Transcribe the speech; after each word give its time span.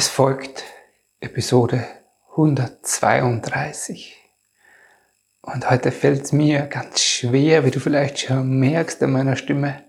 Es 0.00 0.08
folgt 0.08 0.64
Episode 1.20 1.84
132. 2.30 4.16
Und 5.42 5.70
heute 5.70 5.92
fällt 5.92 6.24
es 6.24 6.32
mir 6.32 6.62
ganz 6.62 7.02
schwer, 7.02 7.66
wie 7.66 7.70
du 7.70 7.80
vielleicht 7.80 8.20
schon 8.20 8.58
merkst 8.58 9.02
an 9.02 9.12
meiner 9.12 9.36
Stimme, 9.36 9.82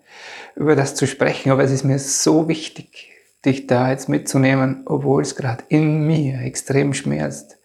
über 0.57 0.75
das 0.75 0.95
zu 0.95 1.07
sprechen. 1.07 1.49
Aber 1.49 1.63
es 1.63 1.71
ist 1.71 1.85
mir 1.85 1.97
so 1.97 2.49
wichtig, 2.49 3.09
dich 3.45 3.67
da 3.67 3.89
jetzt 3.89 4.09
mitzunehmen, 4.09 4.81
obwohl 4.85 5.21
es 5.21 5.37
gerade 5.37 5.63
in 5.69 6.05
mir 6.05 6.41
extrem 6.41 6.93
schmerzt. 6.93 7.59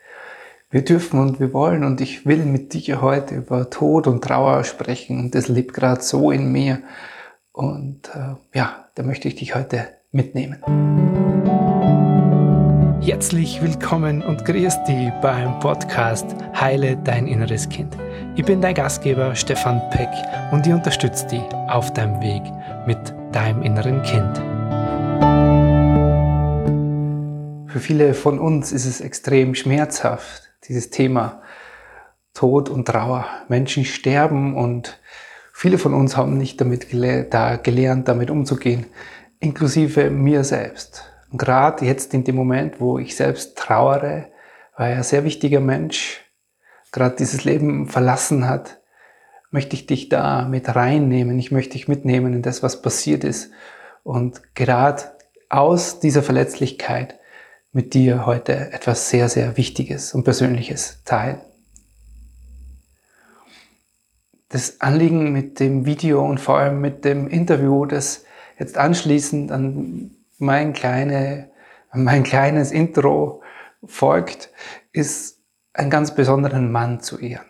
Wir 0.71 0.85
dürfen 0.85 1.19
und 1.19 1.41
wir 1.41 1.53
wollen 1.53 1.83
und 1.83 2.01
ich 2.01 2.27
will 2.27 2.45
mit 2.45 2.73
dir 2.75 3.03
heute 3.03 3.35
über 3.35 3.71
Tod 3.71 4.07
und 4.07 4.23
Trauer 4.23 4.63
sprechen 4.63 5.19
und 5.19 5.35
das 5.35 5.49
lebt 5.49 5.75
gerade 5.75 6.01
so 6.01 6.31
in 6.31 6.53
mir. 6.53 6.81
Und 7.51 8.09
äh, 8.15 8.37
ja, 8.57 8.89
da 8.95 9.03
möchte 9.03 9.27
ich 9.27 9.35
dich 9.35 9.57
heute 9.57 9.89
mitnehmen. 10.13 10.63
Herzlich 13.07 13.63
willkommen 13.63 14.21
und 14.21 14.45
grüß 14.45 14.83
dich 14.83 15.13
beim 15.23 15.61
Podcast 15.61 16.27
Heile 16.61 16.97
dein 16.97 17.29
inneres 17.29 17.69
Kind. 17.69 17.97
Ich 18.35 18.45
bin 18.45 18.61
dein 18.61 18.75
Gastgeber 18.75 19.37
Stefan 19.37 19.81
Peck 19.91 20.09
und 20.51 20.67
ich 20.67 20.73
unterstütze 20.73 21.25
dich 21.29 21.43
auf 21.69 21.93
deinem 21.93 22.21
Weg 22.21 22.43
mit 22.85 22.99
deinem 23.31 23.63
inneren 23.63 24.03
Kind. 24.03 24.37
Für 27.71 27.79
viele 27.79 28.13
von 28.13 28.41
uns 28.41 28.73
ist 28.73 28.87
es 28.87 29.01
extrem 29.01 29.55
schmerzhaft, 29.55 30.51
dieses 30.67 30.91
Thema 30.91 31.43
Tod 32.35 32.69
und 32.69 32.89
Trauer. 32.89 33.25
Menschen 33.47 33.85
sterben 33.85 34.57
und 34.57 34.99
viele 35.53 35.79
von 35.79 35.95
uns 35.95 36.17
haben 36.17 36.37
nicht 36.37 36.61
damit 36.61 36.91
gele 36.91 37.23
da 37.23 37.55
gelernt, 37.55 38.09
damit 38.09 38.31
umzugehen, 38.31 38.87
inklusive 39.39 40.11
mir 40.11 40.43
selbst. 40.43 41.16
Gerade 41.33 41.85
jetzt 41.85 42.15
in 42.15 42.25
dem 42.25 42.37
Moment, 42.37 42.81
wo 42.81 42.99
ich 42.99 43.17
selbst 43.17 43.57
trauere, 43.57 44.29
weil 44.77 44.95
ein 44.95 45.03
sehr 45.03 45.25
wichtiger 45.25 45.61
Mensch 45.61 46.25
gerade 46.93 47.17
dieses 47.17 47.45
Leben 47.45 47.89
verlassen 47.89 48.49
hat, 48.49 48.79
möchte 49.51 49.75
ich 49.75 49.87
dich 49.87 50.09
da 50.09 50.47
mit 50.47 50.75
reinnehmen. 50.75 51.39
Ich 51.39 51.51
möchte 51.51 51.73
dich 51.73 51.89
mitnehmen 51.89 52.35
in 52.35 52.43
das, 52.43 52.63
was 52.63 52.83
passiert 52.83 53.25
ist. 53.25 53.51
Und 54.03 54.55
gerade 54.55 55.03
aus 55.49 56.01
dieser 56.01 56.23
Verletzlichkeit 56.23 57.19
mit 57.73 57.95
dir 57.95 58.25
heute 58.27 58.73
etwas 58.73 59.11
sehr, 59.11 59.29
sehr 59.29 59.57
Wichtiges 59.57 60.15
und 60.15 60.25
Persönliches 60.25 61.03
teilen. 61.05 61.41
Das 64.49 64.81
Anliegen 64.81 65.33
mit 65.33 65.61
dem 65.61 65.85
Video 65.87 66.25
und 66.25 66.39
vor 66.39 66.59
allem 66.59 66.81
mit 66.81 67.05
dem 67.05 67.29
Interview, 67.29 67.85
das 67.85 68.25
jetzt 68.59 68.79
anschließend 68.79 69.53
an 69.53 70.16
mein, 70.39 70.73
kleine, 70.73 71.51
mein 71.93 72.23
kleines 72.23 72.73
Intro 72.73 73.43
folgt, 73.85 74.51
ist 74.93 75.43
einen 75.73 75.91
ganz 75.91 76.15
besonderen 76.15 76.73
Mann 76.73 77.01
zu 77.01 77.19
ehren. 77.19 77.47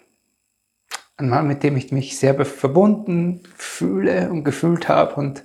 Ein 1.16 1.28
Mann, 1.28 1.46
mit 1.46 1.62
dem 1.62 1.76
ich 1.76 1.92
mich 1.92 2.18
sehr 2.18 2.44
verbunden 2.44 3.42
fühle 3.56 4.30
und 4.30 4.44
gefühlt 4.44 4.88
habe. 4.88 5.14
Und 5.14 5.44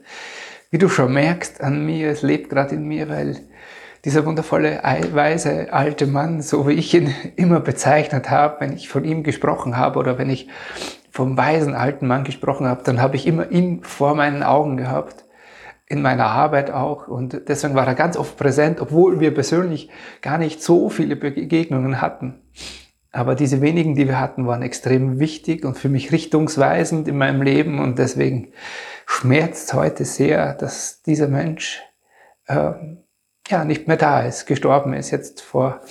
wie 0.69 0.77
du 0.77 0.89
schon 0.89 1.13
merkst 1.13 1.61
an 1.61 1.85
mir, 1.85 2.09
es 2.09 2.21
lebt 2.21 2.49
gerade 2.49 2.75
in 2.75 2.87
mir, 2.87 3.07
weil 3.07 3.39
dieser 4.03 4.25
wundervolle, 4.25 4.81
weise 5.13 5.71
alte 5.71 6.07
Mann, 6.07 6.41
so 6.41 6.67
wie 6.67 6.73
ich 6.73 6.93
ihn 6.93 7.13
immer 7.35 7.59
bezeichnet 7.59 8.29
habe, 8.29 8.59
wenn 8.59 8.73
ich 8.73 8.89
von 8.89 9.05
ihm 9.05 9.23
gesprochen 9.23 9.77
habe 9.77 9.99
oder 9.99 10.17
wenn 10.17 10.29
ich 10.29 10.49
vom 11.11 11.37
weisen 11.37 11.75
alten 11.75 12.07
Mann 12.07 12.23
gesprochen 12.23 12.67
habe, 12.67 12.83
dann 12.83 13.01
habe 13.01 13.15
ich 13.15 13.27
immer 13.27 13.51
ihn 13.51 13.83
vor 13.83 14.15
meinen 14.15 14.43
Augen 14.43 14.75
gehabt 14.75 15.23
in 15.91 16.01
meiner 16.01 16.27
Arbeit 16.27 16.71
auch. 16.71 17.09
Und 17.09 17.49
deswegen 17.49 17.75
war 17.75 17.85
er 17.85 17.95
ganz 17.95 18.15
oft 18.15 18.37
präsent, 18.37 18.79
obwohl 18.79 19.19
wir 19.19 19.33
persönlich 19.33 19.89
gar 20.21 20.37
nicht 20.37 20.63
so 20.63 20.89
viele 20.89 21.17
Begegnungen 21.17 21.99
hatten. 21.99 22.41
Aber 23.11 23.35
diese 23.35 23.59
wenigen, 23.59 23.93
die 23.93 24.07
wir 24.07 24.19
hatten, 24.19 24.47
waren 24.47 24.61
extrem 24.61 25.19
wichtig 25.19 25.65
und 25.65 25.77
für 25.77 25.89
mich 25.89 26.13
richtungsweisend 26.13 27.09
in 27.09 27.17
meinem 27.17 27.41
Leben. 27.41 27.79
Und 27.79 27.99
deswegen 27.99 28.53
schmerzt 29.05 29.73
heute 29.73 30.05
sehr, 30.05 30.53
dass 30.53 31.01
dieser 31.01 31.27
Mensch 31.27 31.81
äh, 32.47 32.71
ja 33.49 33.65
nicht 33.65 33.89
mehr 33.89 33.97
da 33.97 34.21
ist, 34.21 34.45
gestorben 34.45 34.93
ist 34.93 35.11
jetzt 35.11 35.41
vor 35.41 35.81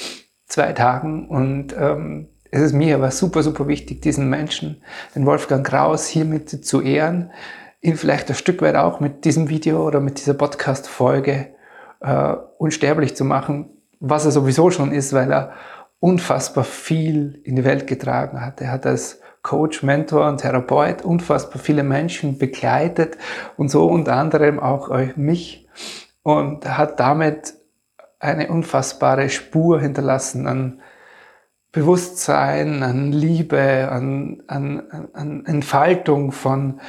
zwei 0.46 0.72
Tagen. 0.72 1.28
Und 1.28 1.76
ähm, 1.78 2.30
es 2.50 2.62
ist 2.62 2.72
mir 2.72 2.94
aber 2.94 3.10
super, 3.10 3.42
super 3.42 3.68
wichtig, 3.68 4.00
diesen 4.00 4.30
Menschen, 4.30 4.82
den 5.14 5.26
Wolfgang 5.26 5.64
Kraus, 5.64 6.06
hiermit 6.06 6.64
zu 6.64 6.80
ehren 6.80 7.32
ihn 7.80 7.96
vielleicht 7.96 8.28
ein 8.28 8.34
Stück 8.34 8.62
weit 8.62 8.76
auch 8.76 9.00
mit 9.00 9.24
diesem 9.24 9.48
Video 9.48 9.86
oder 9.86 10.00
mit 10.00 10.18
dieser 10.18 10.34
Podcast-Folge 10.34 11.54
äh, 12.00 12.34
unsterblich 12.58 13.16
zu 13.16 13.24
machen, 13.24 13.70
was 14.00 14.24
er 14.24 14.30
sowieso 14.30 14.70
schon 14.70 14.92
ist, 14.92 15.12
weil 15.12 15.32
er 15.32 15.52
unfassbar 15.98 16.64
viel 16.64 17.40
in 17.44 17.56
die 17.56 17.64
Welt 17.64 17.86
getragen 17.86 18.40
hat. 18.40 18.60
Er 18.60 18.72
hat 18.72 18.86
als 18.86 19.20
Coach, 19.42 19.82
Mentor 19.82 20.28
und 20.28 20.38
Therapeut 20.38 21.02
unfassbar 21.02 21.58
viele 21.58 21.82
Menschen 21.82 22.38
begleitet 22.38 23.16
und 23.56 23.70
so 23.70 23.86
unter 23.86 24.14
anderem 24.14 24.60
auch 24.60 24.90
mich 25.16 25.66
und 26.22 26.66
hat 26.66 27.00
damit 27.00 27.54
eine 28.18 28.48
unfassbare 28.48 29.30
Spur 29.30 29.80
hinterlassen 29.80 30.46
an 30.46 30.80
Bewusstsein, 31.72 32.82
an 32.82 33.12
Liebe, 33.12 33.88
an, 33.90 34.42
an, 34.48 35.08
an 35.14 35.46
Entfaltung 35.46 36.32
von 36.32 36.80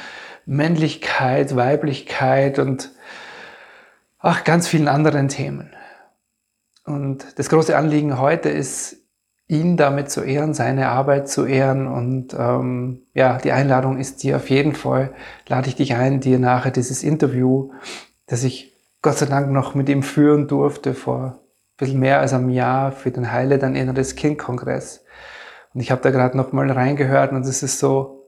Männlichkeit, 0.46 1.56
Weiblichkeit 1.56 2.58
und 2.58 2.90
ach, 4.18 4.44
ganz 4.44 4.68
vielen 4.68 4.88
anderen 4.88 5.28
Themen. 5.28 5.70
Und 6.84 7.38
das 7.38 7.48
große 7.48 7.76
Anliegen 7.76 8.18
heute 8.18 8.48
ist, 8.48 8.96
ihn 9.48 9.76
damit 9.76 10.10
zu 10.10 10.22
ehren, 10.22 10.54
seine 10.54 10.88
Arbeit 10.88 11.28
zu 11.28 11.44
ehren. 11.44 11.86
Und 11.86 12.34
ähm, 12.36 13.02
ja, 13.14 13.38
die 13.38 13.52
Einladung 13.52 13.98
ist 13.98 14.22
dir 14.22 14.36
auf 14.36 14.50
jeden 14.50 14.74
Fall, 14.74 15.12
lade 15.46 15.68
ich 15.68 15.76
dich 15.76 15.94
ein, 15.94 16.20
dir 16.20 16.38
nachher 16.38 16.70
dieses 16.70 17.02
Interview, 17.02 17.70
das 18.26 18.44
ich 18.44 18.72
Gott 19.02 19.18
sei 19.18 19.26
Dank 19.26 19.50
noch 19.50 19.74
mit 19.74 19.88
ihm 19.88 20.02
führen 20.02 20.48
durfte 20.48 20.94
vor 20.94 21.40
ein 21.72 21.76
bisschen 21.76 22.00
mehr 22.00 22.20
als 22.20 22.32
einem 22.32 22.50
Jahr 22.50 22.92
für 22.92 23.10
den 23.10 23.32
Heile 23.32 23.58
dein 23.58 23.74
inneres 23.74 24.14
Kind-Kongress. 24.14 25.04
Und 25.74 25.80
ich 25.80 25.90
habe 25.90 26.02
da 26.02 26.10
gerade 26.10 26.36
noch 26.36 26.52
mal 26.52 26.70
reingehört 26.70 27.32
und 27.32 27.44
es 27.44 27.62
ist 27.62 27.78
so, 27.78 28.21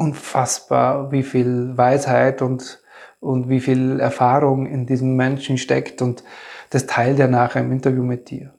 unfassbar, 0.00 1.12
wie 1.12 1.22
viel 1.22 1.76
Weisheit 1.76 2.40
und, 2.40 2.82
und 3.20 3.50
wie 3.50 3.60
viel 3.60 4.00
Erfahrung 4.00 4.66
in 4.66 4.86
diesem 4.86 5.14
Menschen 5.14 5.58
steckt 5.58 6.00
und 6.00 6.24
das 6.70 6.86
teilt 6.86 7.18
er 7.18 7.28
nachher 7.28 7.60
im 7.60 7.70
Interview 7.70 8.02
mit 8.02 8.30
dir. 8.30 8.54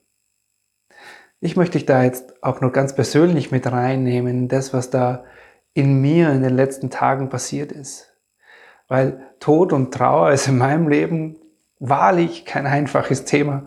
Ich 1.40 1.56
möchte 1.56 1.80
dich 1.80 1.88
da 1.88 2.04
jetzt 2.04 2.44
auch 2.44 2.62
noch 2.62 2.72
ganz 2.72 2.94
persönlich 2.94 3.50
mit 3.50 3.66
reinnehmen 3.66 4.42
in 4.42 4.48
das, 4.48 4.72
was 4.72 4.92
da 4.92 5.24
in 5.74 6.00
mir 6.00 6.32
in 6.32 6.44
den 6.44 6.56
letzten 6.56 6.92
Tagen 6.92 7.30
passiert 7.30 7.72
ist. 7.72 8.14
Weil 8.88 9.26
Tod 9.40 9.74
und 9.74 9.92
Trauer 9.92 10.32
ist 10.32 10.48
in 10.48 10.60
meinem 10.60 10.88
Leben 10.88 11.38
wahrlich 11.80 12.46
kein 12.46 12.68
einfaches 12.68 13.26
Thema. 13.26 13.66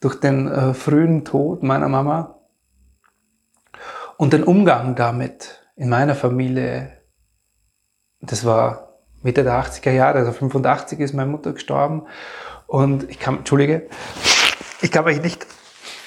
Durch 0.00 0.18
den 0.18 0.48
äh, 0.48 0.74
frühen 0.74 1.24
Tod 1.24 1.62
meiner 1.62 1.88
Mama 1.88 2.40
und 4.16 4.32
den 4.32 4.42
Umgang 4.42 4.96
damit 4.96 5.62
in 5.76 5.88
meiner 5.88 6.16
Familie 6.16 7.01
das 8.22 8.44
war 8.44 8.98
Mitte 9.22 9.44
der 9.44 9.62
80er 9.62 9.90
Jahre, 9.90 10.18
also 10.18 10.32
85 10.32 10.98
ist 11.00 11.12
meine 11.12 11.30
Mutter 11.30 11.52
gestorben. 11.52 12.06
Und 12.66 13.10
ich 13.10 13.18
kann, 13.18 13.38
entschuldige, 13.38 13.88
ich 14.80 14.90
kann 14.90 15.04
mich 15.04 15.20
nicht, 15.20 15.46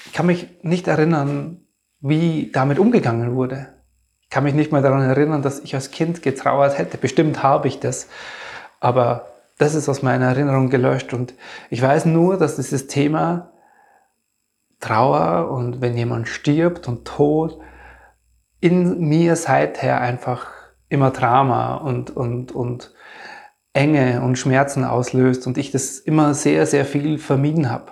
ich 0.06 0.14
kann 0.14 0.26
mich 0.26 0.48
nicht 0.64 0.88
erinnern, 0.88 1.66
wie 2.00 2.52
damit 2.52 2.80
umgegangen 2.80 3.36
wurde. 3.36 3.68
Ich 4.22 4.30
kann 4.30 4.44
mich 4.44 4.56
nicht 4.56 4.72
mal 4.72 4.82
daran 4.82 5.02
erinnern, 5.02 5.42
dass 5.42 5.60
ich 5.60 5.76
als 5.76 5.92
Kind 5.92 6.22
getrauert 6.22 6.78
hätte. 6.78 6.98
Bestimmt 6.98 7.44
habe 7.44 7.68
ich 7.68 7.80
das. 7.80 8.08
Aber 8.80 9.28
das 9.58 9.76
ist 9.76 9.88
aus 9.88 10.02
meiner 10.02 10.28
Erinnerung 10.28 10.70
gelöscht. 10.70 11.14
Und 11.14 11.34
ich 11.70 11.82
weiß 11.82 12.06
nur, 12.06 12.38
dass 12.38 12.56
dieses 12.56 12.88
Thema 12.88 13.52
Trauer 14.80 15.52
und 15.52 15.82
wenn 15.82 15.96
jemand 15.96 16.28
stirbt 16.28 16.88
und 16.88 17.06
Tod 17.06 17.60
in 18.60 19.00
mir 19.08 19.36
seither 19.36 20.02
einfach 20.02 20.55
immer 20.90 21.12
Drama 21.12 21.76
und, 21.76 22.16
und, 22.16 22.52
und 22.52 22.94
Enge 23.74 24.22
und 24.22 24.38
Schmerzen 24.38 24.84
auslöst 24.84 25.48
und 25.48 25.58
ich 25.58 25.72
das 25.72 26.00
immer 26.00 26.34
sehr, 26.34 26.66
sehr 26.66 26.86
viel 26.86 27.18
vermieden 27.18 27.70
habe. 27.70 27.92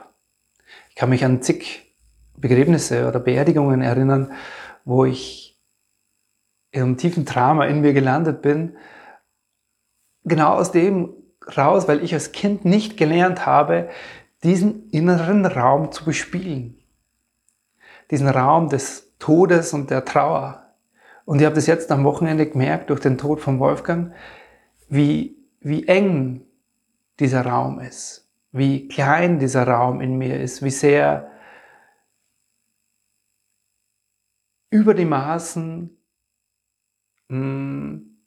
Ich 0.90 0.96
kann 0.96 1.10
mich 1.10 1.26
an 1.26 1.42
zig 1.42 1.94
Begräbnisse 2.38 3.08
oder 3.08 3.20
Beerdigungen 3.20 3.82
erinnern, 3.82 4.32
wo 4.86 5.06
ich 5.06 5.60
in 6.72 6.82
einem 6.82 6.98
tiefen 6.98 7.26
Drama 7.26 7.66
in 7.66 7.82
mir 7.82 7.94
gelandet 7.94 8.42
bin, 8.42 8.76
genau 10.24 10.54
aus 10.54 10.72
dem 10.72 11.14
raus, 11.58 11.88
weil 11.88 12.04
ich 12.04 12.14
als 12.14 12.32
Kind 12.32 12.66
nicht 12.66 12.98
gelernt 12.98 13.46
habe, 13.46 13.90
diesen 14.44 14.90
inneren 14.90 15.46
Raum 15.46 15.92
zu 15.92 16.06
bespielen. 16.06 16.80
Diesen 18.12 18.28
Raum 18.28 18.70
des 18.70 19.14
Todes 19.20 19.74
und 19.74 19.90
der 19.90 20.06
Trauer. 20.06 20.63
Und 21.26 21.40
ich 21.40 21.46
habe 21.46 21.56
das 21.56 21.68
jetzt 21.68 21.92
am 21.92 22.04
Wochenende 22.04 22.48
gemerkt, 22.50 22.90
durch 22.90 23.00
den 23.00 23.18
Tod 23.18 23.40
von 23.40 23.60
Wolfgang, 23.60 24.14
wie, 24.90 25.38
wie 25.62 25.88
eng 25.88 26.46
dieser 27.20 27.46
Raum 27.46 27.80
ist. 27.80 28.24
wie 28.54 28.88
klein 28.88 29.40
dieser 29.40 29.68
Raum 29.68 30.00
in 30.00 30.18
mir 30.18 30.40
ist, 30.40 30.62
wie 30.64 30.70
sehr 30.70 31.32
über 34.70 34.94
die 34.94 35.06
Maßen 35.06 35.98
hm, 37.30 38.24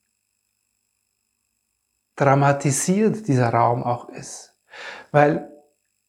dramatisiert 2.17 3.29
dieser 3.29 3.51
Raum 3.51 3.85
auch 3.85 4.09
ist. 4.09 4.59
Weil, 5.13 5.49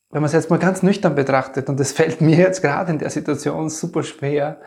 wenn 0.10 0.22
man 0.22 0.28
es 0.28 0.34
jetzt 0.34 0.50
mal 0.50 0.58
ganz 0.58 0.82
nüchtern 0.82 1.14
betrachtet, 1.14 1.70
und 1.70 1.80
das 1.80 1.92
fällt 1.92 2.20
mir 2.20 2.38
jetzt 2.38 2.62
gerade 2.62 2.92
in 2.92 3.00
der 3.00 3.12
Situation 3.12 3.70
super 3.70 4.02
schwer, 4.02 4.62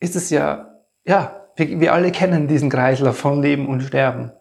ist 0.00 0.16
es 0.16 0.30
ja, 0.30 0.75
ja, 1.06 1.46
wir, 1.56 1.80
wir 1.80 1.92
alle 1.94 2.12
kennen 2.12 2.48
diesen 2.48 2.68
Kreislauf 2.68 3.16
von 3.16 3.40
Leben 3.40 3.68
und 3.68 3.80
Sterben. 3.80 4.32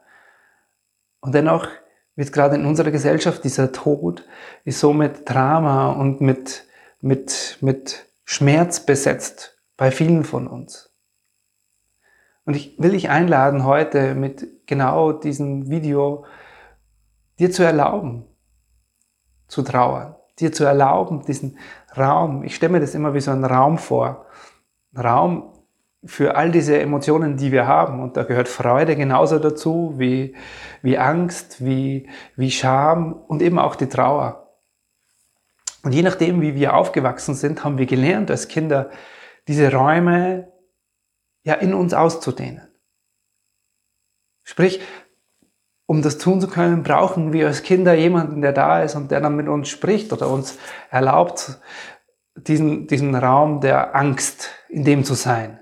Und 1.22 1.34
dennoch 1.34 1.68
wird 2.16 2.34
gerade 2.34 2.56
in 2.56 2.66
unserer 2.66 2.92
Gesellschaft 2.92 3.44
dieser 3.44 3.72
Tod 3.72 4.24
ist 4.64 4.80
so 4.80 4.94
mit 4.94 5.30
Drama 5.30 5.92
und 5.92 6.22
mit, 6.22 6.66
mit, 7.02 7.58
mit 7.62 8.06
Schmerz 8.24 8.86
besetzt 8.86 9.58
bei 9.78 9.92
vielen 9.92 10.24
von 10.24 10.48
uns. 10.48 10.92
Und 12.46 12.56
ich 12.56 12.80
will 12.80 12.92
dich 12.92 13.10
einladen, 13.10 13.66
heute 13.66 14.14
mit 14.14 14.68
genau 14.68 15.12
diesem 15.12 15.70
Video 15.70 16.26
dir 17.40 17.52
zu 17.52 17.64
erlauben, 17.64 18.26
zu 19.48 19.62
trauern, 19.64 20.16
dir 20.40 20.52
zu 20.52 20.64
erlauben, 20.64 21.26
diesen 21.26 21.58
Raum, 21.98 22.44
ich 22.44 22.56
stelle 22.56 22.74
mir 22.74 22.80
das 22.80 22.96
immer 22.96 23.14
wie 23.14 23.20
so 23.20 23.32
einen 23.32 23.46
Raum 23.46 23.78
vor, 23.78 24.26
Raum 24.96 25.55
für 26.06 26.36
all 26.36 26.52
diese 26.52 26.80
Emotionen, 26.80 27.38
die 27.38 27.52
wir 27.52 27.68
haben. 27.68 28.00
Und 28.02 28.16
da 28.18 28.24
gehört 28.24 28.48
Freude 28.48 28.96
genauso 28.96 29.40
dazu 29.40 29.96
wie, 29.98 30.36
wie 30.82 30.98
Angst, 30.98 31.64
wie, 31.66 32.08
wie 32.36 32.52
Scham 32.52 33.14
und 33.14 33.42
eben 33.42 33.60
auch 33.60 33.76
die 33.76 33.90
Trauer. 33.90 34.54
Und 35.84 35.94
je 35.94 36.04
nachdem, 36.04 36.42
wie 36.42 36.56
wir 36.56 36.76
aufgewachsen 36.76 37.36
sind, 37.36 37.64
haben 37.64 37.78
wir 37.78 37.86
gelernt 37.86 38.32
als 38.32 38.48
Kinder, 38.48 38.90
diese 39.48 39.72
Räume 39.72 40.52
ja 41.44 41.56
in 41.56 41.74
uns 41.74 41.94
auszudehnen. 41.94 42.68
Sprich, 44.44 44.82
um 45.88 46.02
das 46.02 46.18
tun 46.18 46.42
zu 46.42 46.48
können, 46.48 46.82
brauchen 46.82 47.34
wir 47.34 47.48
als 47.48 47.62
Kinder 47.62 47.94
jemanden, 47.94 48.42
der 48.42 48.54
da 48.54 48.82
ist 48.82 48.96
und 48.96 49.12
der 49.12 49.22
dann 49.22 49.36
mit 49.36 49.48
uns 49.48 49.70
spricht 49.70 50.12
oder 50.12 50.30
uns 50.30 50.58
erlaubt, 50.90 51.60
diesen, 52.36 52.88
diesen 52.88 53.14
Raum 53.14 53.62
der 53.62 53.96
Angst 53.96 54.50
in 54.70 54.84
dem 54.84 55.04
zu 55.04 55.14
sein 55.14 55.60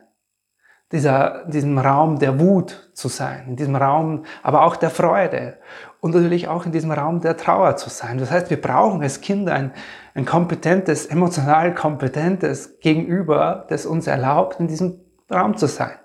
dieser, 0.92 1.46
diesem 1.46 1.78
Raum 1.78 2.20
der 2.20 2.40
Wut 2.40 2.92
zu 2.94 3.08
sein, 3.08 3.48
in 3.48 3.56
diesem 3.56 3.76
Raum 3.76 4.26
aber 4.44 4.64
auch 4.64 4.76
der 4.76 4.90
Freude 4.90 5.58
und 6.02 6.14
natürlich 6.14 6.48
auch 6.48 6.66
in 6.66 6.72
diesem 6.72 6.92
Raum 6.92 7.22
der 7.22 7.38
Trauer 7.38 7.78
zu 7.78 7.90
sein. 7.90 8.18
Das 8.18 8.30
heißt, 8.30 8.50
wir 8.50 8.62
brauchen 8.62 9.02
als 9.02 9.22
Kinder 9.22 9.54
ein, 9.54 9.72
ein 10.14 10.26
kompetentes, 10.26 11.06
emotional 11.06 11.74
kompetentes 11.74 12.80
Gegenüber, 12.80 13.66
das 13.70 13.86
uns 13.86 14.08
erlaubt, 14.08 14.60
in 14.60 14.68
diesem 14.68 15.00
Raum 15.32 15.58
zu 15.58 15.68
sein. 15.68 15.98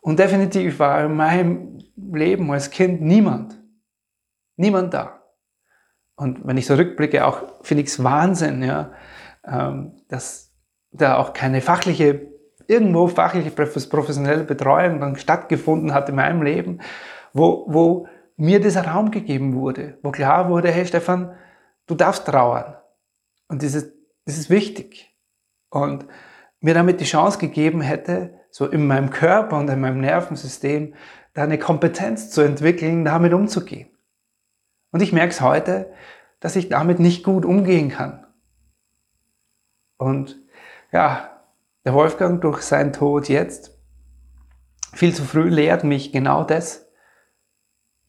Und 0.00 0.18
definitiv 0.18 0.78
war 0.78 1.04
in 1.04 1.14
meinem 1.14 1.78
Leben 1.96 2.50
als 2.50 2.70
Kind 2.70 3.00
niemand, 3.00 3.60
niemand 4.56 4.94
da. 4.94 5.20
Und 6.16 6.46
wenn 6.46 6.56
ich 6.56 6.66
so 6.66 6.74
rückblicke, 6.74 7.26
auch 7.26 7.42
finde 7.62 7.82
ich 7.82 7.90
es 7.90 8.02
Wahnsinn, 8.02 8.62
ja, 8.62 8.92
ähm, 9.46 10.00
dass 10.08 10.54
da 10.90 11.18
auch 11.18 11.32
keine 11.32 11.60
fachliche 11.60 12.35
irgendwo 12.68 13.06
fachliche, 13.08 13.50
professionelle 13.50 14.44
Betreuung 14.44 15.00
dann 15.00 15.16
stattgefunden 15.16 15.94
hat 15.94 16.08
in 16.08 16.16
meinem 16.16 16.42
Leben, 16.42 16.80
wo, 17.32 17.64
wo 17.68 18.08
mir 18.36 18.60
dieser 18.60 18.86
Raum 18.86 19.10
gegeben 19.10 19.54
wurde, 19.54 19.98
wo 20.02 20.10
klar 20.10 20.48
wurde, 20.48 20.70
hey 20.70 20.86
Stefan, 20.86 21.34
du 21.86 21.94
darfst 21.94 22.26
trauern. 22.26 22.76
Und 23.48 23.62
das 23.62 23.74
ist, 23.74 23.92
das 24.24 24.36
ist 24.36 24.50
wichtig. 24.50 25.14
Und 25.70 26.06
mir 26.60 26.74
damit 26.74 27.00
die 27.00 27.04
Chance 27.04 27.38
gegeben 27.38 27.80
hätte, 27.80 28.34
so 28.50 28.66
in 28.66 28.86
meinem 28.86 29.10
Körper 29.10 29.58
und 29.58 29.68
in 29.68 29.80
meinem 29.80 30.00
Nervensystem, 30.00 30.94
da 31.34 31.42
eine 31.42 31.58
Kompetenz 31.58 32.30
zu 32.30 32.40
entwickeln, 32.40 33.04
damit 33.04 33.32
umzugehen. 33.32 33.90
Und 34.90 35.02
ich 35.02 35.12
merke 35.12 35.32
es 35.32 35.40
heute, 35.40 35.92
dass 36.40 36.56
ich 36.56 36.68
damit 36.68 36.98
nicht 36.98 37.22
gut 37.22 37.44
umgehen 37.44 37.90
kann. 37.90 38.26
Und 39.98 40.40
ja, 40.92 41.35
der 41.86 41.94
Wolfgang 41.94 42.42
durch 42.42 42.62
seinen 42.62 42.92
Tod 42.92 43.28
jetzt 43.28 43.78
viel 44.92 45.14
zu 45.14 45.22
früh 45.22 45.48
lehrt 45.48 45.84
mich 45.84 46.12
genau 46.12 46.42
das, 46.42 46.90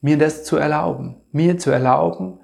mir 0.02 0.18
das 0.18 0.44
zu 0.44 0.58
erlauben, 0.58 1.22
mir 1.32 1.60
zu 1.60 1.70
erlauben, 1.70 2.40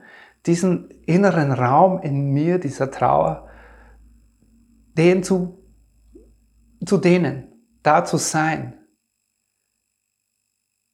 diesen 0.45 0.89
inneren 1.07 1.51
Raum 1.51 1.99
in 2.01 2.31
mir, 2.33 2.59
dieser 2.59 2.91
Trauer, 2.91 3.49
den 4.97 5.23
zu, 5.23 5.63
zu 6.85 6.97
dehnen, 6.97 7.51
da 7.81 8.05
zu 8.05 8.17
sein, 8.17 8.79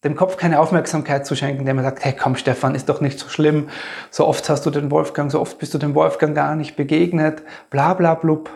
dem 0.06 0.16
Kopf 0.16 0.38
keine 0.38 0.62
Aufmerksamkeit 0.62 1.26
zu 1.26 1.36
schenken, 1.36 1.66
der 1.66 1.74
mir 1.74 1.84
sagt, 1.84 2.06
hey 2.06 2.16
komm 2.18 2.38
Stefan, 2.38 2.76
ist 2.76 2.88
doch 2.88 3.02
nicht 3.02 3.20
so 3.20 3.28
schlimm, 3.28 3.68
so 4.10 4.26
oft 4.26 4.48
hast 4.48 4.66
du 4.66 4.70
den 4.70 4.90
Wolfgang, 4.90 5.30
so 5.30 5.42
oft 5.42 5.58
bist 5.58 5.74
du 5.74 5.78
dem 5.78 5.96
Wolfgang 5.96 6.34
gar 6.34 6.56
nicht 6.56 6.78
begegnet, 6.78 7.44
bla 7.70 7.94
bla 7.94 8.16
blub. 8.16 8.50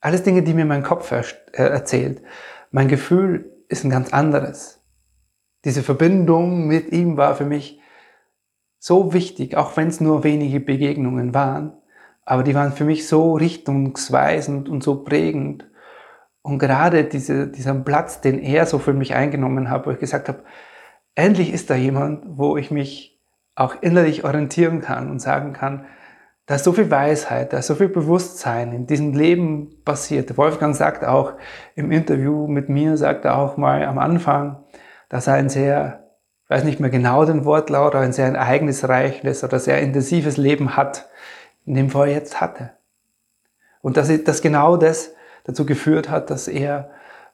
Alles 0.00 0.22
Dinge, 0.22 0.42
die 0.42 0.54
mir 0.54 0.64
mein 0.64 0.82
Kopf 0.82 1.10
er 1.10 1.24
äh, 1.52 1.62
erzählt. 1.62 2.22
Mein 2.70 2.88
Gefühl 2.88 3.52
ist 3.68 3.84
ein 3.84 3.90
ganz 3.90 4.12
anderes. 4.12 4.80
Diese 5.64 5.82
Verbindung 5.82 6.66
mit 6.66 6.92
ihm 6.92 7.16
war 7.16 7.34
für 7.34 7.44
mich 7.44 7.80
so 8.78 9.12
wichtig, 9.12 9.56
auch 9.56 9.76
wenn 9.76 9.88
es 9.88 10.00
nur 10.00 10.22
wenige 10.22 10.60
Begegnungen 10.60 11.34
waren. 11.34 11.72
Aber 12.24 12.42
die 12.42 12.54
waren 12.54 12.72
für 12.72 12.84
mich 12.84 13.08
so 13.08 13.34
richtungsweisend 13.34 14.68
und 14.68 14.82
so 14.82 15.02
prägend. 15.02 15.68
Und 16.42 16.58
gerade 16.58 17.04
diese, 17.04 17.48
dieser 17.48 17.74
Platz, 17.74 18.20
den 18.20 18.38
er 18.38 18.66
so 18.66 18.78
für 18.78 18.92
mich 18.92 19.14
eingenommen 19.14 19.70
hat, 19.70 19.86
wo 19.86 19.90
ich 19.90 19.98
gesagt 19.98 20.28
habe, 20.28 20.44
endlich 21.14 21.52
ist 21.52 21.70
da 21.70 21.74
jemand, 21.74 22.24
wo 22.26 22.56
ich 22.56 22.70
mich 22.70 23.20
auch 23.56 23.82
innerlich 23.82 24.24
orientieren 24.24 24.80
kann 24.80 25.10
und 25.10 25.20
sagen 25.20 25.52
kann, 25.52 25.86
da 26.48 26.54
ist 26.54 26.64
so 26.64 26.72
viel 26.72 26.90
Weisheit, 26.90 27.52
da 27.52 27.58
ist 27.58 27.66
so 27.66 27.74
viel 27.74 27.90
Bewusstsein 27.90 28.72
in 28.72 28.86
diesem 28.86 29.12
Leben 29.12 29.84
passiert. 29.84 30.38
Wolfgang 30.38 30.74
sagt 30.74 31.04
auch 31.04 31.34
im 31.74 31.92
Interview 31.92 32.46
mit 32.46 32.70
mir, 32.70 32.96
sagt 32.96 33.26
er 33.26 33.36
auch 33.36 33.58
mal 33.58 33.84
am 33.84 33.98
Anfang, 33.98 34.64
dass 35.10 35.26
er 35.26 35.34
ein 35.34 35.50
sehr, 35.50 36.08
ich 36.44 36.50
weiß 36.50 36.64
nicht 36.64 36.80
mehr 36.80 36.88
genau 36.88 37.26
den 37.26 37.44
Wortlaut, 37.44 37.94
aber 37.94 38.02
ein 38.02 38.14
sehr 38.14 38.32
ereignisreiches 38.32 39.44
oder 39.44 39.58
sehr 39.58 39.82
intensives 39.82 40.38
Leben 40.38 40.74
hat, 40.74 41.10
in 41.66 41.74
dem 41.74 41.90
er 41.94 42.06
jetzt 42.06 42.40
hatte. 42.40 42.70
Und 43.82 43.98
dass, 43.98 44.10
dass 44.24 44.40
genau 44.40 44.78
das 44.78 45.12
dazu 45.44 45.66
geführt 45.66 46.08
hat, 46.08 46.30
dass 46.30 46.48
er 46.48 46.88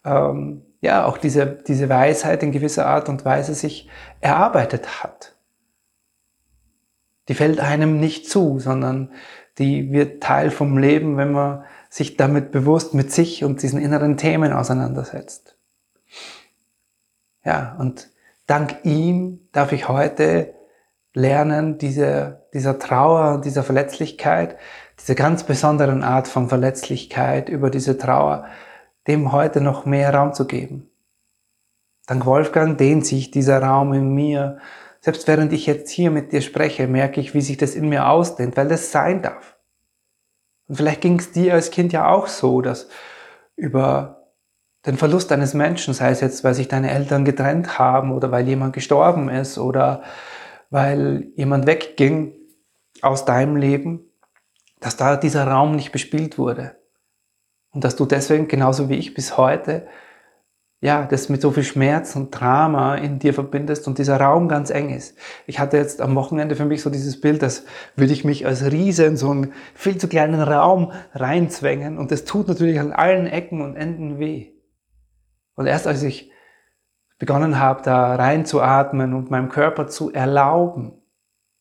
ähm, 0.04 0.62
ja 0.80 1.04
auch 1.04 1.18
diese, 1.18 1.46
diese 1.46 1.88
Weisheit 1.88 2.42
in 2.42 2.50
gewisser 2.50 2.86
Art 2.86 3.08
und 3.08 3.24
Weise 3.24 3.54
sich 3.54 3.88
erarbeitet 4.20 5.04
hat 5.04 5.33
die 7.28 7.34
fällt 7.34 7.60
einem 7.60 7.98
nicht 8.00 8.28
zu, 8.28 8.58
sondern 8.58 9.10
die 9.58 9.92
wird 9.92 10.22
Teil 10.22 10.50
vom 10.50 10.78
Leben, 10.78 11.16
wenn 11.16 11.32
man 11.32 11.64
sich 11.88 12.16
damit 12.16 12.50
bewusst 12.50 12.92
mit 12.94 13.12
sich 13.12 13.44
und 13.44 13.62
diesen 13.62 13.80
inneren 13.80 14.16
Themen 14.16 14.52
auseinandersetzt. 14.52 15.56
Ja, 17.44 17.76
und 17.78 18.08
dank 18.46 18.78
ihm 18.84 19.48
darf 19.52 19.72
ich 19.72 19.88
heute 19.88 20.54
lernen, 21.12 21.78
diese, 21.78 22.46
dieser 22.52 22.78
Trauer 22.78 23.34
und 23.34 23.44
dieser 23.44 23.62
Verletzlichkeit, 23.62 24.56
diese 25.00 25.14
ganz 25.14 25.44
besonderen 25.44 26.02
Art 26.02 26.26
von 26.26 26.48
Verletzlichkeit 26.48 27.48
über 27.48 27.70
diese 27.70 27.96
Trauer, 27.96 28.46
dem 29.06 29.32
heute 29.32 29.60
noch 29.60 29.86
mehr 29.86 30.12
Raum 30.12 30.34
zu 30.34 30.46
geben. 30.46 30.90
Dank 32.06 32.26
Wolfgang 32.26 32.76
dehnt 32.76 33.06
sich 33.06 33.30
dieser 33.30 33.62
Raum 33.62 33.92
in 33.94 34.12
mir 34.14 34.58
selbst 35.04 35.28
während 35.28 35.52
ich 35.52 35.66
jetzt 35.66 35.90
hier 35.90 36.10
mit 36.10 36.32
dir 36.32 36.40
spreche, 36.40 36.86
merke 36.86 37.20
ich, 37.20 37.34
wie 37.34 37.42
sich 37.42 37.58
das 37.58 37.74
in 37.74 37.90
mir 37.90 38.08
ausdehnt, 38.08 38.56
weil 38.56 38.68
das 38.68 38.90
sein 38.90 39.20
darf. 39.20 39.58
Und 40.66 40.76
vielleicht 40.76 41.02
ging 41.02 41.18
es 41.18 41.30
dir 41.30 41.52
als 41.52 41.70
Kind 41.70 41.92
ja 41.92 42.08
auch 42.08 42.26
so, 42.26 42.62
dass 42.62 42.88
über 43.54 44.30
den 44.86 44.96
Verlust 44.96 45.30
eines 45.30 45.52
Menschen, 45.52 45.92
sei 45.92 46.08
es 46.08 46.22
jetzt, 46.22 46.42
weil 46.42 46.54
sich 46.54 46.68
deine 46.68 46.90
Eltern 46.90 47.26
getrennt 47.26 47.78
haben 47.78 48.12
oder 48.12 48.30
weil 48.30 48.48
jemand 48.48 48.72
gestorben 48.72 49.28
ist 49.28 49.58
oder 49.58 50.04
weil 50.70 51.26
jemand 51.36 51.66
wegging 51.66 52.32
aus 53.02 53.26
deinem 53.26 53.56
Leben, 53.56 54.10
dass 54.80 54.96
da 54.96 55.18
dieser 55.18 55.46
Raum 55.46 55.76
nicht 55.76 55.92
bespielt 55.92 56.38
wurde. 56.38 56.76
Und 57.72 57.84
dass 57.84 57.94
du 57.94 58.06
deswegen, 58.06 58.48
genauso 58.48 58.88
wie 58.88 58.96
ich 58.96 59.12
bis 59.12 59.36
heute, 59.36 59.86
ja, 60.84 61.06
das 61.06 61.30
mit 61.30 61.40
so 61.40 61.50
viel 61.50 61.64
Schmerz 61.64 62.14
und 62.14 62.30
Drama 62.30 62.96
in 62.96 63.18
dir 63.18 63.32
verbindest 63.32 63.88
und 63.88 63.96
dieser 63.96 64.20
Raum 64.20 64.48
ganz 64.48 64.68
eng 64.68 64.90
ist. 64.90 65.16
Ich 65.46 65.58
hatte 65.58 65.78
jetzt 65.78 66.02
am 66.02 66.14
Wochenende 66.14 66.56
für 66.56 66.66
mich 66.66 66.82
so 66.82 66.90
dieses 66.90 67.22
Bild, 67.22 67.40
dass 67.40 67.64
würde 67.96 68.12
ich 68.12 68.22
mich 68.22 68.44
als 68.44 68.70
Riese 68.70 69.04
in 69.04 69.16
so 69.16 69.30
einen 69.30 69.54
viel 69.74 69.96
zu 69.96 70.08
kleinen 70.08 70.42
Raum 70.42 70.92
reinzwängen 71.14 71.96
und 71.96 72.10
das 72.10 72.26
tut 72.26 72.48
natürlich 72.48 72.78
an 72.80 72.92
allen 72.92 73.26
Ecken 73.26 73.62
und 73.62 73.76
Enden 73.76 74.18
weh. 74.18 74.52
Und 75.54 75.64
erst 75.64 75.86
als 75.86 76.02
ich 76.02 76.30
begonnen 77.18 77.58
habe, 77.58 77.80
da 77.82 78.16
reinzuatmen 78.16 79.14
und 79.14 79.30
meinem 79.30 79.48
Körper 79.48 79.86
zu 79.86 80.12
erlauben, 80.12 81.00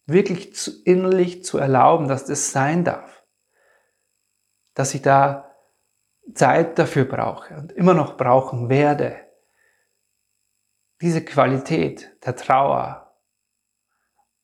wirklich 0.06 0.53
zu, 0.53 0.72
innerlich 0.84 1.46
zu 1.46 1.60
erlauben, 1.60 2.10
dass 2.10 2.25
das 2.25 2.51
sein 2.51 2.84
darf. 2.84 3.24
Dass 4.74 4.94
ich 4.94 5.01
da 5.01 5.52
Zeit 6.34 6.80
dafür 6.80 7.06
brauche 7.06 7.56
und 7.56 7.72
immer 7.72 7.94
noch 7.94 8.18
brauchen 8.18 8.70
werde. 8.70 9.15
Diese 11.01 11.24
Qualität 11.24 12.12
der 12.25 12.36
Trauer 12.36 13.13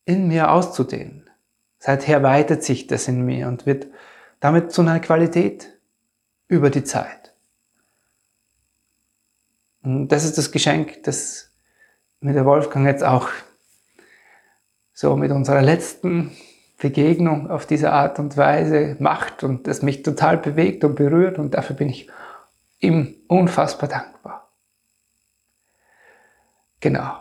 in 0.06 0.28
mir 0.28 0.52
auszudehnen. 0.52 1.30
Seither 1.78 2.24
weitet 2.24 2.64
sich 2.64 2.88
das 2.88 3.08
in 3.08 3.22
mir 3.26 3.48
und 3.48 3.66
wird 3.66 3.88
damit 4.40 4.72
zu 4.72 4.82
einer 4.82 5.00
Qualität 5.00 5.80
über 6.48 6.70
die 6.70 6.84
Zeit. 6.84 7.34
Und 9.82 10.10
das 10.10 10.26
ist 10.26 10.38
das 10.38 10.52
Geschenk, 10.52 11.04
das 11.04 11.52
mir 12.20 12.34
der 12.34 12.46
Wolfgang 12.46 12.86
jetzt 12.86 13.04
auch 13.04 13.30
so 14.94 15.16
mit 15.16 15.32
unserer 15.32 15.62
letzten 15.62 16.36
Begegnung 16.80 17.52
auf 17.52 17.66
diese 17.66 17.92
Art 17.92 18.20
und 18.20 18.38
Weise 18.38 18.96
macht 19.00 19.44
und 19.44 19.68
das 19.68 19.82
mich 19.82 20.02
total 20.02 20.38
bewegt 20.38 20.84
und 20.86 20.96
berührt 20.96 21.38
und 21.38 21.54
dafür 21.54 21.76
bin 21.76 21.90
ich 21.90 22.10
ihm 22.80 23.16
unfassbar 23.28 23.90
dankbar. 23.90 24.50
Genau. 26.80 27.18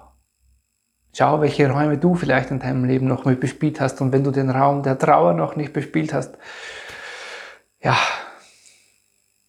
Schau, 1.13 1.41
welche 1.41 1.69
Räume 1.69 1.99
du 1.99 2.15
vielleicht 2.15 2.53
in 2.53 2.61
deinem 2.61 2.85
Leben 2.85 3.09
noch 3.09 3.25
mit 3.25 3.41
bespielt 3.41 3.81
hast 3.81 4.01
und 4.01 4.13
wenn 4.13 4.23
du 4.23 4.31
den 4.31 4.51
Raum 4.51 4.85
der 4.85 4.97
Trauer 4.97 5.35
noch 5.35 5.57
nicht 5.57 5.73
bespielt 5.73 6.15
hast, 6.15 6.39
ja, 7.81 7.97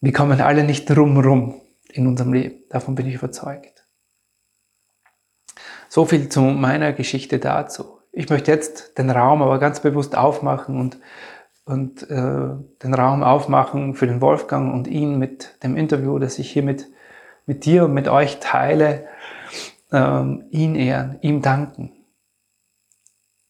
wir 0.01 0.13
kommen 0.13 0.41
alle 0.41 0.63
nicht 0.63 0.89
drumrum 0.89 1.61
in 1.89 2.07
unserem 2.07 2.33
Leben. 2.33 2.63
Davon 2.69 2.95
bin 2.95 3.05
ich 3.05 3.15
überzeugt. 3.15 3.85
So 5.87 6.05
viel 6.05 6.29
zu 6.29 6.41
meiner 6.41 6.93
Geschichte 6.93 7.37
dazu 7.37 7.98
ich 8.19 8.29
möchte 8.29 8.51
jetzt 8.51 8.97
den 8.97 9.09
Raum 9.09 9.41
aber 9.41 9.59
ganz 9.59 9.79
bewusst 9.79 10.17
aufmachen 10.17 10.77
und, 10.77 10.99
und 11.63 12.03
äh, 12.09 12.49
den 12.83 12.93
Raum 12.93 13.23
aufmachen 13.23 13.95
für 13.95 14.07
den 14.07 14.19
Wolfgang 14.19 14.73
und 14.73 14.89
ihn 14.89 15.17
mit 15.17 15.63
dem 15.63 15.77
Interview, 15.77 16.19
das 16.19 16.37
ich 16.37 16.51
hier 16.51 16.63
mit, 16.63 16.87
mit 17.45 17.63
dir 17.63 17.85
und 17.85 17.93
mit 17.93 18.09
euch 18.09 18.41
teile, 18.41 19.07
ähm, 19.93 20.43
ihn 20.49 20.75
ehren, 20.75 21.17
ihm 21.21 21.41
danken. 21.41 21.93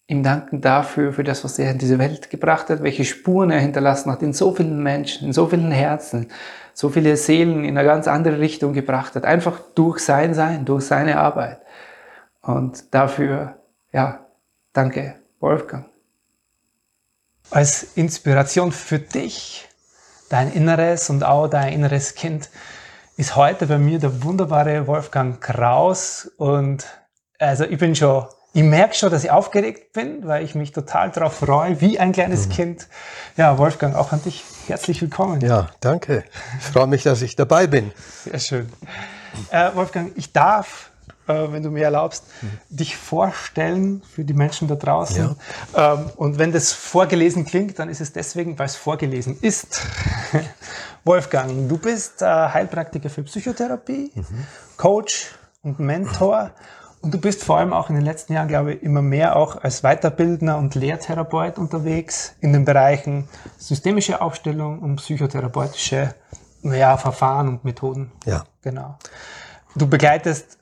Ihm 0.06 0.22
danken 0.22 0.62
dafür, 0.62 1.14
für 1.14 1.24
das, 1.24 1.44
was 1.44 1.58
er 1.58 1.72
in 1.72 1.80
diese 1.80 1.98
Welt 1.98 2.30
gebracht 2.30 2.70
hat, 2.70 2.84
welche 2.84 3.06
Spuren 3.06 3.50
er 3.50 3.60
hinterlassen 3.60 4.12
hat 4.12 4.22
in 4.22 4.34
so 4.34 4.54
vielen 4.54 4.84
Menschen, 4.84 5.30
in 5.30 5.34
so 5.34 5.48
vielen 5.48 5.72
Herzen, 5.72 6.28
so 6.76 6.90
viele 6.90 7.18
Seelen 7.18 7.64
in 7.64 7.76
eine 7.76 7.88
ganz 7.88 8.08
andere 8.08 8.40
Richtung 8.40 8.74
gebracht 8.74 9.16
hat, 9.16 9.26
einfach 9.26 9.60
durch 9.74 9.98
sein 9.98 10.36
Sein, 10.36 10.66
durch 10.66 10.86
seine 10.86 11.18
Arbeit. 11.18 11.60
Und 12.44 12.94
dafür, 12.94 13.56
ja, 13.92 14.28
Danke, 14.74 15.16
Wolfgang. 15.40 15.86
Als 17.50 17.84
Inspiration 17.96 18.72
für 18.72 19.00
dich, 19.00 19.68
dein 20.30 20.52
Inneres 20.52 21.10
und 21.10 21.24
auch 21.24 21.48
dein 21.48 21.74
inneres 21.74 22.14
Kind, 22.14 22.50
ist 23.18 23.36
heute 23.36 23.66
bei 23.66 23.78
mir 23.78 24.00
der 24.00 24.24
wunderbare 24.24 24.86
Wolfgang 24.86 25.42
Kraus. 25.42 26.32
Und 26.38 26.86
also 27.40 27.66
ich 27.66 27.80
bin 27.80 27.96
schon, 27.96 28.26
ich 28.54 28.64
merke 28.64 28.94
schon, 28.94 29.10
dass 29.12 29.24
ich 29.24 29.32
aufgeregt 29.32 29.94
bin, 29.94 30.28
weil 30.28 30.44
ich 30.44 30.54
mich 30.54 30.72
total 30.72 31.10
darauf 31.10 31.38
freue, 31.40 31.82
wie 31.82 32.00
ein 32.00 32.12
kleines 32.12 32.48
mhm. 32.48 32.52
Kind. 32.52 32.88
Ja, 33.36 33.58
Wolfgang, 33.58 33.96
auch 33.96 34.12
an 34.12 34.22
dich 34.24 34.44
herzlich 34.68 35.02
willkommen. 35.02 35.42
Ja, 35.42 35.70
danke. 35.80 36.24
Ich 36.60 36.66
freue 36.66 36.88
mich, 36.88 37.04
dass 37.04 37.24
ich 37.24 37.36
dabei 37.36 37.66
bin. 37.66 37.92
Sehr 38.24 38.40
schön. 38.40 38.70
Äh, 39.50 39.74
Wolfgang, 39.74 40.12
ich 40.16 40.32
darf 40.32 40.89
wenn 41.30 41.64
du 41.64 41.70
mir 41.70 41.84
erlaubst, 41.84 42.26
mhm. 42.42 42.50
dich 42.70 42.98
vorstellen 42.98 44.02
für 44.14 44.24
die 44.24 44.34
Menschen 44.34 44.68
da 44.68 44.76
draußen. 44.76 45.36
Ja. 45.74 45.94
Ähm, 45.94 46.10
und 46.16 46.38
wenn 46.38 46.52
das 46.52 46.72
vorgelesen 46.72 47.46
klingt, 47.46 47.80
dann 47.80 47.90
ist 47.90 48.02
es 48.02 48.12
deswegen, 48.12 48.58
weil 48.58 48.66
es 48.66 48.76
vorgelesen 48.76 49.38
ist. 49.42 49.82
Wolfgang, 51.04 51.70
du 51.70 51.78
bist 51.78 52.22
äh, 52.22 52.26
Heilpraktiker 52.26 53.10
für 53.10 53.24
Psychotherapie, 53.24 54.12
mhm. 54.14 54.46
Coach 54.78 55.32
und 55.62 55.80
Mentor. 55.80 56.52
Und 57.02 57.14
du 57.14 57.18
bist 57.18 57.46
vor 57.46 57.58
allem 57.58 57.72
auch 57.72 57.90
in 57.90 57.96
den 57.96 58.04
letzten 58.04 58.34
Jahren, 58.34 58.50
glaube 58.50 58.74
ich, 58.74 58.84
immer 58.84 59.02
mehr 59.02 59.38
auch 59.38 59.64
als 59.64 59.84
Weiterbildner 59.84 60.58
und 60.58 60.76
Lehrtherapeut 60.76 61.58
unterwegs 61.58 62.34
in 62.42 62.52
den 62.52 62.66
Bereichen 62.66 63.30
systemische 63.58 64.22
Aufstellung 64.22 64.80
und 64.80 64.98
psychotherapeutische 64.98 66.14
ja, 66.64 66.98
Verfahren 66.98 67.48
und 67.48 67.64
Methoden. 67.64 68.12
Ja. 68.26 68.44
Genau. 68.62 68.98
Du 69.76 69.88
begleitest 69.88 70.59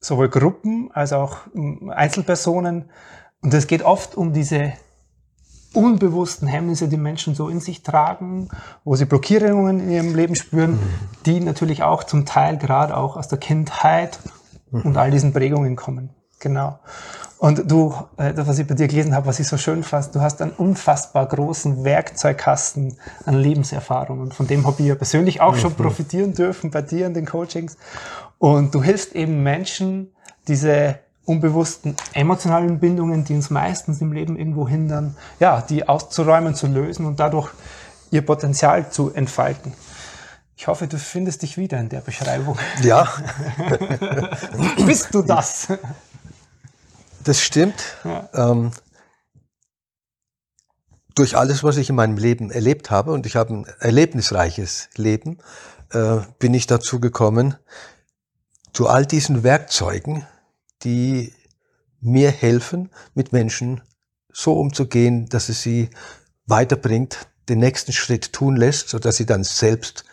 sowohl 0.00 0.28
Gruppen 0.28 0.90
als 0.92 1.12
auch 1.12 1.46
hm, 1.52 1.90
Einzelpersonen. 1.90 2.90
Und 3.40 3.54
es 3.54 3.66
geht 3.66 3.82
oft 3.82 4.16
um 4.16 4.32
diese 4.32 4.72
unbewussten 5.74 6.48
Hemmnisse, 6.48 6.88
die 6.88 6.96
Menschen 6.96 7.34
so 7.34 7.48
in 7.48 7.60
sich 7.60 7.82
tragen, 7.82 8.48
wo 8.84 8.96
sie 8.96 9.04
Blockierungen 9.04 9.80
in 9.80 9.90
ihrem 9.90 10.14
Leben 10.14 10.34
spüren, 10.34 10.72
mhm. 10.72 10.80
die 11.26 11.40
natürlich 11.40 11.82
auch 11.82 12.04
zum 12.04 12.24
Teil 12.24 12.56
gerade 12.56 12.96
auch 12.96 13.16
aus 13.16 13.28
der 13.28 13.38
Kindheit 13.38 14.18
mhm. 14.70 14.82
und 14.82 14.96
all 14.96 15.10
diesen 15.10 15.32
Prägungen 15.32 15.76
kommen. 15.76 16.10
Genau. 16.40 16.78
Und 17.38 17.70
du, 17.70 17.94
äh, 18.16 18.34
das, 18.34 18.48
was 18.48 18.58
ich 18.58 18.66
bei 18.66 18.74
dir 18.74 18.88
gelesen 18.88 19.14
habe, 19.14 19.26
was 19.26 19.38
ich 19.38 19.46
so 19.46 19.56
schön 19.56 19.84
fand, 19.84 20.14
du 20.14 20.20
hast 20.20 20.42
einen 20.42 20.50
unfassbar 20.50 21.26
großen 21.26 21.84
Werkzeugkasten 21.84 22.98
an 23.24 23.34
Lebenserfahrungen. 23.34 24.32
Von 24.32 24.48
dem 24.48 24.66
habe 24.66 24.82
ich 24.82 24.88
ja 24.88 24.96
persönlich 24.96 25.40
auch 25.40 25.54
mhm. 25.54 25.58
schon 25.58 25.74
profitieren 25.74 26.34
dürfen 26.34 26.70
bei 26.70 26.82
dir 26.82 27.06
in 27.06 27.14
den 27.14 27.26
Coachings. 27.26 27.76
Und 28.38 28.74
du 28.74 28.82
hilfst 28.82 29.14
eben 29.14 29.42
Menschen, 29.42 30.12
diese 30.46 31.00
unbewussten 31.24 31.94
emotionalen 32.14 32.80
Bindungen, 32.80 33.24
die 33.24 33.34
uns 33.34 33.50
meistens 33.50 34.00
im 34.00 34.12
Leben 34.12 34.36
irgendwo 34.36 34.66
hindern, 34.66 35.16
ja, 35.40 35.60
die 35.60 35.86
auszuräumen, 35.86 36.54
zu 36.54 36.66
lösen 36.66 37.04
und 37.04 37.20
dadurch 37.20 37.50
ihr 38.10 38.24
Potenzial 38.24 38.90
zu 38.90 39.12
entfalten. 39.12 39.74
Ich 40.56 40.66
hoffe, 40.66 40.88
du 40.88 40.98
findest 40.98 41.42
dich 41.42 41.56
wieder 41.56 41.78
in 41.78 41.88
der 41.88 42.00
Beschreibung. 42.00 42.58
Ja. 42.82 43.08
Bist 44.86 45.14
du 45.14 45.22
das? 45.22 45.68
Das 47.22 47.42
stimmt. 47.42 47.96
Ja. 48.02 48.28
Ähm, 48.32 48.72
durch 51.14 51.36
alles, 51.36 51.62
was 51.62 51.76
ich 51.76 51.90
in 51.90 51.96
meinem 51.96 52.16
Leben 52.16 52.50
erlebt 52.50 52.90
habe, 52.90 53.12
und 53.12 53.26
ich 53.26 53.36
habe 53.36 53.52
ein 53.52 53.66
erlebnisreiches 53.80 54.88
Leben, 54.96 55.38
äh, 55.92 56.18
bin 56.38 56.54
ich 56.54 56.66
dazu 56.66 57.00
gekommen, 57.00 57.56
zu 58.72 58.88
all 58.88 59.06
diesen 59.06 59.42
Werkzeugen, 59.42 60.26
die 60.82 61.32
mir 62.00 62.30
helfen, 62.30 62.90
mit 63.14 63.32
Menschen 63.32 63.80
so 64.32 64.52
umzugehen, 64.58 65.28
dass 65.28 65.48
es 65.48 65.62
sie 65.62 65.90
weiterbringt, 66.46 67.28
den 67.48 67.58
nächsten 67.58 67.92
Schritt 67.92 68.32
tun 68.32 68.56
lässt, 68.56 68.88
sodass 68.88 69.16
sie 69.16 69.26
dann 69.26 69.42
selbst 69.42 70.04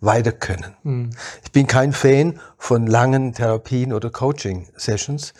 weiter 0.00 0.32
können. 0.32 0.76
Mhm. 0.82 1.10
Ich 1.44 1.52
bin 1.52 1.66
kein 1.66 1.92
Fan 1.92 2.40
von 2.58 2.86
langen 2.86 3.34
Therapien 3.34 3.92
oder 3.92 4.10
Coaching-Sessions, 4.10 5.34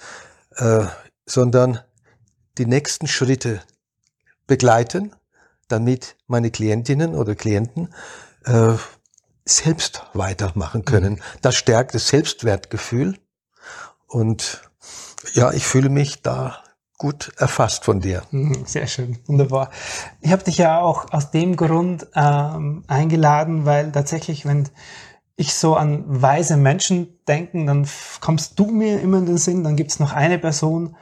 äh, 0.56 0.84
sondern 1.26 1.80
die 2.58 2.66
nächsten 2.66 3.06
Schritte 3.06 3.62
begleiten, 4.46 5.14
damit 5.68 6.16
meine 6.26 6.50
Klientinnen 6.50 7.14
oder 7.14 7.34
Klienten 7.34 7.94
äh, 8.44 8.74
selbst 9.50 10.04
weitermachen 10.14 10.84
können. 10.84 11.14
Mhm. 11.14 11.20
Das 11.42 11.56
stärkt 11.56 11.94
das 11.94 12.08
Selbstwertgefühl 12.08 13.18
und 14.06 14.62
ja, 15.34 15.52
ich 15.52 15.66
fühle 15.66 15.88
mich 15.88 16.22
da 16.22 16.62
gut 16.98 17.32
erfasst 17.38 17.84
von 17.84 18.00
dir. 18.00 18.22
Mhm, 18.30 18.64
sehr 18.66 18.86
schön, 18.86 19.18
wunderbar. 19.26 19.70
Ich 20.20 20.32
habe 20.32 20.44
dich 20.44 20.58
ja 20.58 20.80
auch 20.80 21.12
aus 21.12 21.30
dem 21.30 21.56
Grund 21.56 22.06
ähm, 22.14 22.84
eingeladen, 22.88 23.64
weil 23.64 23.90
tatsächlich, 23.90 24.44
wenn 24.44 24.68
ich 25.36 25.54
so 25.54 25.76
an 25.76 26.04
weise 26.06 26.58
Menschen 26.58 27.18
denke, 27.26 27.64
dann 27.64 27.88
kommst 28.20 28.58
du 28.58 28.66
mir 28.66 29.00
immer 29.00 29.16
in 29.18 29.26
den 29.26 29.38
Sinn, 29.38 29.64
dann 29.64 29.76
gibt 29.76 29.92
es 29.92 29.98
noch 29.98 30.12
eine 30.12 30.38
Person, 30.38 30.94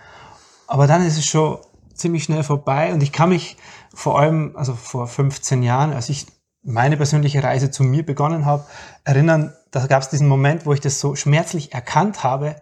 aber 0.68 0.86
dann 0.86 1.04
ist 1.04 1.18
es 1.18 1.26
schon 1.26 1.58
ziemlich 1.94 2.22
schnell 2.22 2.44
vorbei 2.44 2.92
und 2.92 3.02
ich 3.02 3.10
kann 3.10 3.30
mich 3.30 3.56
vor 3.92 4.20
allem, 4.20 4.54
also 4.54 4.74
vor 4.74 5.08
15 5.08 5.64
Jahren, 5.64 5.92
als 5.92 6.08
ich 6.08 6.26
meine 6.68 6.96
persönliche 6.96 7.42
Reise 7.42 7.70
zu 7.70 7.82
mir 7.82 8.04
begonnen 8.04 8.44
habe, 8.44 8.64
erinnern, 9.04 9.54
da 9.70 9.86
gab 9.86 10.02
es 10.02 10.10
diesen 10.10 10.28
Moment, 10.28 10.66
wo 10.66 10.72
ich 10.72 10.80
das 10.80 11.00
so 11.00 11.14
schmerzlich 11.16 11.72
erkannt 11.72 12.22
habe, 12.22 12.56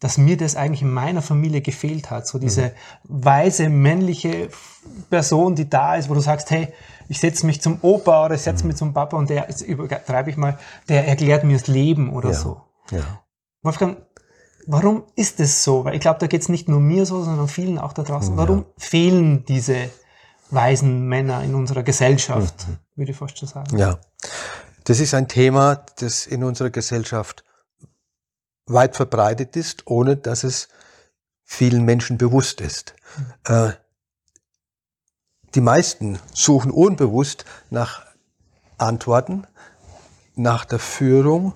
dass 0.00 0.18
mir 0.18 0.36
das 0.36 0.56
eigentlich 0.56 0.82
in 0.82 0.92
meiner 0.92 1.22
Familie 1.22 1.60
gefehlt 1.60 2.10
hat. 2.10 2.26
So 2.26 2.38
diese 2.38 2.62
mhm. 2.62 2.70
weise 3.24 3.68
männliche 3.68 4.48
Person, 5.08 5.54
die 5.54 5.70
da 5.70 5.94
ist, 5.94 6.10
wo 6.10 6.14
du 6.14 6.20
sagst, 6.20 6.50
hey, 6.50 6.68
ich 7.08 7.20
setze 7.20 7.46
mich 7.46 7.62
zum 7.62 7.78
Opa 7.82 8.26
oder 8.26 8.34
ich 8.34 8.42
setze 8.42 8.66
mich 8.66 8.76
zum 8.76 8.92
Papa 8.92 9.16
und 9.16 9.30
der, 9.30 9.46
jetzt 9.48 9.62
übertreibe 9.62 10.30
ich 10.30 10.36
mal, 10.36 10.58
der 10.88 11.06
erklärt 11.06 11.44
mir 11.44 11.56
das 11.56 11.68
Leben 11.68 12.12
oder 12.12 12.30
ja. 12.30 12.34
so. 12.34 12.60
Ja. 12.90 13.22
Wolfgang, 13.62 13.98
warum 14.66 15.04
ist 15.14 15.38
es 15.40 15.62
so? 15.62 15.84
Weil 15.84 15.94
ich 15.94 16.00
glaube, 16.00 16.18
da 16.18 16.26
geht 16.26 16.42
es 16.42 16.48
nicht 16.48 16.68
nur 16.68 16.80
mir 16.80 17.06
so, 17.06 17.22
sondern 17.22 17.48
vielen 17.48 17.78
auch 17.78 17.92
da 17.92 18.02
draußen. 18.02 18.36
Warum 18.36 18.58
ja. 18.58 18.64
fehlen 18.78 19.44
diese 19.46 19.90
weisen 20.54 21.06
Männer 21.06 21.42
in 21.42 21.54
unserer 21.54 21.82
Gesellschaft, 21.82 22.66
mhm. 22.68 22.78
würde 22.96 23.12
ich 23.12 23.16
fast 23.16 23.38
schon 23.38 23.48
sagen. 23.48 23.76
Ja, 23.78 23.98
das 24.84 25.00
ist 25.00 25.14
ein 25.14 25.28
Thema, 25.28 25.84
das 25.96 26.26
in 26.26 26.44
unserer 26.44 26.70
Gesellschaft 26.70 27.44
weit 28.66 28.96
verbreitet 28.96 29.56
ist, 29.56 29.86
ohne 29.86 30.16
dass 30.16 30.44
es 30.44 30.68
vielen 31.42 31.84
Menschen 31.84 32.18
bewusst 32.18 32.60
ist. 32.60 32.94
Mhm. 33.16 33.54
Äh, 33.54 33.72
die 35.54 35.60
meisten 35.60 36.18
suchen 36.32 36.70
unbewusst 36.70 37.44
nach 37.70 38.06
Antworten, 38.76 39.46
nach 40.34 40.64
der 40.64 40.80
Führung 40.80 41.54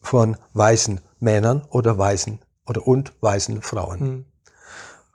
von 0.00 0.36
weißen 0.54 1.00
Männern 1.20 1.62
oder 1.70 1.96
weißen 1.96 2.40
oder 2.66 2.86
und 2.86 3.12
weißen 3.20 3.62
Frauen. 3.62 4.00
Mhm. 4.00 4.24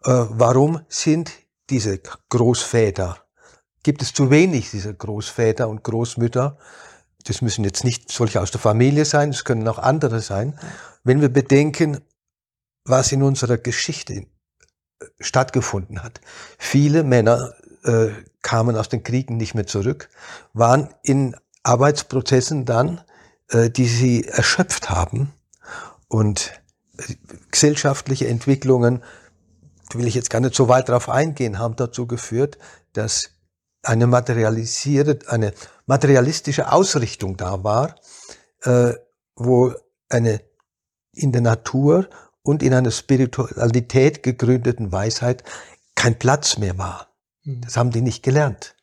Äh, 0.05 0.25
warum 0.29 0.81
sind 0.87 1.31
diese 1.69 1.99
Großväter, 2.29 3.17
gibt 3.83 4.01
es 4.01 4.13
zu 4.13 4.29
wenig 4.29 4.71
dieser 4.71 4.93
Großväter 4.93 5.67
und 5.67 5.83
Großmütter? 5.83 6.57
Das 7.25 7.41
müssen 7.41 7.63
jetzt 7.63 7.83
nicht 7.83 8.11
solche 8.11 8.41
aus 8.41 8.51
der 8.51 8.61
Familie 8.61 9.05
sein, 9.05 9.29
es 9.29 9.43
können 9.43 9.67
auch 9.67 9.79
andere 9.79 10.21
sein. 10.21 10.59
Wenn 11.03 11.21
wir 11.21 11.29
bedenken, 11.29 12.01
was 12.85 13.11
in 13.11 13.23
unserer 13.23 13.57
Geschichte 13.57 14.13
äh, 14.13 14.25
stattgefunden 15.19 16.03
hat. 16.03 16.21
Viele 16.57 17.03
Männer 17.03 17.53
äh, 17.83 18.09
kamen 18.41 18.77
aus 18.77 18.89
den 18.89 19.03
Kriegen 19.03 19.37
nicht 19.37 19.55
mehr 19.55 19.67
zurück, 19.67 20.09
waren 20.53 20.93
in 21.03 21.35
Arbeitsprozessen 21.63 22.65
dann, 22.65 23.01
äh, 23.49 23.69
die 23.69 23.87
sie 23.87 24.25
erschöpft 24.25 24.89
haben 24.89 25.33
und 26.07 26.53
äh, 26.97 27.15
gesellschaftliche 27.51 28.27
Entwicklungen, 28.27 29.03
will 29.93 30.07
ich 30.07 30.15
jetzt 30.15 30.29
gar 30.29 30.39
nicht 30.39 30.55
so 30.55 30.67
weit 30.67 30.89
drauf 30.89 31.09
eingehen, 31.09 31.59
haben 31.59 31.75
dazu 31.75 32.07
geführt, 32.07 32.57
dass 32.93 33.31
eine 33.83 34.07
materialisierte, 34.07 35.29
eine 35.29 35.53
materialistische 35.85 36.71
Ausrichtung 36.71 37.37
da 37.37 37.63
war, 37.63 37.95
äh, 38.63 38.93
wo 39.35 39.73
eine 40.09 40.41
in 41.13 41.31
der 41.31 41.41
Natur 41.41 42.09
und 42.41 42.63
in 42.63 42.73
einer 42.73 42.91
Spiritualität 42.91 44.23
gegründeten 44.23 44.91
Weisheit 44.91 45.43
kein 45.95 46.17
Platz 46.17 46.57
mehr 46.57 46.77
war. 46.77 47.07
Mhm. 47.43 47.61
Das 47.61 47.77
haben 47.77 47.91
die 47.91 48.01
nicht 48.01 48.23
gelernt. 48.23 48.75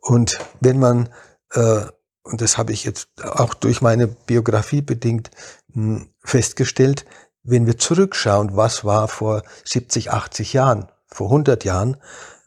Und 0.00 0.38
wenn 0.60 0.78
man, 0.78 1.10
äh, 1.52 1.82
und 2.22 2.40
das 2.40 2.58
habe 2.58 2.72
ich 2.72 2.84
jetzt 2.84 3.08
auch 3.22 3.54
durch 3.54 3.80
meine 3.80 4.06
Biografie 4.06 4.82
bedingt 4.82 5.30
mh, 5.68 6.00
hm, 6.00 6.14
festgestellt, 6.20 7.04
wenn 7.50 7.66
wir 7.66 7.78
zurückschauen, 7.78 8.56
was 8.56 8.84
war 8.84 9.08
vor 9.08 9.42
70, 9.64 10.10
80 10.12 10.52
Jahren, 10.52 10.88
vor 11.06 11.28
100 11.28 11.64
Jahren, 11.64 11.96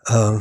äh, 0.05 0.37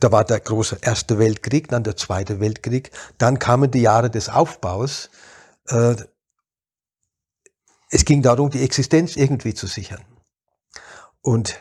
da 0.00 0.10
war 0.10 0.24
der 0.24 0.40
große 0.40 0.78
Erste 0.80 1.18
Weltkrieg, 1.18 1.68
dann 1.68 1.84
der 1.84 1.96
Zweite 1.96 2.40
Weltkrieg, 2.40 2.90
dann 3.18 3.38
kamen 3.38 3.70
die 3.70 3.82
Jahre 3.82 4.10
des 4.10 4.28
Aufbaus. 4.28 5.10
Äh, 5.68 5.96
es 7.90 8.06
ging 8.06 8.22
darum, 8.22 8.48
die 8.48 8.62
Existenz 8.62 9.16
irgendwie 9.16 9.52
zu 9.52 9.66
sichern. 9.66 10.02
Und 11.20 11.60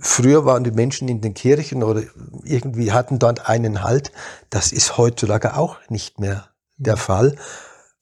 früher 0.00 0.44
waren 0.44 0.62
die 0.62 0.70
Menschen 0.70 1.08
in 1.08 1.20
den 1.20 1.34
Kirchen 1.34 1.82
oder 1.82 2.02
irgendwie 2.44 2.92
hatten 2.92 3.18
dort 3.18 3.48
einen 3.48 3.82
Halt. 3.82 4.12
Das 4.50 4.70
ist 4.70 4.96
heutzutage 4.96 5.56
auch 5.56 5.78
nicht 5.88 6.20
mehr 6.20 6.48
der 6.76 6.94
mhm. 6.94 7.00
Fall. 7.00 7.36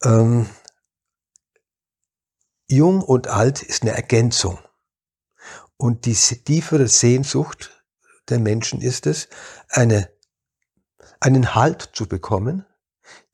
Ähm, 0.05 0.47
jung 2.69 3.03
und 3.03 3.29
alt 3.29 3.63
ist 3.63 3.83
eine 3.83 3.93
Ergänzung. 3.93 4.59
Und 5.77 6.07
diese 6.07 6.39
tiefere 6.39 6.89
Sehnsucht 6.89 7.71
der 8.29 8.39
Menschen 8.39 8.81
ist 8.81 9.07
es, 9.07 9.29
eine, 9.69 10.09
einen 11.21 11.55
Halt 11.55 11.91
zu 11.93 12.07
bekommen, 12.07 12.65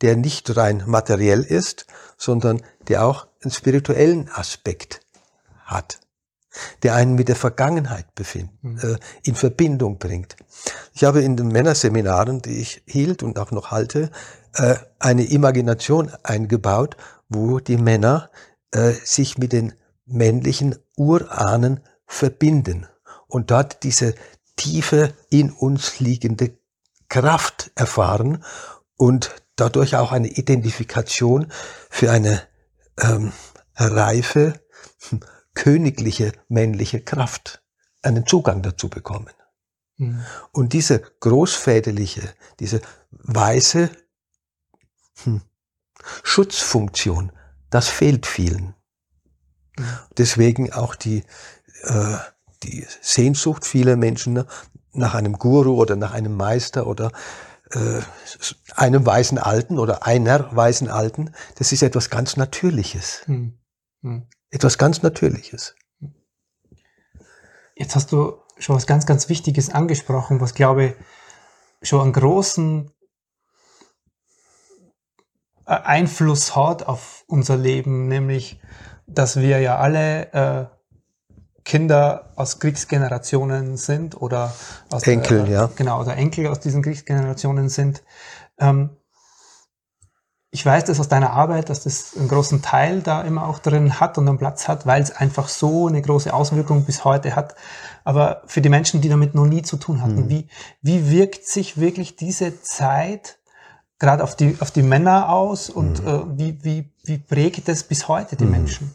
der 0.03 0.17
nicht 0.17 0.55
rein 0.57 0.83
materiell 0.87 1.43
ist, 1.43 1.87
sondern 2.19 2.63
der 2.89 3.05
auch 3.05 3.27
einen 3.43 3.53
spirituellen 3.53 4.29
Aspekt 4.29 5.01
hat, 5.65 6.01
der 6.83 6.95
einen 6.95 7.15
mit 7.15 7.29
der 7.29 7.37
Vergangenheit 7.37 8.15
befind, 8.15 8.51
mhm. 8.63 8.79
äh, 8.79 8.99
in 9.23 9.35
Verbindung 9.35 9.99
bringt. 9.99 10.37
Ich 10.93 11.05
habe 11.05 11.23
in 11.23 11.37
den 11.37 11.49
Männerseminaren, 11.49 12.43
die 12.43 12.59
ich 12.59 12.83
hielt 12.87 13.23
und 13.23 13.39
auch 13.39 13.51
noch 13.51 13.71
halte, 13.71 14.11
äh, 14.55 14.77
eine 14.99 15.25
Imagination 15.25 16.13
eingebaut, 16.23 16.97
wo 17.29 17.61
die 17.61 17.79
Männer 17.79 18.31
äh, 18.73 18.93
sich 18.93 19.39
mit 19.39 19.53
den 19.53 19.75
männlichen 20.05 20.77
Urahnen 20.97 21.81
verbinden 22.07 22.87
und 23.29 23.51
dort 23.51 23.83
diese 23.83 24.15
tiefe 24.57 25.15
in 25.31 25.51
uns 25.51 26.01
liegende 26.01 26.59
Kraft 27.09 27.71
erfahren 27.75 28.45
und 28.97 29.35
dadurch 29.57 29.97
auch 29.97 30.13
eine 30.13 30.29
Identifikation 30.29 31.53
für 31.91 32.11
eine 32.11 32.43
ähm, 32.99 33.33
reife, 33.77 34.61
königliche 35.55 36.33
männliche 36.49 37.03
Kraft, 37.03 37.63
einen 38.03 38.27
Zugang 38.27 38.63
dazu 38.63 38.89
bekommen. 38.89 39.33
Mhm. 39.97 40.25
Und 40.53 40.73
diese 40.73 41.01
großväterliche, 41.01 42.23
diese 42.61 42.81
weiße 43.11 43.91
hm, 45.25 45.43
Schutzfunktion, 46.23 47.33
das 47.73 47.89
fehlt 47.89 48.27
vielen. 48.27 48.75
Deswegen 50.19 50.73
auch 50.73 50.95
die, 50.95 51.25
äh, 51.83 52.17
die 52.63 52.87
Sehnsucht 53.01 53.67
vieler 53.67 53.97
Menschen 53.97 54.45
nach 54.93 55.15
einem 55.15 55.39
Guru 55.39 55.81
oder 55.81 55.97
nach 55.97 56.13
einem 56.13 56.37
Meister 56.37 56.87
oder 56.87 57.13
äh, 57.71 58.03
einem 58.77 59.07
weißen 59.07 59.39
Alten 59.39 59.79
oder 59.79 60.07
einer 60.07 60.55
weißen 60.55 60.89
Alten, 60.89 61.33
das 61.57 61.73
ist 61.73 61.83
etwas 61.83 62.11
ganz 62.11 62.37
Natürliches. 62.37 63.23
Hm. 63.25 63.59
Hm. 64.03 64.27
Etwas 64.51 64.77
ganz 64.77 65.03
Natürliches. 65.03 65.75
Jetzt 67.75 67.97
hast 67.97 68.13
du 68.13 68.35
schon 68.59 68.77
was 68.77 68.87
ganz, 68.87 69.07
ganz 69.07 69.31
Wichtiges 69.31 69.71
angesprochen, 69.71 70.43
was 70.43 70.53
glaube 70.53 70.95
ich 71.81 71.89
schon 71.89 72.03
einen 72.03 72.13
großen 72.13 72.93
Einfluss 75.65 76.57
hat 76.57 76.87
auf 76.87 77.25
unser 77.27 77.57
Leben, 77.57 78.09
nämlich, 78.09 78.61
dass 79.07 79.37
wir 79.37 79.61
ja 79.61 79.79
alle 79.79 80.33
äh, 80.33 80.67
Kinder 81.65 82.33
aus 82.37 82.59
Kriegsgenerationen 82.59 83.77
sind 83.77 84.21
oder 84.21 84.53
aus 84.91 85.05
Enkel, 85.05 85.45
der, 85.45 85.53
ja. 85.53 85.71
Genau, 85.77 86.01
oder 86.01 86.17
Enkel 86.17 86.49
aus 86.49 86.61
diesen 86.61 86.83
Kriegsgenerationen 86.83 87.69
sind. 87.69 88.03
Ähm, 88.59 88.91
ich 90.55 90.67
weiß 90.67 90.85
das 90.85 91.01
aus 91.01 91.09
deiner 91.09 91.31
Arbeit, 91.31 91.71
dass 91.71 91.85
das 91.85 92.15
einen 92.15 92.29
großen 92.29 92.61
Teil 92.61 93.01
da 93.01 93.23
immer 93.23 93.47
auch 93.47 93.59
drin 93.59 94.01
hat 94.01 94.19
und 94.19 94.29
einen 94.29 94.37
Platz 94.37 94.69
hat, 94.69 94.87
weil 94.87 95.03
es 95.03 95.11
einfach 95.11 95.49
so 95.49 95.87
eine 95.87 96.03
große 96.03 96.33
Auswirkung 96.33 96.85
bis 96.85 97.05
heute 97.05 97.35
hat. 97.37 97.55
Aber 98.05 98.43
für 98.45 98.61
die 98.61 98.69
Menschen, 98.69 99.01
die 99.01 99.09
damit 99.09 99.35
noch 99.35 99.47
nie 99.47 99.63
zu 99.63 99.79
tun 99.79 100.03
hatten, 100.03 100.25
mhm. 100.25 100.29
wie, 100.29 100.49
wie 100.83 101.11
wirkt 101.11 101.47
sich 101.47 101.81
wirklich 101.81 102.17
diese 102.17 102.61
Zeit 102.61 103.39
gerade 104.03 104.25
auf 104.25 104.35
die, 104.35 104.57
auf 104.59 104.73
die 104.73 104.83
Männer 104.83 105.29
aus 105.29 105.71
und 105.71 106.03
mhm. 106.03 106.09
äh, 106.09 106.39
wie, 106.39 106.65
wie, 106.65 106.93
wie 107.05 107.19
prägt 107.19 107.69
es 107.69 107.85
bis 107.85 108.09
heute 108.09 108.35
die 108.35 108.45
mhm. 108.45 108.51
Menschen? 108.51 108.95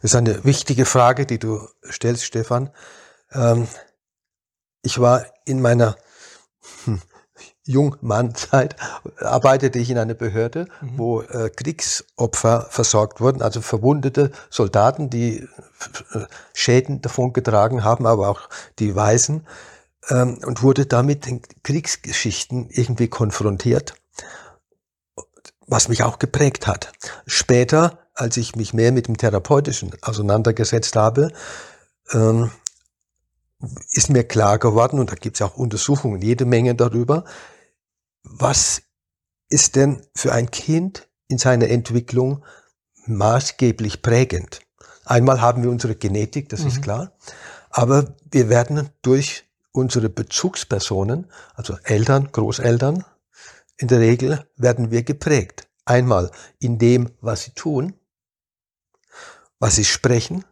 Das 0.00 0.12
ist 0.12 0.14
eine 0.14 0.44
wichtige 0.44 0.86
Frage, 0.86 1.26
die 1.26 1.38
du 1.38 1.60
stellst, 1.86 2.24
Stefan. 2.24 2.70
Ähm, 3.32 3.68
ich 4.80 4.98
war 4.98 5.26
in 5.44 5.60
meiner 5.60 5.96
hm, 6.86 7.02
Jungmannzeit, 7.64 8.76
arbeitete 9.18 9.78
ich 9.78 9.90
in 9.90 9.98
einer 9.98 10.14
Behörde, 10.14 10.68
mhm. 10.80 10.92
wo 10.96 11.20
äh, 11.20 11.50
Kriegsopfer 11.50 12.66
versorgt 12.70 13.20
wurden, 13.20 13.42
also 13.42 13.60
verwundete 13.60 14.30
Soldaten, 14.48 15.10
die 15.10 15.46
äh, 16.14 16.20
Schäden 16.54 17.02
davon 17.02 17.34
getragen 17.34 17.84
haben, 17.84 18.06
aber 18.06 18.30
auch 18.30 18.48
die 18.78 18.96
Weißen, 18.96 19.46
ähm, 20.08 20.38
und 20.46 20.62
wurde 20.62 20.86
damit 20.86 21.26
den 21.26 21.42
Kriegsgeschichten 21.62 22.70
irgendwie 22.70 23.08
konfrontiert 23.08 23.96
was 25.66 25.88
mich 25.88 26.02
auch 26.02 26.18
geprägt 26.18 26.66
hat. 26.66 26.92
Später, 27.26 27.98
als 28.14 28.36
ich 28.36 28.56
mich 28.56 28.72
mehr 28.72 28.92
mit 28.92 29.08
dem 29.08 29.16
Therapeutischen 29.16 29.92
auseinandergesetzt 30.02 30.96
habe, 30.96 31.32
ähm, 32.12 32.50
ist 33.90 34.10
mir 34.10 34.24
klar 34.24 34.58
geworden, 34.58 34.98
und 34.98 35.10
da 35.10 35.14
gibt 35.14 35.36
es 35.36 35.42
auch 35.42 35.56
Untersuchungen, 35.56 36.22
jede 36.22 36.44
Menge 36.44 36.74
darüber, 36.74 37.24
was 38.22 38.82
ist 39.48 39.76
denn 39.76 40.02
für 40.14 40.32
ein 40.32 40.50
Kind 40.50 41.08
in 41.28 41.38
seiner 41.38 41.68
Entwicklung 41.68 42.44
maßgeblich 43.06 44.02
prägend? 44.02 44.60
Einmal 45.04 45.40
haben 45.40 45.62
wir 45.62 45.70
unsere 45.70 45.94
Genetik, 45.94 46.48
das 46.48 46.60
mhm. 46.60 46.68
ist 46.68 46.82
klar, 46.82 47.12
aber 47.70 48.14
wir 48.30 48.48
werden 48.48 48.90
durch 49.02 49.44
unsere 49.72 50.08
Bezugspersonen, 50.08 51.30
also 51.54 51.76
Eltern, 51.84 52.30
Großeltern, 52.32 53.04
in 53.78 53.88
der 53.88 54.00
Regel 54.00 54.46
werden 54.56 54.90
wir 54.90 55.02
geprägt. 55.02 55.68
Einmal 55.84 56.30
in 56.58 56.78
dem, 56.78 57.10
was 57.20 57.42
sie 57.42 57.52
tun, 57.52 57.94
was 59.58 59.76
sie 59.76 59.84
sprechen. 59.84 60.44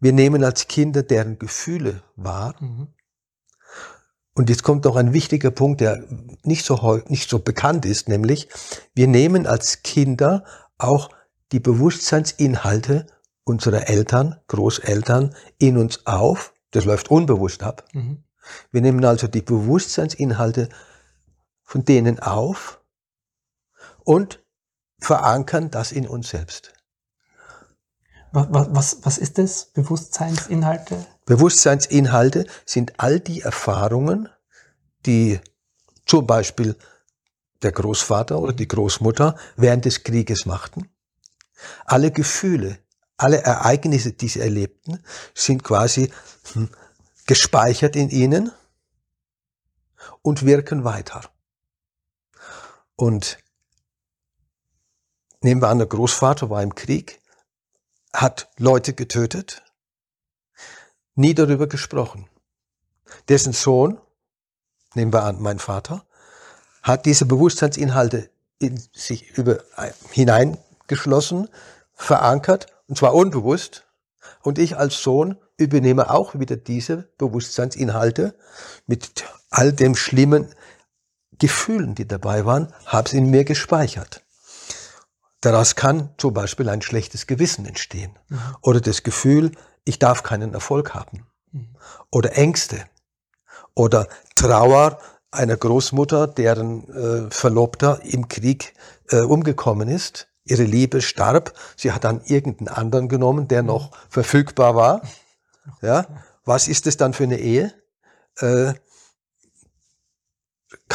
Wir 0.00 0.12
nehmen 0.12 0.44
als 0.44 0.68
Kinder 0.68 1.02
deren 1.02 1.38
Gefühle 1.38 2.02
wahr. 2.16 2.54
Mhm. 2.60 2.88
Und 4.34 4.50
jetzt 4.50 4.62
kommt 4.62 4.84
noch 4.84 4.96
ein 4.96 5.14
wichtiger 5.14 5.50
Punkt, 5.50 5.80
der 5.80 6.04
nicht 6.42 6.66
so, 6.66 7.00
nicht 7.08 7.30
so 7.30 7.38
bekannt 7.38 7.86
ist, 7.86 8.08
nämlich 8.08 8.48
wir 8.94 9.08
nehmen 9.08 9.46
als 9.46 9.82
Kinder 9.82 10.44
auch 10.76 11.08
die 11.52 11.60
Bewusstseinsinhalte 11.60 13.06
unserer 13.44 13.88
Eltern, 13.88 14.38
Großeltern 14.48 15.34
in 15.58 15.78
uns 15.78 16.06
auf. 16.06 16.52
Das 16.72 16.84
läuft 16.84 17.10
unbewusst 17.10 17.62
ab. 17.62 17.88
Mhm. 17.94 18.24
Wir 18.70 18.82
nehmen 18.82 19.04
also 19.04 19.26
die 19.26 19.42
Bewusstseinsinhalte 19.42 20.68
von 21.66 21.84
denen 21.84 22.20
auf 22.20 22.80
und 24.04 24.42
verankern 24.98 25.70
das 25.70 25.92
in 25.92 26.08
uns 26.08 26.30
selbst. 26.30 26.72
Was, 28.32 28.68
was, 28.70 28.98
was 29.02 29.18
ist 29.18 29.38
das? 29.38 29.66
Bewusstseinsinhalte? 29.72 31.04
Bewusstseinsinhalte 31.26 32.46
sind 32.64 32.94
all 32.98 33.20
die 33.20 33.42
Erfahrungen, 33.42 34.28
die 35.04 35.40
zum 36.06 36.26
Beispiel 36.26 36.76
der 37.62 37.72
Großvater 37.72 38.38
oder 38.38 38.52
die 38.52 38.68
Großmutter 38.68 39.36
während 39.56 39.84
des 39.86 40.04
Krieges 40.04 40.46
machten. 40.46 40.88
Alle 41.84 42.10
Gefühle, 42.10 42.78
alle 43.16 43.42
Ereignisse, 43.42 44.12
die 44.12 44.28
sie 44.28 44.40
erlebten, 44.40 45.02
sind 45.34 45.64
quasi 45.64 46.12
hm, 46.52 46.68
gespeichert 47.26 47.96
in 47.96 48.10
ihnen 48.10 48.52
und 50.22 50.44
wirken 50.44 50.84
weiter. 50.84 51.22
Und 52.96 53.38
nehmen 55.42 55.60
wir 55.60 55.68
an, 55.68 55.78
der 55.78 55.86
Großvater 55.86 56.48
war 56.48 56.62
im 56.62 56.74
Krieg, 56.74 57.20
hat 58.12 58.48
Leute 58.56 58.94
getötet, 58.94 59.62
nie 61.14 61.34
darüber 61.34 61.66
gesprochen. 61.66 62.28
Dessen 63.28 63.52
Sohn, 63.52 64.00
nehmen 64.94 65.12
wir 65.12 65.24
an, 65.24 65.40
mein 65.40 65.58
Vater, 65.58 66.06
hat 66.82 67.04
diese 67.04 67.26
Bewusstseinsinhalte 67.26 68.30
in 68.58 68.82
sich 68.92 69.36
über, 69.36 69.62
hineingeschlossen, 70.10 71.48
verankert, 71.94 72.66
und 72.88 72.96
zwar 72.96 73.14
unbewusst. 73.14 73.84
Und 74.42 74.58
ich 74.58 74.76
als 74.76 75.02
Sohn 75.02 75.38
übernehme 75.58 76.10
auch 76.10 76.38
wieder 76.38 76.56
diese 76.56 77.08
Bewusstseinsinhalte 77.18 78.38
mit 78.86 79.24
all 79.50 79.72
dem 79.72 79.94
schlimmen 79.94 80.54
Gefühlen, 81.38 81.94
die 81.94 82.06
dabei 82.06 82.44
waren, 82.44 82.72
habe 82.86 83.08
sie 83.08 83.18
in 83.18 83.30
mir 83.30 83.44
gespeichert. 83.44 84.22
Daraus 85.40 85.76
kann 85.76 86.10
zum 86.18 86.34
Beispiel 86.34 86.68
ein 86.68 86.82
schlechtes 86.82 87.26
Gewissen 87.26 87.66
entstehen 87.66 88.18
mhm. 88.28 88.40
oder 88.62 88.80
das 88.80 89.02
Gefühl, 89.02 89.52
ich 89.84 89.98
darf 89.98 90.22
keinen 90.22 90.54
Erfolg 90.54 90.94
haben 90.94 91.26
mhm. 91.52 91.76
oder 92.10 92.36
Ängste 92.36 92.84
oder 93.74 94.08
Trauer 94.34 94.98
einer 95.30 95.56
Großmutter, 95.56 96.26
deren 96.26 96.88
äh, 96.88 97.30
Verlobter 97.30 98.00
im 98.02 98.28
Krieg 98.28 98.74
äh, 99.10 99.20
umgekommen 99.20 99.88
ist. 99.88 100.28
Ihre 100.44 100.62
Liebe 100.62 101.02
starb. 101.02 101.52
Sie 101.76 101.92
hat 101.92 102.04
dann 102.04 102.22
irgendeinen 102.24 102.68
anderen 102.68 103.08
genommen, 103.08 103.48
der 103.48 103.62
noch 103.62 103.92
verfügbar 104.08 104.74
war. 104.74 105.02
Ja, 105.82 106.06
was 106.44 106.68
ist 106.68 106.86
es 106.86 106.96
dann 106.96 107.12
für 107.12 107.24
eine 107.24 107.40
Ehe? 107.40 107.74
Äh, 108.38 108.74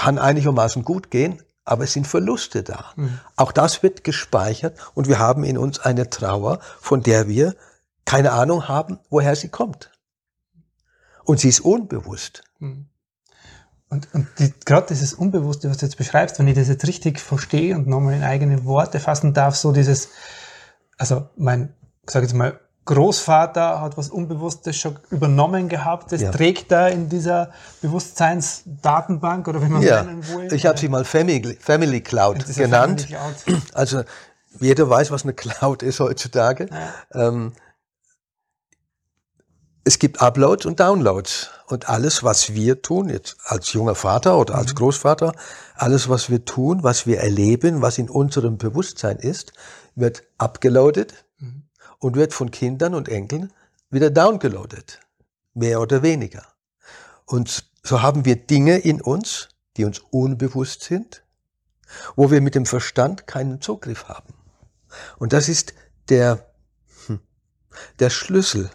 kann 0.02 0.18
einigermaßen 0.18 0.84
gut 0.84 1.12
gehen, 1.12 1.44
aber 1.64 1.84
es 1.84 1.94
sind 1.94 2.08
Verluste 2.08 2.64
da. 2.64 2.92
Mhm. 2.96 3.20
Auch 3.36 3.52
das 3.52 3.84
wird 3.84 4.04
gespeichert 4.04 4.76
und 4.96 5.08
wir 5.08 5.20
haben 5.20 5.44
in 5.44 5.60
uns 5.60 5.78
eine 5.78 6.10
Trauer, 6.10 6.60
von 6.80 7.04
der 7.04 7.28
wir 7.28 7.56
keine 8.04 8.32
Ahnung 8.32 8.68
haben, 8.68 8.98
woher 9.12 9.36
sie 9.36 9.50
kommt. 9.50 9.92
Und 11.24 11.40
sie 11.40 11.50
ist 11.50 11.60
unbewusst. 11.60 12.44
Mhm. 12.58 12.88
Und, 13.90 14.12
und 14.16 14.28
die, 14.40 14.52
gerade 14.66 14.88
dieses 14.88 15.14
Unbewusste, 15.14 15.70
was 15.70 15.78
du 15.78 15.86
jetzt 15.86 15.98
beschreibst, 15.98 16.40
wenn 16.40 16.48
ich 16.48 16.56
das 16.56 16.68
jetzt 16.68 16.88
richtig 16.88 17.20
verstehe 17.20 17.76
und 17.76 17.86
nochmal 17.86 18.16
in 18.16 18.24
eigene 18.24 18.66
Worte 18.66 19.00
fassen 19.00 19.36
darf, 19.36 19.56
so 19.56 19.72
dieses, 19.72 20.10
also 20.98 21.30
mein, 21.36 21.76
sag 22.08 22.24
jetzt 22.24 22.34
mal, 22.34 22.60
Großvater 22.86 23.80
hat 23.80 23.98
was 23.98 24.10
Unbewusstes 24.10 24.76
schon 24.76 24.98
übernommen 25.12 25.70
gehabt, 25.70 26.12
das 26.12 26.22
ja. 26.22 26.32
trägt 26.32 26.72
er 26.72 26.89
in 26.89 27.10
dieser 27.10 27.52
Bewusstseinsdatenbank 27.82 29.48
oder 29.48 29.62
wie 29.62 29.70
man 29.70 29.82
ja. 29.84 30.04
nennen 30.04 30.28
will. 30.28 30.52
Ich 30.52 30.65
habe 30.65 30.80
sie 30.80 30.89
mal 30.89 31.06
Family, 31.06 31.58
Family 31.60 32.02
Cloud 32.02 32.46
genannt. 32.56 33.02
Family 33.02 33.32
Cloud. 33.44 33.62
Also 33.74 34.04
jeder 34.60 34.89
weiß, 34.89 35.12
was 35.12 35.24
eine 35.24 35.34
Cloud 35.34 35.84
ist 35.84 36.00
heutzutage. 36.00 36.67
Ja. 37.13 37.28
Ähm, 37.28 37.54
es 39.84 40.00
gibt 40.00 40.22
Uploads 40.22 40.65
und 40.65 40.80
Downloads. 40.80 41.50
Und 41.67 41.88
alles, 41.88 42.24
was 42.24 42.54
wir 42.54 42.82
tun, 42.82 43.10
jetzt 43.10 43.38
als 43.46 43.72
junger 43.74 43.96
Vater 43.96 44.38
oder 44.38 44.56
als 44.56 44.74
mhm. 44.74 44.78
Großvater, 44.78 45.34
alles, 45.76 46.10
was 46.10 46.30
wir 46.30 46.44
tun, 46.44 46.84
was 46.84 47.08
wir 47.08 47.20
erleben, 47.20 47.82
was 47.82 47.98
in 47.98 48.10
unserem 48.10 48.58
Bewusstsein 48.58 49.17
ist, 49.17 49.54
wird 49.96 50.24
abgeloadet. 50.38 51.26
Und 52.02 52.18
wird 52.18 52.34
von 52.34 52.52
Kindern 52.52 52.94
und 52.94 53.08
Enkeln 53.08 53.54
wieder 53.90 54.10
downgeloadet. 54.10 55.00
Mehr 55.54 55.80
oder 55.80 56.04
weniger. 56.04 56.46
Und 57.26 57.66
so 57.84 58.02
haben 58.02 58.26
wir 58.26 58.36
Dinge 58.36 58.78
in 58.78 59.00
uns, 59.02 59.48
die 59.78 59.86
uns 59.86 60.00
unbewusst 60.00 60.84
sind, 60.84 61.24
wo 62.18 62.30
wir 62.30 62.42
mit 62.42 62.56
dem 62.56 62.66
Verstand 62.66 63.26
keinen 63.28 63.62
Zugriff 63.62 64.10
haben. 64.10 64.34
Und 65.18 65.32
das 65.32 65.48
ist 65.48 65.74
der, 66.10 66.52
hm, 67.08 67.22
der 68.00 68.10
Schlüssel 68.10 68.70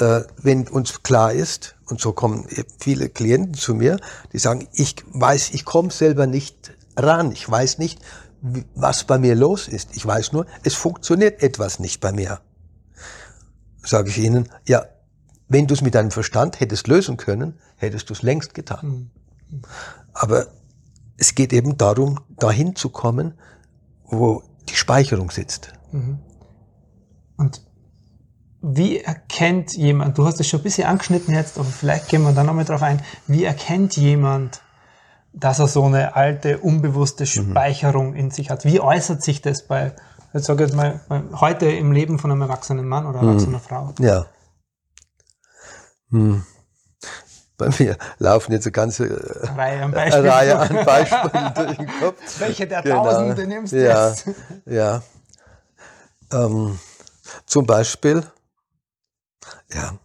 äh, 0.00 0.22
wenn 0.42 0.68
uns 0.68 1.02
klar 1.02 1.32
ist, 1.32 1.76
und 1.86 2.00
so 2.00 2.12
kommen 2.12 2.46
viele 2.78 3.08
Klienten 3.08 3.54
zu 3.54 3.74
mir, 3.74 3.98
die 4.32 4.38
sagen, 4.38 4.68
ich 4.72 4.96
weiß, 5.06 5.50
ich 5.52 5.64
komme 5.64 5.90
selber 5.90 6.26
nicht 6.26 6.72
ran, 6.96 7.32
ich 7.32 7.48
weiß 7.48 7.78
nicht, 7.78 8.00
was 8.74 9.04
bei 9.04 9.18
mir 9.18 9.34
los 9.34 9.66
ist. 9.66 9.96
Ich 9.96 10.06
weiß 10.06 10.32
nur, 10.32 10.46
es 10.62 10.74
funktioniert 10.74 11.42
etwas 11.42 11.80
nicht 11.80 12.00
bei 12.00 12.12
mir. 12.12 12.40
Sage 13.82 14.10
ich 14.10 14.18
ihnen, 14.18 14.48
ja, 14.66 14.84
wenn 15.48 15.66
du 15.66 15.74
es 15.74 15.80
mit 15.80 15.94
deinem 15.94 16.10
Verstand 16.10 16.60
hättest 16.60 16.88
lösen 16.88 17.16
können, 17.16 17.58
hättest 17.76 18.10
du 18.10 18.12
es 18.12 18.22
längst 18.22 18.54
getan. 18.54 19.10
Mhm. 19.50 19.62
Aber 20.12 20.48
es 21.16 21.34
geht 21.34 21.52
eben 21.52 21.76
darum, 21.78 22.20
dahin 22.38 22.76
zu 22.76 22.90
kommen, 22.90 23.34
wo 24.04 24.42
die 24.68 24.76
Speicherung 24.76 25.30
sitzt. 25.30 25.72
Mhm. 25.92 26.18
Und 27.36 27.62
wie 28.60 28.98
erkennt 28.98 29.76
jemand, 29.76 30.18
du 30.18 30.26
hast 30.26 30.40
es 30.40 30.48
schon 30.48 30.60
ein 30.60 30.64
bisschen 30.64 30.88
angeschnitten 30.88 31.34
jetzt, 31.34 31.58
aber 31.58 31.68
vielleicht 31.68 32.08
gehen 32.08 32.22
wir 32.22 32.32
da 32.32 32.42
nochmal 32.42 32.64
drauf 32.64 32.82
ein, 32.82 33.02
wie 33.26 33.44
erkennt 33.44 33.96
jemand, 33.96 34.60
dass 35.32 35.60
er 35.60 35.68
so 35.68 35.84
eine 35.84 36.16
alte, 36.16 36.58
unbewusste 36.58 37.24
mhm. 37.24 37.50
Speicherung 37.50 38.10
mhm. 38.10 38.16
in 38.16 38.30
sich 38.30 38.50
hat? 38.50 38.64
Wie 38.64 38.80
äußert 38.80 39.22
sich 39.22 39.40
das 39.40 39.66
bei, 39.66 39.94
jetzt 40.32 40.46
sage 40.46 40.64
ich 40.64 40.70
jetzt 40.70 40.76
mal, 40.76 41.00
heute 41.34 41.66
im 41.70 41.92
Leben 41.92 42.18
von 42.18 42.30
einem 42.30 42.42
erwachsenen 42.42 42.86
Mann 42.86 43.06
oder 43.06 43.20
erwachsener 43.20 43.58
mhm. 43.58 43.62
Frau? 43.62 43.94
Ja. 43.98 44.26
Hm. 46.10 46.44
Bei 47.56 47.70
mir 47.78 47.96
laufen 48.18 48.52
jetzt 48.52 48.66
eine 48.66 48.72
ganze 48.72 49.50
Reihe 49.56 49.82
an 49.82 49.90
Beispielen, 49.90 50.28
Reihe 50.28 50.58
an 50.58 50.84
Beispielen 50.84 51.54
durch 51.56 51.76
den 51.76 52.00
Kopf. 52.00 52.40
Welche 52.40 52.66
der 52.68 52.82
genau. 52.82 53.04
Tausende 53.04 53.46
nimmst 53.46 53.72
du 53.72 53.84
ja, 53.84 54.08
jetzt? 54.08 54.30
Ja. 54.64 55.02
Ähm, 56.30 56.78
zum 57.46 57.66
Beispiel 57.66 58.22
ja, 59.72 59.98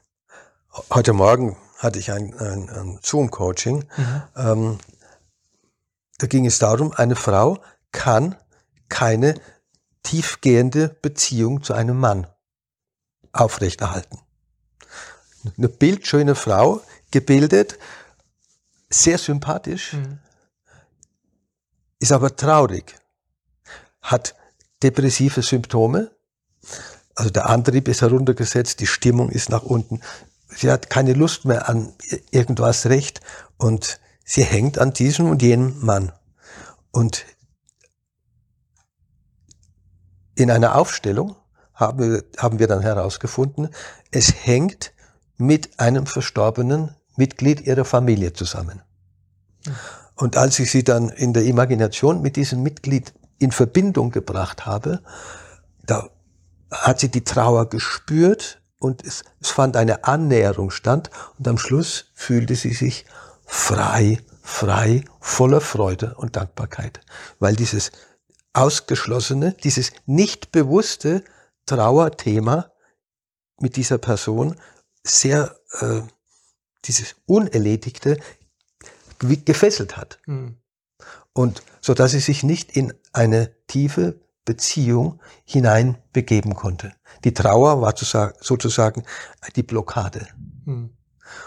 heute 0.91 1.13
Morgen 1.13 1.57
hatte 1.77 1.99
ich 1.99 2.11
ein, 2.11 2.33
ein, 2.39 2.69
ein 2.69 2.99
Zoom-Coaching. 3.01 3.85
Mhm. 3.97 4.23
Ähm, 4.35 4.77
da 6.17 6.27
ging 6.27 6.45
es 6.45 6.59
darum, 6.59 6.91
eine 6.93 7.15
Frau 7.15 7.59
kann 7.91 8.35
keine 8.89 9.35
tiefgehende 10.03 10.89
Beziehung 11.01 11.63
zu 11.63 11.73
einem 11.73 11.99
Mann 11.99 12.27
aufrechterhalten. 13.31 14.19
Eine 15.57 15.69
bildschöne 15.69 16.35
Frau, 16.35 16.81
gebildet, 17.11 17.77
sehr 18.89 19.17
sympathisch, 19.17 19.93
mhm. 19.93 20.19
ist 21.99 22.11
aber 22.11 22.35
traurig, 22.35 22.95
hat 24.01 24.35
depressive 24.81 25.41
Symptome, 25.41 26.11
also 27.15 27.29
der 27.29 27.47
Antrieb 27.47 27.87
ist 27.87 28.01
heruntergesetzt, 28.01 28.79
die 28.79 28.87
Stimmung 28.87 29.29
ist 29.29 29.49
nach 29.49 29.63
unten. 29.63 30.01
Sie 30.49 30.71
hat 30.71 30.89
keine 30.89 31.13
Lust 31.13 31.45
mehr 31.45 31.69
an 31.69 31.93
irgendwas 32.31 32.87
recht 32.87 33.21
und 33.57 33.99
sie 34.23 34.43
hängt 34.43 34.77
an 34.79 34.93
diesem 34.93 35.29
und 35.29 35.41
jenem 35.41 35.79
Mann. 35.85 36.11
Und 36.91 37.25
in 40.35 40.51
einer 40.51 40.75
Aufstellung 40.75 41.35
haben 41.73 41.99
wir, 41.99 42.23
haben 42.37 42.59
wir 42.59 42.67
dann 42.67 42.81
herausgefunden, 42.81 43.69
es 44.11 44.45
hängt 44.45 44.93
mit 45.37 45.79
einem 45.79 46.05
verstorbenen 46.05 46.95
Mitglied 47.15 47.61
ihrer 47.61 47.85
Familie 47.85 48.33
zusammen. 48.33 48.81
Und 50.15 50.37
als 50.37 50.59
ich 50.59 50.71
sie 50.71 50.83
dann 50.83 51.09
in 51.09 51.33
der 51.33 51.43
Imagination 51.43 52.21
mit 52.21 52.35
diesem 52.35 52.63
Mitglied 52.63 53.13
in 53.39 53.51
Verbindung 53.51 54.11
gebracht 54.11 54.65
habe, 54.65 55.01
da 55.85 56.09
hat 56.71 56.99
sie 56.99 57.09
die 57.09 57.23
Trauer 57.23 57.69
gespürt 57.69 58.61
und 58.79 59.05
es, 59.05 59.23
es 59.41 59.49
fand 59.49 59.75
eine 59.75 60.03
Annäherung 60.03 60.71
statt 60.71 61.09
und 61.37 61.47
am 61.47 61.57
Schluss 61.57 62.11
fühlte 62.13 62.55
sie 62.55 62.73
sich 62.73 63.05
frei, 63.45 64.19
frei, 64.41 65.03
voller 65.19 65.61
Freude 65.61 66.15
und 66.15 66.35
Dankbarkeit, 66.35 67.01
weil 67.39 67.55
dieses 67.55 67.91
ausgeschlossene, 68.53 69.53
dieses 69.63 69.91
nicht 70.05 70.51
bewusste 70.51 71.23
Trauerthema 71.65 72.71
mit 73.59 73.75
dieser 73.75 73.97
Person 73.97 74.55
sehr 75.03 75.55
äh, 75.79 76.01
dieses 76.85 77.15
Unerledigte 77.25 78.17
gefesselt 79.19 79.97
hat. 79.97 80.19
Mhm. 80.25 80.57
Und 81.33 81.63
so 81.81 81.93
dass 81.93 82.11
sie 82.11 82.19
sich 82.19 82.43
nicht 82.43 82.75
in 82.75 82.93
eine 83.11 83.51
tiefe 83.67 84.19
Beziehung 84.45 85.21
hinein 85.45 85.97
begeben 86.11 86.53
konnte. 86.53 86.93
Die 87.23 87.33
Trauer 87.33 87.81
war 87.81 87.95
sozusagen 87.95 89.03
die 89.55 89.63
Blockade. 89.63 90.27
Mhm. 90.65 90.95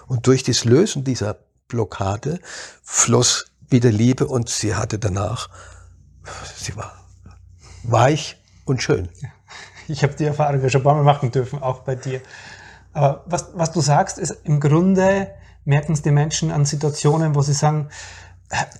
Und 0.06 0.26
durch 0.26 0.42
das 0.42 0.64
Lösen 0.64 1.04
dieser 1.04 1.38
Blockade 1.68 2.40
floss 2.82 3.46
wieder 3.68 3.90
Liebe 3.90 4.26
und 4.26 4.48
sie 4.48 4.74
hatte 4.74 4.98
danach, 4.98 5.50
sie 6.56 6.76
war 6.76 6.92
weich 7.82 8.36
und 8.64 8.82
schön. 8.82 9.08
Ich 9.88 10.02
habe 10.02 10.14
die 10.14 10.24
Erfahrung 10.24 10.60
ja 10.60 10.68
schon 10.68 10.80
ein 10.80 10.84
paar 10.84 10.94
Mal 10.94 11.04
machen 11.04 11.30
dürfen, 11.30 11.62
auch 11.62 11.80
bei 11.80 11.94
dir. 11.94 12.20
Aber 12.92 13.22
was, 13.26 13.50
was 13.54 13.72
du 13.72 13.80
sagst, 13.80 14.18
ist 14.18 14.36
im 14.44 14.58
Grunde 14.58 15.28
merken 15.64 15.92
es 15.92 16.02
die 16.02 16.10
Menschen 16.10 16.50
an 16.50 16.64
Situationen, 16.64 17.34
wo 17.34 17.42
sie 17.42 17.52
sagen, 17.52 17.88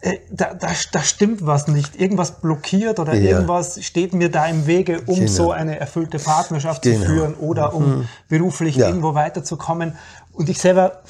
äh, 0.01 0.19
da, 0.31 0.55
da, 0.55 0.69
da 0.93 1.03
stimmt 1.03 1.45
was 1.45 1.67
nicht, 1.67 2.01
irgendwas 2.01 2.41
blockiert 2.41 3.01
oder 3.01 3.15
ja. 3.15 3.31
irgendwas 3.33 3.83
steht 3.85 4.15
mir 4.15 4.31
da 4.31 4.47
im 4.47 4.67
Wege, 4.67 5.01
um 5.07 5.17
genau. 5.17 5.31
so 5.31 5.51
eine 5.51 5.81
erfüllte 5.81 6.19
Partnerschaft 6.19 6.83
genau. 6.83 7.01
zu 7.01 7.07
führen 7.07 7.35
oder 7.35 7.75
um 7.75 7.99
mhm. 7.99 8.09
beruflich 8.29 8.77
ja. 8.77 8.87
irgendwo 8.87 9.15
weiterzukommen. 9.15 9.97
Und 10.33 10.49
ich 10.49 10.59
selber, 10.59 11.03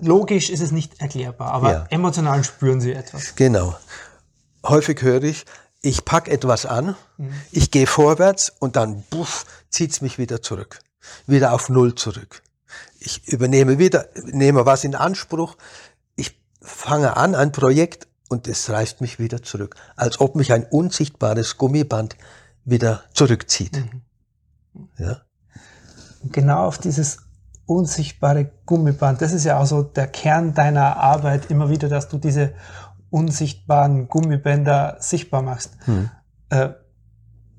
logisch 0.00 0.50
ist 0.50 0.60
es 0.60 0.70
nicht 0.70 1.00
erklärbar, 1.00 1.52
aber 1.52 1.72
ja. 1.72 1.86
emotional 1.90 2.44
spüren 2.44 2.80
sie 2.80 2.92
etwas. 2.92 3.34
Genau. 3.34 3.74
Häufig 4.64 5.02
höre 5.02 5.24
ich, 5.24 5.44
ich 5.84 6.04
pack 6.04 6.28
etwas 6.28 6.64
an, 6.64 6.96
mhm. 7.18 7.32
ich 7.52 7.70
gehe 7.70 7.86
vorwärts 7.86 8.52
und 8.58 8.76
dann 8.76 9.02
buff, 9.10 9.44
zieht's 9.68 10.00
mich 10.00 10.18
wieder 10.18 10.40
zurück, 10.40 10.78
wieder 11.26 11.52
auf 11.52 11.68
Null 11.68 11.94
zurück. 11.94 12.42
Ich 12.98 13.28
übernehme 13.28 13.78
wieder, 13.78 14.08
nehme 14.24 14.64
was 14.64 14.84
in 14.84 14.94
Anspruch, 14.94 15.56
ich 16.16 16.40
fange 16.62 17.16
an 17.18 17.34
ein 17.34 17.52
Projekt 17.52 18.08
und 18.30 18.48
es 18.48 18.70
reißt 18.70 19.02
mich 19.02 19.18
wieder 19.18 19.42
zurück, 19.42 19.76
als 19.94 20.20
ob 20.20 20.36
mich 20.36 20.52
ein 20.54 20.64
unsichtbares 20.64 21.58
Gummiband 21.58 22.16
wieder 22.64 23.04
zurückzieht. 23.12 23.76
Mhm. 23.76 24.88
Ja? 24.98 25.20
Genau 26.24 26.66
auf 26.66 26.78
dieses 26.78 27.18
unsichtbare 27.66 28.50
Gummiband, 28.64 29.20
das 29.20 29.32
ist 29.32 29.44
ja 29.44 29.58
auch 29.58 29.66
so 29.66 29.82
der 29.82 30.06
Kern 30.06 30.54
deiner 30.54 30.96
Arbeit 30.96 31.50
immer 31.50 31.68
wieder, 31.68 31.90
dass 31.90 32.08
du 32.08 32.16
diese 32.16 32.54
unsichtbaren 33.14 34.08
Gummibänder 34.08 34.96
sichtbar 34.98 35.40
machst. 35.40 35.76
Hm. 35.84 36.10
Äh, 36.48 36.70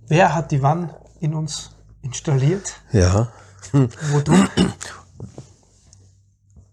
wer 0.06 0.36
hat 0.36 0.52
die 0.52 0.62
wann 0.62 0.94
in 1.22 1.34
uns 1.34 1.72
installiert? 2.02 2.74
Ja. 2.91 3.32
Hm. 3.72 3.88
Wo 4.12 4.20
du? 4.20 4.34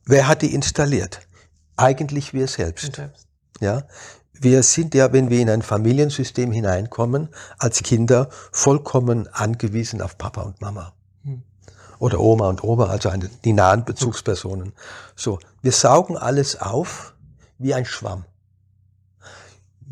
Wer 0.05 0.27
hat 0.27 0.43
die 0.43 0.53
installiert? 0.53 1.21
Eigentlich 1.77 2.35
wir 2.35 2.49
selbst. 2.49 2.97
selbst. 2.97 3.29
Ja. 3.61 3.85
Wir 4.33 4.65
sind 4.65 4.95
ja, 4.95 5.13
wenn 5.13 5.31
wir 5.31 5.41
in 5.41 5.49
ein 5.49 5.63
Familiensystem 5.63 6.51
hineinkommen, 6.51 7.29
als 7.59 7.85
Kinder 7.85 8.29
vollkommen 8.51 9.29
angewiesen 9.33 10.03
auf 10.03 10.19
Papa 10.19 10.43
und 10.43 10.61
Mama. 10.61 10.93
Hm. 11.23 11.45
Oder 12.01 12.19
Oma 12.19 12.49
und 12.49 12.65
Opa, 12.65 12.87
also 12.87 13.11
eine, 13.11 13.31
die 13.45 13.53
nahen 13.53 13.85
Bezugspersonen. 13.85 14.73
So. 15.15 15.39
Wir 15.63 15.71
saugen 15.71 16.17
alles 16.17 16.61
auf 16.61 17.15
wie 17.59 17.75
ein 17.75 17.85
Schwamm. 17.85 18.25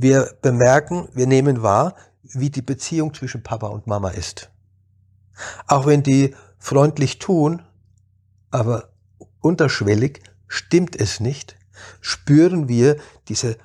Wir 0.02 0.34
bemerken, 0.40 1.10
wir 1.12 1.26
nehmen 1.26 1.62
wahr, 1.62 1.94
wie 2.22 2.48
die 2.48 2.62
Beziehung 2.62 3.12
zwischen 3.12 3.42
Papa 3.42 3.66
und 3.66 3.86
Mama 3.86 4.08
ist. 4.08 4.48
Auch 5.66 5.84
wenn 5.84 6.02
die 6.02 6.34
freundlich 6.58 7.18
tun, 7.18 7.60
aber 8.50 8.94
unterschwellig 9.40 10.22
stimmt 10.48 10.98
es 10.98 11.20
nicht, 11.20 11.56
spüren 12.00 12.66
wir 12.66 12.96
diese 13.28 13.58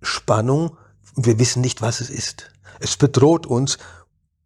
Spannung 0.00 0.78
und 1.16 1.26
wir 1.26 1.38
wissen 1.38 1.60
nicht, 1.60 1.82
was 1.82 2.00
es 2.00 2.08
ist. 2.08 2.50
Es 2.80 2.96
bedroht 2.96 3.46
uns, 3.46 3.76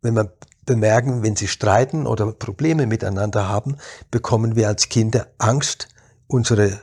wenn 0.03 0.15
wir 0.15 0.33
bemerken, 0.65 1.23
wenn 1.23 1.37
sie 1.37 1.47
streiten 1.47 2.09
oder 2.09 2.33
Probleme 2.33 2.89
miteinander 2.89 3.49
haben, 3.49 3.77
bekommen 4.11 4.57
wir 4.57 4.67
als 4.67 4.89
Kinder 4.89 5.29
Angst, 5.39 5.87
unsere 6.27 6.81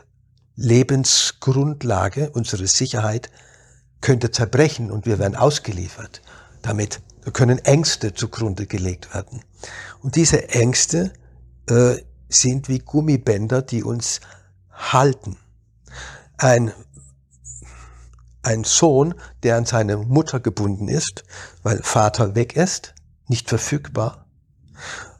Lebensgrundlage, 0.55 2.29
unsere 2.29 2.67
Sicherheit 2.67 3.29
könnte 4.03 4.31
zerbrechen 4.31 4.91
und 4.91 5.05
wir 5.05 5.17
werden 5.17 5.35
ausgeliefert. 5.35 6.21
Damit 6.61 7.01
können 7.31 7.57
Ängste 7.59 8.13
zugrunde 8.13 8.67
gelegt 8.67 9.13
werden. 9.13 9.41
Und 10.01 10.17
diese 10.17 10.49
Ängste 10.49 11.13
äh, 11.69 11.95
sind 12.27 12.67
wie 12.67 12.79
Gummibänder, 12.79 13.61
die 13.61 13.81
uns 13.81 14.19
halten. 14.71 15.37
Ein, 16.37 16.73
ein 18.41 18.65
Sohn, 18.65 19.15
der 19.43 19.55
an 19.55 19.65
seine 19.65 19.95
Mutter 19.95 20.41
gebunden 20.41 20.89
ist, 20.89 21.23
weil 21.63 21.81
Vater 21.81 22.35
weg 22.35 22.57
ist, 22.57 22.93
nicht 23.29 23.47
verfügbar. 23.47 24.25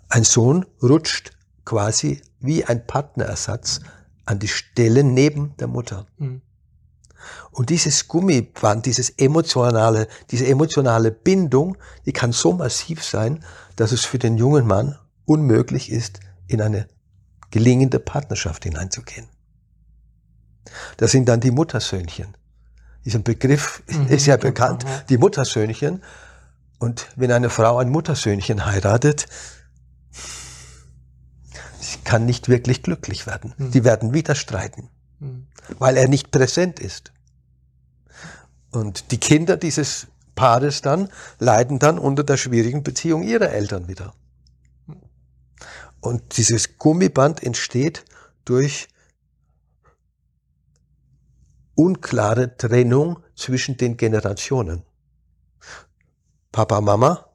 Ein 0.10 0.26
Sohn 0.26 0.66
rutscht 0.82 1.32
quasi 1.64 2.22
wie 2.42 2.66
ein 2.66 2.86
Partnerersatz 2.86 3.80
an 4.26 4.40
die 4.40 4.50
Stelle 4.50 5.06
neben 5.06 5.56
der 5.56 5.68
Mutter. 5.68 6.06
Mhm. 6.18 6.42
Und 7.54 7.70
dieses 7.70 8.08
Gummiband, 8.08 8.88
dieses 8.88 9.12
emotionale, 9.12 10.08
diese 10.32 10.48
emotionale 10.48 11.12
Bindung, 11.12 11.78
die 12.06 12.12
kann 12.12 12.32
so 12.32 12.54
massiv 12.54 13.04
sein, 13.04 13.44
dass 13.76 13.92
es 13.92 14.06
für 14.06 14.18
den 14.18 14.38
jungen 14.38 14.66
Mann 14.66 14.98
unmöglich 15.26 15.92
ist, 15.92 16.20
in 16.48 16.62
eine 16.62 16.88
gelingende 17.52 18.00
Partnerschaft 18.00 18.64
hineinzugehen. 18.64 19.28
Das 20.98 21.12
sind 21.12 21.30
dann 21.30 21.40
die 21.40 21.52
Muttersöhnchen. 21.52 22.36
Dieser 23.06 23.20
Begriff 23.20 23.84
mhm, 23.88 24.08
ist 24.08 24.26
ja 24.26 24.38
bekannt, 24.38 24.86
die 25.10 25.18
Muttersöhnchen. 25.20 26.02
Und 26.80 27.08
wenn 27.16 27.32
eine 27.32 27.52
Frau 27.52 27.78
ein 27.78 27.90
Muttersöhnchen 27.90 28.66
heiratet, 28.66 29.28
sie 31.80 32.00
kann 32.04 32.26
nicht 32.26 32.50
wirklich 32.50 32.82
glücklich 32.82 33.28
werden. 33.28 33.54
Mhm. 33.58 33.72
Die 33.72 33.84
werden 33.84 34.14
wieder 34.14 34.34
streiten, 34.34 34.90
mhm. 35.20 35.48
weil 35.78 35.98
er 35.98 36.08
nicht 36.08 36.32
präsent 36.32 36.80
ist. 36.80 37.14
Und 38.74 39.12
die 39.12 39.20
Kinder 39.20 39.56
dieses 39.56 40.08
Paares 40.36 40.82
dann 40.82 41.10
leiden 41.38 41.78
dann 41.78 42.00
unter 42.00 42.24
der 42.24 42.38
schwierigen 42.38 42.82
Beziehung 42.82 43.22
ihrer 43.22 43.52
Eltern 43.52 43.88
wieder. 43.88 44.14
Und 46.02 46.38
dieses 46.38 46.78
Gummiband 46.80 47.44
entsteht 47.44 48.04
durch 48.46 48.88
unklare 51.76 52.58
Trennung 52.58 53.20
zwischen 53.36 53.78
den 53.78 53.96
Generationen. 53.96 54.84
Papa, 56.52 56.82
Mama, 56.82 57.26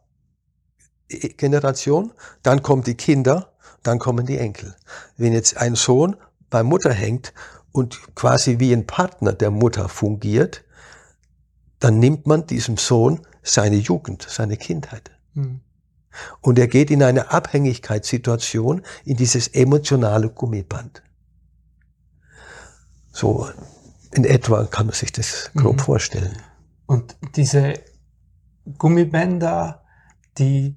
Generation, 1.08 2.12
dann 2.42 2.62
kommen 2.62 2.82
die 2.82 2.96
Kinder, 2.96 3.52
dann 3.84 4.00
kommen 4.00 4.26
die 4.26 4.38
Enkel. 4.38 4.76
Wenn 5.16 5.32
jetzt 5.32 5.56
ein 5.56 5.76
Sohn 5.76 6.16
bei 6.50 6.62
Mutter 6.64 6.92
hängt 6.92 7.32
und 7.72 8.14
quasi 8.16 8.58
wie 8.58 8.72
ein 8.72 8.86
Partner 8.86 9.32
der 9.32 9.50
Mutter 9.50 9.88
fungiert, 9.88 10.64
dann 11.80 11.98
nimmt 11.98 12.26
man 12.26 12.46
diesem 12.46 12.76
Sohn 12.76 13.20
seine 13.42 13.76
Jugend, 13.76 14.26
seine 14.28 14.56
Kindheit. 14.56 15.10
Mhm. 15.34 15.60
Und 16.40 16.58
er 16.58 16.66
geht 16.66 16.90
in 16.90 17.02
eine 17.02 17.30
Abhängigkeitssituation, 17.30 18.82
in 19.04 19.16
dieses 19.16 19.48
emotionale 19.48 20.30
Gummiband. 20.30 21.02
So 23.12 23.48
in 24.12 24.24
etwa 24.24 24.64
kann 24.64 24.86
man 24.86 24.94
sich 24.94 25.12
das 25.12 25.50
grob 25.54 25.76
mhm. 25.76 25.80
vorstellen. 25.80 26.36
Und 26.86 27.16
diese 27.36 27.74
Gummibänder, 28.78 29.82
die 30.38 30.76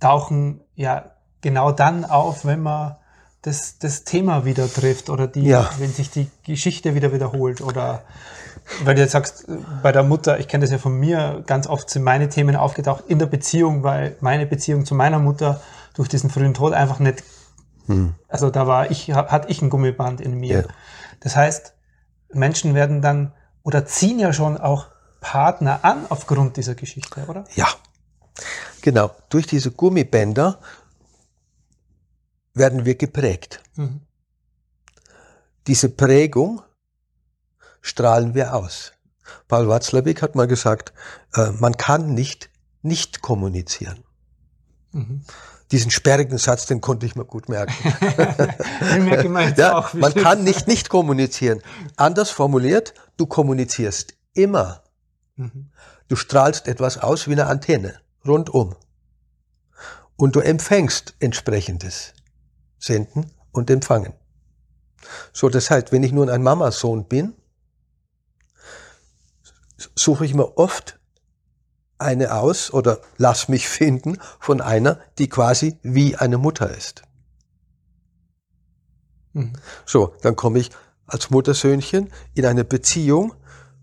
tauchen 0.00 0.60
ja 0.74 1.12
genau 1.40 1.72
dann 1.72 2.04
auf, 2.04 2.44
wenn 2.44 2.62
man 2.62 2.96
das, 3.42 3.78
das 3.78 4.04
Thema 4.04 4.44
wieder 4.44 4.72
trifft 4.72 5.10
oder 5.10 5.28
die, 5.28 5.44
ja. 5.44 5.70
wenn 5.78 5.92
sich 5.92 6.10
die 6.10 6.28
Geschichte 6.44 6.94
wieder 6.94 7.12
wiederholt 7.12 7.60
oder 7.60 8.02
weil 8.84 8.94
du 8.94 9.00
jetzt 9.00 9.12
sagst, 9.12 9.46
bei 9.82 9.92
der 9.92 10.02
Mutter, 10.02 10.38
ich 10.38 10.48
kenne 10.48 10.62
das 10.62 10.70
ja 10.70 10.78
von 10.78 10.98
mir, 10.98 11.42
ganz 11.46 11.66
oft 11.66 11.90
sind 11.90 12.02
meine 12.02 12.28
Themen 12.28 12.56
aufgetaucht 12.56 13.04
in 13.08 13.18
der 13.18 13.26
Beziehung, 13.26 13.82
weil 13.82 14.16
meine 14.20 14.46
Beziehung 14.46 14.84
zu 14.84 14.94
meiner 14.94 15.18
Mutter 15.18 15.60
durch 15.94 16.08
diesen 16.08 16.30
frühen 16.30 16.54
Tod 16.54 16.72
einfach 16.72 16.98
nicht, 16.98 17.24
hm. 17.86 18.14
also 18.28 18.50
da 18.50 18.66
war 18.66 18.90
ich, 18.90 19.10
hatte 19.12 19.48
ich 19.48 19.62
ein 19.62 19.70
Gummiband 19.70 20.20
in 20.20 20.34
mir. 20.34 20.60
Ja. 20.60 20.64
Das 21.20 21.36
heißt, 21.36 21.74
Menschen 22.32 22.74
werden 22.74 23.02
dann 23.02 23.32
oder 23.62 23.84
ziehen 23.86 24.18
ja 24.18 24.32
schon 24.32 24.58
auch 24.58 24.86
Partner 25.20 25.80
an 25.82 26.06
aufgrund 26.08 26.56
dieser 26.56 26.74
Geschichte, 26.74 27.24
oder? 27.26 27.44
Ja, 27.54 27.66
genau. 28.82 29.10
Durch 29.28 29.46
diese 29.46 29.72
Gummibänder 29.72 30.58
werden 32.54 32.84
wir 32.84 32.94
geprägt. 32.94 33.60
Mhm. 33.76 34.00
Diese 35.66 35.88
Prägung 35.88 36.62
strahlen 37.88 38.34
wir 38.34 38.54
aus. 38.54 38.92
Paul 39.48 39.68
Watzlawick 39.68 40.22
hat 40.22 40.34
mal 40.34 40.46
gesagt, 40.46 40.92
äh, 41.34 41.50
man 41.58 41.76
kann 41.76 42.14
nicht 42.14 42.50
nicht 42.82 43.22
kommunizieren. 43.22 44.04
Mhm. 44.92 45.22
Diesen 45.70 45.90
sperrigen 45.90 46.38
Satz, 46.38 46.66
den 46.66 46.80
konnte 46.80 47.04
ich 47.04 47.14
mir 47.14 47.26
gut 47.26 47.48
merken. 47.48 47.74
Merke 49.04 49.60
ja, 49.60 49.78
auch. 49.78 49.92
man 49.92 50.14
kann 50.14 50.44
nicht 50.44 50.66
nicht 50.66 50.88
kommunizieren. 50.88 51.60
Anders 51.96 52.30
formuliert, 52.30 52.94
du 53.16 53.26
kommunizierst 53.26 54.14
immer. 54.32 54.84
Mhm. 55.36 55.70
Du 56.08 56.16
strahlst 56.16 56.68
etwas 56.68 56.96
aus 56.98 57.28
wie 57.28 57.32
eine 57.32 57.46
Antenne, 57.46 58.00
rundum. 58.26 58.76
Und 60.16 60.36
du 60.36 60.40
empfängst 60.40 61.14
entsprechendes. 61.20 62.14
Senden 62.78 63.30
und 63.52 63.70
empfangen. 63.70 64.14
So, 65.32 65.48
das 65.48 65.70
heißt, 65.70 65.92
wenn 65.92 66.02
ich 66.02 66.12
nun 66.12 66.30
ein 66.30 66.42
Mamasohn 66.42 67.06
bin, 67.06 67.34
suche 69.94 70.24
ich 70.24 70.34
mir 70.34 70.58
oft 70.58 70.98
eine 71.98 72.34
aus 72.34 72.72
oder 72.72 73.00
lass 73.16 73.48
mich 73.48 73.68
finden 73.68 74.18
von 74.38 74.60
einer, 74.60 75.00
die 75.18 75.28
quasi 75.28 75.78
wie 75.82 76.16
eine 76.16 76.38
Mutter 76.38 76.70
ist. 76.70 77.02
Mhm. 79.32 79.52
So, 79.84 80.14
dann 80.22 80.36
komme 80.36 80.58
ich 80.60 80.70
als 81.06 81.30
Muttersöhnchen 81.30 82.10
in 82.34 82.46
eine 82.46 82.64
Beziehung, 82.64 83.34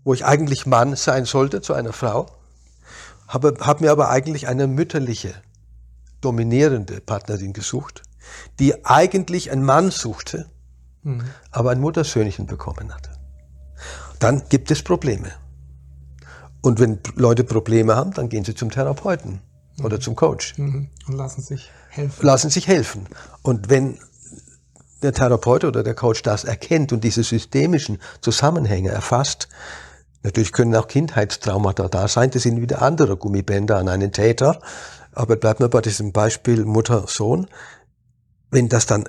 wo 0.04 0.14
ich 0.14 0.24
eigentlich 0.24 0.66
Mann 0.66 0.96
sein 0.96 1.24
sollte 1.24 1.60
zu 1.60 1.74
einer 1.74 1.92
Frau, 1.92 2.26
habe 3.28 3.56
hab 3.60 3.80
mir 3.80 3.90
aber 3.90 4.08
eigentlich 4.08 4.48
eine 4.48 4.66
mütterliche, 4.66 5.34
dominierende 6.20 7.00
Partnerin 7.00 7.52
gesucht, 7.52 8.02
die 8.58 8.84
eigentlich 8.84 9.50
einen 9.50 9.64
Mann 9.64 9.90
suchte, 9.90 10.48
Mhm. 11.02 11.24
aber 11.52 11.70
ein 11.70 11.80
Muttersöhnchen 11.80 12.46
bekommen 12.46 12.92
hatte. 12.92 13.10
Dann 14.18 14.42
gibt 14.48 14.70
es 14.72 14.82
Probleme. 14.82 15.32
Und 16.62 16.80
wenn 16.80 16.98
Leute 17.14 17.44
Probleme 17.44 17.96
haben, 17.96 18.12
dann 18.12 18.28
gehen 18.28 18.44
sie 18.44 18.54
zum 18.54 18.70
Therapeuten 18.70 19.40
oder 19.82 20.00
zum 20.00 20.16
Coach. 20.16 20.56
Mhm. 20.58 20.88
Und 21.06 21.16
lassen 21.16 21.42
sich 21.42 21.70
helfen. 21.88 22.26
Lassen 22.26 22.50
sich 22.50 22.66
helfen. 22.66 23.06
Und 23.42 23.68
wenn 23.70 23.98
der 25.02 25.12
Therapeut 25.12 25.64
oder 25.64 25.82
der 25.82 25.94
Coach 25.94 26.22
das 26.22 26.44
erkennt 26.44 26.92
und 26.92 27.04
diese 27.04 27.22
systemischen 27.22 27.98
Zusammenhänge 28.20 28.90
erfasst, 28.90 29.48
natürlich 30.22 30.52
können 30.52 30.74
auch 30.74 30.88
Kindheitstraumata 30.88 31.88
da 31.88 32.08
sein, 32.08 32.30
das 32.30 32.42
sind 32.42 32.60
wieder 32.60 32.82
andere 32.82 33.16
Gummibänder 33.16 33.76
an 33.76 33.88
einen 33.88 34.12
Täter, 34.12 34.60
aber 35.12 35.36
bleibt 35.36 35.60
mir 35.60 35.68
bei 35.68 35.80
diesem 35.80 36.12
Beispiel 36.12 36.64
Mutter-Sohn, 36.64 37.46
wenn 38.50 38.68
das 38.68 38.86
dann 38.86 39.08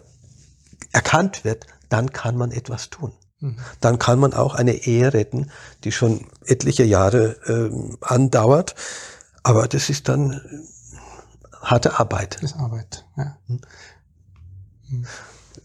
erkannt 0.91 1.43
wird, 1.43 1.65
dann 1.89 2.11
kann 2.11 2.37
man 2.37 2.51
etwas 2.51 2.89
tun. 2.89 3.13
Mhm. 3.39 3.57
Dann 3.81 3.99
kann 3.99 4.19
man 4.19 4.33
auch 4.33 4.55
eine 4.55 4.73
Ehe 4.73 5.13
retten, 5.13 5.51
die 5.83 5.91
schon 5.91 6.27
etliche 6.45 6.83
Jahre 6.83 7.37
ähm, 7.47 7.97
andauert. 8.01 8.75
Aber 9.43 9.67
das 9.67 9.89
ist 9.89 10.09
dann 10.09 10.33
äh, 10.33 11.57
harte 11.61 11.99
Arbeit. 11.99 12.35
Das 12.41 12.51
ist 12.51 12.57
Arbeit. 12.57 13.05
Ja. 13.15 13.37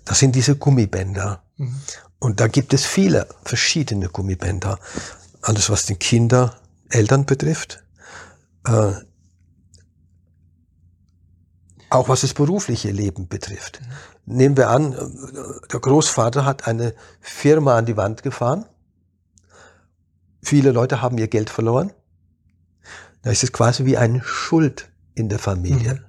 Das 0.05 0.19
sind 0.19 0.35
diese 0.35 0.57
Gummibänder. 0.57 1.43
Mhm. 1.57 1.81
Und 2.19 2.41
da 2.41 2.47
gibt 2.47 2.75
es 2.75 2.85
viele 2.85 3.27
verschiedene 3.45 4.09
Gummibänder. 4.09 4.79
Alles, 5.41 5.71
was 5.71 5.87
den 5.87 5.99
Kinder, 5.99 6.57
Eltern 6.89 7.27
betrifft. 7.27 7.83
Äh, 8.65 8.93
auch 11.91 12.09
was 12.09 12.23
das 12.23 12.35
berufliche 12.35 12.91
Leben 12.91 13.29
betrifft. 13.29 13.81
Nehmen 14.25 14.57
wir 14.57 14.71
an, 14.71 14.95
der 15.73 15.81
Großvater 15.81 16.45
hat 16.45 16.67
eine 16.69 16.95
Firma 17.21 17.77
an 17.77 17.87
die 17.87 17.97
Wand 17.97 18.23
gefahren. 18.23 18.67
Viele 20.43 20.71
Leute 20.71 21.03
haben 21.03 21.19
ihr 21.19 21.29
Geld 21.29 21.51
verloren. 21.51 21.93
Da 23.23 23.31
ist 23.31 23.43
es 23.43 23.53
quasi 23.53 23.85
wie 23.85 23.97
eine 23.97 24.23
Schuld 24.25 24.91
in 25.15 25.29
der 25.29 25.39
Familie. 25.39 26.05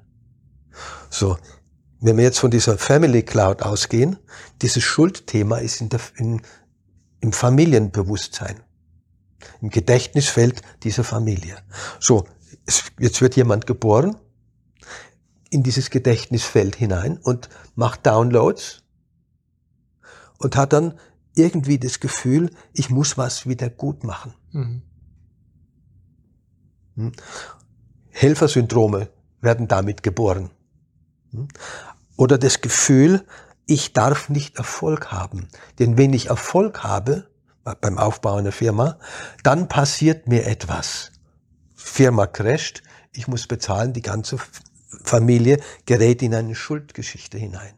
So, 1.10 1.38
wenn 2.02 2.17
wir 2.17 2.23
jetzt 2.23 2.39
von 2.39 2.52
dieser 2.52 2.78
Family 2.78 3.23
Cloud 3.23 3.62
ausgehen, 3.62 4.17
dieses 4.62 4.84
Schuldthema 4.84 5.58
ist 5.58 5.82
in 5.82 5.89
der, 5.89 5.99
in, 6.17 6.41
im 7.19 7.32
Familienbewusstsein, 7.32 8.62
im 9.62 9.69
Gedächtnisfeld 9.69 10.62
dieser 10.84 11.04
Familie. 11.04 11.58
So, 11.99 12.28
es, 12.65 12.84
jetzt 12.99 13.21
wird 13.21 13.36
jemand 13.36 13.67
geboren 13.67 14.17
in 15.54 15.63
dieses 15.63 15.89
Gedächtnisfeld 15.89 16.76
hinein 16.76 17.18
und 17.18 17.50
macht 17.76 18.06
Downloads 18.06 18.84
und 20.39 20.56
hat 20.56 20.74
dann 20.74 21.00
irgendwie 21.36 21.80
das 21.80 22.00
Gefühl, 22.00 22.50
ich 22.74 22.89
muss 22.89 23.18
was 23.18 23.48
wieder 23.48 23.70
gut 23.70 24.04
machen. 24.04 24.34
Mhm. 24.52 24.82
Helfersyndrome 28.10 29.10
werden 29.42 29.68
damit 29.68 30.04
geboren. 30.04 30.52
Hm? 31.32 31.48
Oder 32.18 32.38
das 32.38 32.62
Gefühl, 32.62 33.26
ich 33.66 33.94
darf 33.94 34.30
nicht 34.30 34.58
Erfolg 34.58 35.12
haben. 35.12 35.48
Denn 35.80 35.98
wenn 35.98 36.13
ich 36.13 36.28
Erfolg 36.28 36.84
habe 36.84 37.28
beim 37.82 37.98
Aufbau 37.98 38.36
einer 38.36 38.52
Firma, 38.52 39.00
dann 39.42 39.68
passiert 39.68 40.28
mir 40.28 40.46
etwas. 40.46 41.12
Firma 41.76 42.28
crasht, 42.28 42.84
ich 43.12 43.28
muss 43.28 43.48
bezahlen, 43.48 43.94
die 43.94 44.02
ganze 44.02 44.38
Familie 45.03 45.60
gerät 45.86 46.21
in 46.21 46.36
eine 46.36 46.56
Schuldgeschichte 46.56 47.38
hinein. 47.38 47.73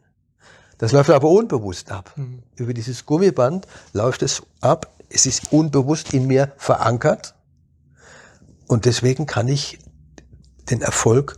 Das 0.78 0.92
läuft 0.92 1.10
aber 1.10 1.30
unbewusst 1.30 1.90
ab. 1.90 2.12
Mhm. 2.16 2.42
Über 2.56 2.74
dieses 2.74 3.06
Gummiband 3.06 3.66
läuft 3.92 4.22
es 4.22 4.42
ab. 4.60 4.92
Es 5.08 5.26
ist 5.26 5.52
unbewusst 5.52 6.12
in 6.12 6.26
mir 6.26 6.52
verankert. 6.56 7.34
Und 8.66 8.84
deswegen 8.84 9.26
kann 9.26 9.48
ich 9.48 9.78
den 10.70 10.82
Erfolg, 10.82 11.36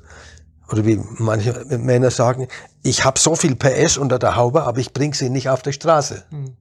oder 0.70 0.84
wie 0.86 1.00
manche 1.18 1.52
Männer 1.66 2.10
sagen, 2.10 2.48
ich 2.82 3.04
habe 3.04 3.18
so 3.18 3.36
viel 3.36 3.54
PS 3.56 3.98
unter 3.98 4.18
der 4.18 4.36
Haube, 4.36 4.62
aber 4.64 4.78
ich 4.78 4.92
bringe 4.92 5.14
sie 5.14 5.28
nicht 5.28 5.48
auf 5.48 5.62
die 5.62 5.72
Straße. 5.72 6.24
Mhm. 6.30 6.56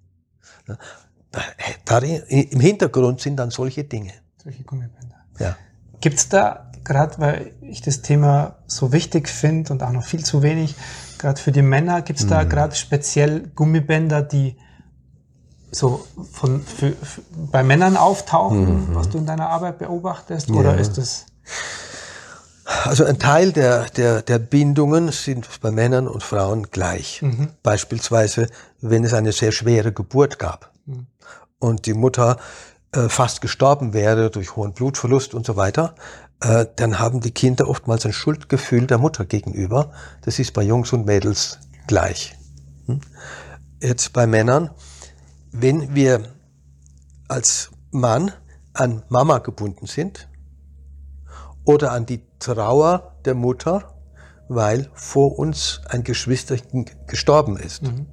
Darin, 1.86 2.24
Im 2.28 2.60
Hintergrund 2.60 3.22
sind 3.22 3.38
dann 3.38 3.52
solche 3.52 3.84
Dinge. 3.84 4.14
Solche 4.44 4.64
Gummibänder. 4.64 5.26
Ja. 5.40 5.58
Gibt 6.00 6.18
es 6.18 6.30
da, 6.30 6.67
gerade 6.88 7.20
weil 7.20 7.52
ich 7.62 7.82
das 7.82 8.02
Thema 8.02 8.56
so 8.66 8.92
wichtig 8.92 9.28
finde 9.30 9.72
und 9.74 9.84
auch 9.84 9.92
noch 9.92 10.04
viel 10.06 10.24
zu 10.26 10.42
wenig, 10.42 10.76
gerade 11.20 11.40
für 11.40 11.52
die 11.52 11.62
Männer, 11.62 12.02
gibt 12.02 12.20
es 12.20 12.28
da 12.28 12.44
Mhm. 12.44 12.50
gerade 12.50 12.76
speziell 12.76 13.48
Gummibänder, 13.56 14.22
die 14.24 14.58
so 15.72 16.06
von, 16.32 16.62
für, 16.62 16.94
für, 16.94 17.22
bei 17.52 17.62
Männern 17.64 17.98
auftauchen, 17.98 18.96
was 18.96 19.10
du 19.10 19.18
in 19.18 19.26
deiner 19.26 19.50
Arbeit 19.50 19.78
beobachtest? 19.80 20.50
Oder 20.50 20.72
Mhm. 20.72 20.76
Ja. 20.78 20.82
ist 20.82 20.98
das... 20.98 21.26
Also 22.84 23.06
ein 23.06 23.18
Teil 23.18 23.54
der, 23.54 23.86
der, 23.92 24.22
der 24.22 24.40
Bindungen 24.40 25.12
sind 25.12 25.48
bei 25.62 25.72
Männern 25.72 26.08
und 26.08 26.22
Frauen 26.24 26.64
gleich. 26.72 27.22
Mhm. 27.22 27.50
Beispielsweise, 27.64 28.48
wenn 28.82 29.04
es 29.06 29.14
eine 29.14 29.32
sehr 29.32 29.52
schwere 29.54 29.92
Geburt 29.94 30.38
gab 30.40 30.72
Mhm. 30.86 31.08
und 31.60 31.86
die 31.86 31.94
Mutter 31.94 32.38
äh, 32.94 33.08
fast 33.10 33.42
gestorben 33.42 33.94
wäre 33.94 34.30
durch 34.30 34.56
hohen 34.56 34.74
Blutverlust 34.74 35.34
und 35.34 35.46
so 35.46 35.56
weiter, 35.58 35.96
äh, 36.42 36.66
dann 36.76 37.00
haben 37.00 37.22
die 37.22 37.32
Kinder 37.32 37.68
oftmals 37.68 38.06
ein 38.06 38.14
Schuldgefühl 38.14 38.88
der 38.88 38.98
Mutter 38.98 39.26
gegenüber. 39.26 39.92
Das 40.22 40.40
ist 40.40 40.54
bei 40.54 40.64
Jungs 40.64 40.94
und 40.94 41.06
Mädels 41.06 41.60
gleich. 41.88 42.36
Hm? 42.86 43.02
Jetzt 43.82 44.14
bei 44.14 44.28
Männern, 44.28 44.70
wenn 45.52 45.96
wir 45.96 46.24
als 47.28 47.72
Mann 47.92 48.32
an 48.74 49.04
Mama 49.10 49.40
gebunden 49.40 49.88
sind, 49.88 50.28
oder 51.68 51.92
an 51.92 52.06
die 52.06 52.22
Trauer 52.40 53.18
der 53.26 53.36
Mutter, 53.36 53.94
weil 54.48 54.90
vor 54.94 55.38
uns 55.38 55.82
ein 55.90 56.04
Geschwisterchen 56.04 56.86
gestorben 57.08 57.58
ist. 57.58 57.84
Mhm. 57.84 58.06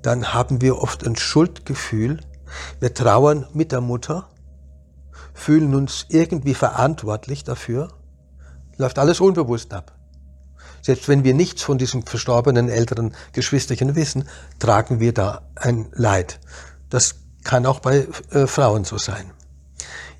Dann 0.00 0.32
haben 0.32 0.62
wir 0.62 0.78
oft 0.78 1.06
ein 1.06 1.14
Schuldgefühl. 1.14 2.20
Wir 2.80 2.94
trauern 2.94 3.46
mit 3.52 3.70
der 3.70 3.82
Mutter, 3.82 4.30
fühlen 5.42 5.74
uns 5.74 6.06
irgendwie 6.08 6.54
verantwortlich 6.54 7.42
dafür. 7.42 7.88
Läuft 8.76 8.98
alles 8.98 9.20
unbewusst 9.20 9.74
ab. 9.74 9.98
Selbst 10.80 11.08
wenn 11.08 11.24
wir 11.24 11.34
nichts 11.34 11.62
von 11.62 11.78
diesem 11.78 12.06
verstorbenen 12.06 12.68
älteren 12.68 13.14
Geschwisterchen 13.32 13.96
wissen, 13.96 14.28
tragen 14.60 15.00
wir 15.00 15.12
da 15.12 15.42
ein 15.56 15.88
Leid. 15.92 16.38
Das 16.90 17.16
kann 17.42 17.66
auch 17.66 17.80
bei 17.80 18.06
äh, 18.30 18.46
Frauen 18.46 18.84
so 18.84 18.98
sein. 18.98 19.32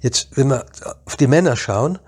Jetzt, 0.01 0.37
wenn 0.37 0.49
wir 0.51 0.67
auf 1.05 1.17
die 1.17 1.29
Männer 1.29 1.55
schauen, 1.55 2.01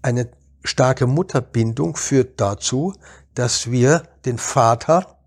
eine 0.00 0.30
starke 0.64 1.06
Mutterbindung 1.06 1.96
führt 1.96 2.40
dazu, 2.40 2.94
dass 3.34 3.70
wir 3.70 4.02
den 4.24 4.38
Vater, 4.38 5.18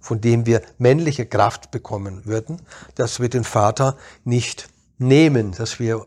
von 0.00 0.22
dem 0.22 0.46
wir 0.46 0.62
männliche 0.78 1.26
Kraft 1.26 1.70
bekommen 1.70 2.24
würden, 2.24 2.62
dass 2.94 3.20
wir 3.20 3.28
den 3.28 3.44
Vater 3.44 3.98
nicht 4.24 4.70
nehmen, 4.98 5.52
dass 5.52 5.78
wir 5.78 6.06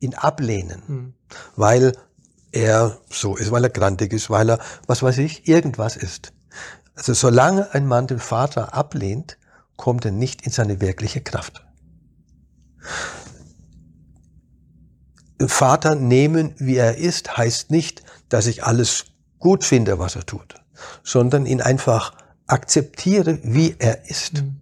ihn 0.00 0.14
ablehnen, 0.14 0.82
Mhm. 0.86 1.14
weil 1.56 1.92
er 2.52 2.98
so 3.10 3.36
ist, 3.36 3.50
weil 3.50 3.64
er 3.64 3.70
grantig 3.70 4.12
ist, 4.12 4.30
weil 4.30 4.50
er, 4.50 4.58
was 4.86 5.02
weiß 5.02 5.18
ich, 5.18 5.46
irgendwas 5.48 5.96
ist. 5.96 6.32
Also 6.94 7.14
solange 7.14 7.72
ein 7.74 7.86
Mann 7.86 8.06
den 8.06 8.18
Vater 8.18 8.74
ablehnt, 8.74 9.38
kommt 9.76 10.04
er 10.04 10.10
nicht 10.10 10.42
in 10.42 10.52
seine 10.52 10.80
wirkliche 10.80 11.20
Kraft. 11.20 11.64
Vater 15.46 15.94
nehmen, 15.94 16.54
wie 16.58 16.76
er 16.76 16.96
ist, 16.96 17.36
heißt 17.36 17.70
nicht, 17.70 18.02
dass 18.28 18.46
ich 18.46 18.64
alles 18.64 19.04
gut 19.38 19.64
finde, 19.64 19.98
was 19.98 20.16
er 20.16 20.26
tut, 20.26 20.56
sondern 21.04 21.46
ihn 21.46 21.60
einfach 21.60 22.12
akzeptiere, 22.46 23.38
wie 23.42 23.76
er 23.78 24.08
ist. 24.10 24.42
Mhm. 24.42 24.60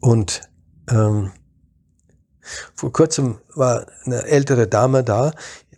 Und 0.00 0.40
ähm, 0.88 1.32
vor 2.74 2.92
kurzem 2.92 3.38
war 3.54 3.86
eine 4.04 4.24
ältere 4.24 4.66
Dame 4.66 5.04
da, 5.04 5.32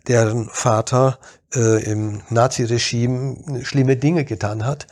deren 0.07 0.49
Vater 0.49 1.19
äh, 1.53 1.83
im 1.83 2.21
Naziregime 2.29 3.63
schlimme 3.63 3.97
Dinge 3.97 4.25
getan 4.25 4.65
hat 4.65 4.87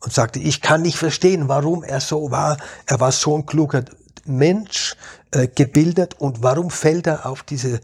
und 0.00 0.12
sagte, 0.12 0.38
ich 0.38 0.60
kann 0.60 0.82
nicht 0.82 0.96
verstehen, 0.96 1.48
warum 1.48 1.82
er 1.84 2.00
so 2.00 2.30
war. 2.30 2.56
Er 2.86 3.00
war 3.00 3.12
so 3.12 3.36
ein 3.36 3.46
kluger 3.46 3.84
Mensch, 4.24 4.96
äh, 5.32 5.46
gebildet 5.46 6.14
und 6.18 6.42
warum 6.42 6.70
fällt 6.70 7.06
er 7.06 7.26
auf 7.26 7.42
diese 7.42 7.76
äh, 7.76 7.80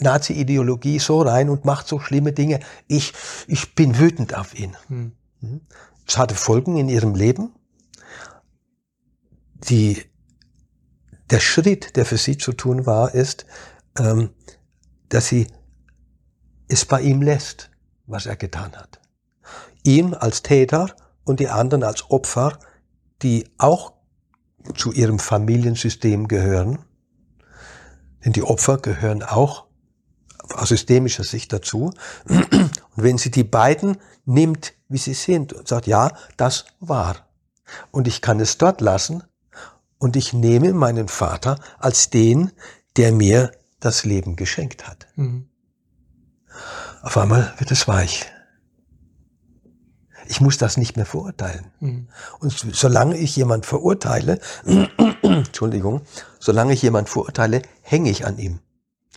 Nazi-Ideologie 0.00 0.98
so 0.98 1.20
rein 1.20 1.50
und 1.50 1.64
macht 1.64 1.88
so 1.88 2.00
schlimme 2.00 2.32
Dinge? 2.32 2.60
Ich, 2.86 3.12
ich 3.46 3.74
bin 3.74 3.98
wütend 3.98 4.34
auf 4.34 4.58
ihn. 4.58 4.76
Hm. 4.88 5.12
Es 6.06 6.16
hatte 6.16 6.34
Folgen 6.34 6.76
in 6.78 6.88
ihrem 6.88 7.14
Leben. 7.14 7.52
Die, 9.68 10.02
der 11.30 11.40
Schritt, 11.40 11.96
der 11.96 12.06
für 12.06 12.16
sie 12.16 12.38
zu 12.38 12.52
tun 12.52 12.86
war, 12.86 13.14
ist, 13.14 13.46
ähm, 13.98 14.30
dass 15.08 15.28
sie 15.28 15.46
es 16.68 16.84
bei 16.84 17.00
ihm 17.00 17.22
lässt, 17.22 17.70
was 18.06 18.26
er 18.26 18.36
getan 18.36 18.72
hat. 18.76 19.00
Ihm 19.82 20.14
als 20.14 20.42
Täter 20.42 20.94
und 21.24 21.40
die 21.40 21.48
anderen 21.48 21.82
als 21.82 22.10
Opfer, 22.10 22.58
die 23.22 23.48
auch 23.58 23.92
zu 24.74 24.92
ihrem 24.92 25.18
Familiensystem 25.18 26.28
gehören. 26.28 26.80
Denn 28.24 28.32
die 28.32 28.42
Opfer 28.42 28.78
gehören 28.78 29.22
auch 29.22 29.66
aus 30.54 30.68
systemischer 30.68 31.24
Sicht 31.24 31.52
dazu. 31.52 31.92
Und 32.28 32.70
wenn 32.96 33.18
sie 33.18 33.30
die 33.30 33.44
beiden 33.44 33.98
nimmt, 34.24 34.74
wie 34.88 34.98
sie 34.98 35.14
sind, 35.14 35.52
und 35.52 35.68
sagt, 35.68 35.86
ja, 35.86 36.10
das 36.36 36.66
war. 36.80 37.28
Und 37.90 38.08
ich 38.08 38.22
kann 38.22 38.40
es 38.40 38.58
dort 38.58 38.80
lassen 38.80 39.22
und 39.98 40.16
ich 40.16 40.32
nehme 40.32 40.72
meinen 40.72 41.08
Vater 41.08 41.58
als 41.78 42.10
den, 42.10 42.52
der 42.96 43.12
mir 43.12 43.52
das 43.80 44.04
Leben 44.04 44.36
geschenkt 44.36 44.86
hat. 44.86 45.06
Mhm. 45.16 45.48
Auf 47.02 47.16
einmal 47.16 47.54
wird 47.58 47.70
es 47.70 47.86
weich. 47.86 48.26
Ich 50.28 50.40
muss 50.40 50.58
das 50.58 50.76
nicht 50.76 50.96
mehr 50.96 51.06
verurteilen. 51.06 51.72
Mhm. 51.78 52.08
Und 52.40 52.52
solange 52.74 53.16
ich 53.16 53.36
jemand 53.36 53.64
verurteile, 53.64 54.40
Entschuldigung, 55.22 56.02
solange 56.40 56.72
ich 56.72 56.82
jemand 56.82 57.08
verurteile, 57.08 57.62
hänge 57.82 58.10
ich 58.10 58.26
an 58.26 58.38
ihm 58.38 58.60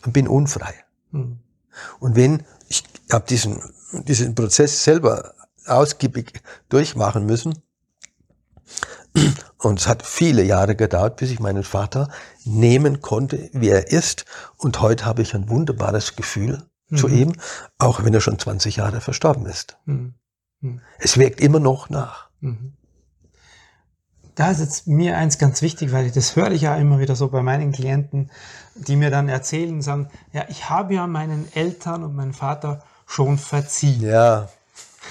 und 0.05 0.13
bin 0.13 0.27
unfrei. 0.27 0.73
Mhm. 1.11 1.39
Und 1.99 2.15
wenn 2.15 2.43
ich 2.67 2.84
habe 3.09 3.25
diesen 3.27 3.61
diesen 3.91 4.36
Prozess 4.36 4.84
selber 4.84 5.34
ausgiebig 5.65 6.41
durchmachen 6.69 7.25
müssen, 7.25 7.61
und 9.57 9.80
es 9.80 9.88
hat 9.88 10.05
viele 10.05 10.43
Jahre 10.43 10.76
gedauert, 10.76 11.18
bis 11.18 11.32
ich 11.32 11.39
meinen 11.39 11.64
Vater 11.64 12.10
nehmen 12.45 13.01
konnte, 13.01 13.49
wie 13.53 13.70
er 13.70 13.91
ist. 13.91 14.26
Und 14.57 14.82
heute 14.82 15.05
habe 15.05 15.22
ich 15.22 15.36
ein 15.36 15.49
wunderbares 15.49 16.16
Gefühl 16.16 16.64
mhm. 16.89 16.97
zu 16.97 17.07
ihm, 17.07 17.34
auch 17.78 18.03
wenn 18.03 18.14
er 18.14 18.22
schon 18.22 18.39
20 18.39 18.78
Jahre 18.78 19.01
verstorben 19.01 19.45
ist. 19.45 19.78
Mhm. 19.86 20.14
Mhm. 20.62 20.82
Es 20.99 21.18
wirkt 21.18 21.41
immer 21.41 21.60
noch 21.60 21.89
nach. 21.89 22.30
Mhm. 22.41 22.74
Da 24.36 24.51
ist 24.51 24.62
jetzt 24.62 24.88
mir 24.88 25.18
eins 25.18 25.38
ganz 25.38 25.62
wichtig, 25.62 25.91
weil 25.91 26.05
ich, 26.05 26.14
das 26.14 26.38
höre 26.38 26.51
ich 26.51 26.62
ja 26.62 26.76
immer 26.78 26.99
wieder 26.99 27.16
so 27.16 27.28
bei 27.28 27.41
meinen 27.41 27.74
Klienten, 27.74 28.32
die 28.76 28.95
mir 28.95 29.10
dann 29.10 29.28
erzählen, 29.28 29.82
sagen, 29.82 30.10
ja, 30.32 30.45
ich 30.47 30.70
habe 30.70 30.93
ja 30.93 31.07
meinen 31.07 31.51
Eltern 31.53 32.03
und 32.03 32.16
meinen 32.16 32.32
Vater 32.32 32.82
schon 33.05 33.38
verziehen. 33.38 34.01
Ja. 34.01 34.47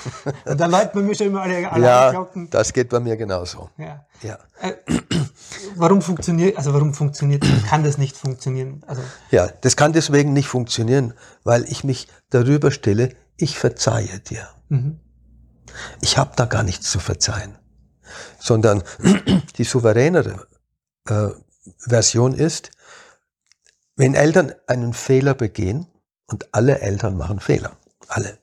Und 0.44 0.60
dann 0.60 0.70
läutet 0.70 0.94
man 0.94 1.06
mir 1.06 1.14
schon 1.14 1.28
immer 1.28 1.42
alle 1.42 1.70
Alarmglocken. 1.70 2.44
Ja, 2.44 2.50
das 2.50 2.72
geht 2.72 2.88
bei 2.88 3.00
mir 3.00 3.16
genauso. 3.16 3.70
Ja. 3.76 4.06
ja. 4.22 4.38
Äh, 4.60 4.74
warum 5.76 6.02
funktioniert, 6.02 6.56
also 6.56 6.74
warum 6.74 6.94
funktioniert, 6.94 7.44
kann 7.68 7.84
das 7.84 7.98
nicht 7.98 8.16
funktionieren? 8.16 8.82
Also 8.86 9.02
ja, 9.30 9.48
das 9.60 9.76
kann 9.76 9.92
deswegen 9.92 10.32
nicht 10.32 10.48
funktionieren, 10.48 11.14
weil 11.44 11.64
ich 11.64 11.84
mich 11.84 12.08
darüber 12.30 12.70
stelle, 12.70 13.14
ich 13.36 13.58
verzeihe 13.58 14.20
dir. 14.20 14.48
Mhm. 14.68 15.00
Ich 16.00 16.18
habe 16.18 16.32
da 16.36 16.46
gar 16.46 16.62
nichts 16.62 16.90
zu 16.90 16.98
verzeihen. 16.98 17.56
Sondern 18.38 18.82
die 19.58 19.64
souveränere 19.64 20.46
äh, 21.08 21.28
Version 21.78 22.34
ist, 22.34 22.70
wenn 23.96 24.14
Eltern 24.14 24.52
einen 24.66 24.94
Fehler 24.94 25.34
begehen, 25.34 25.86
und 26.28 26.54
alle 26.54 26.80
Eltern 26.80 27.16
machen 27.16 27.40
Fehler, 27.40 27.72
alle. 28.06 28.38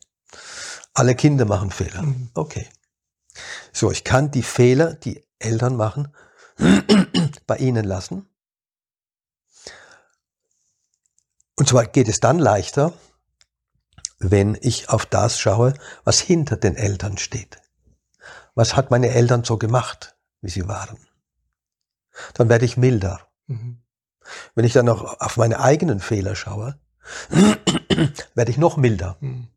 Alle 0.96 1.14
Kinder 1.14 1.46
machen 1.46 1.72
Fehler. 1.72 2.02
Mhm. 2.02 2.30
Okay. 2.34 2.68
So, 3.74 3.92
ich 3.92 4.04
kann 4.06 4.32
die 4.32 4.44
Fehler, 4.44 4.94
die 4.94 5.24
Eltern 5.40 5.76
machen, 5.76 6.14
bei 7.48 7.58
ihnen 7.58 7.84
lassen. 7.84 8.28
Und 11.58 11.68
zwar 11.68 11.86
geht 11.86 12.08
es 12.08 12.22
dann 12.22 12.40
leichter, 12.40 12.94
wenn 14.20 14.58
ich 14.62 14.90
auf 14.90 15.06
das 15.06 15.38
schaue, 15.40 15.74
was 16.06 16.20
hinter 16.22 16.56
den 16.56 16.76
Eltern 16.78 17.18
steht. 17.18 17.62
Was 18.56 18.78
hat 18.78 18.90
meine 18.90 19.10
Eltern 19.10 19.44
so 19.44 19.58
gemacht, 19.58 20.16
wie 20.42 20.50
sie 20.50 20.68
waren? 20.68 20.98
Dann 22.36 22.48
werde 22.48 22.64
ich 22.64 22.78
milder. 22.78 23.28
Mhm. 23.48 23.82
Wenn 24.56 24.66
ich 24.66 24.72
dann 24.72 24.86
noch 24.86 25.20
auf 25.20 25.36
meine 25.36 25.60
eigenen 25.60 26.00
Fehler 26.00 26.36
schaue, 26.36 26.80
werde 28.34 28.52
ich 28.52 28.58
noch 28.58 28.78
milder. 28.78 29.18
Mhm. 29.20 29.50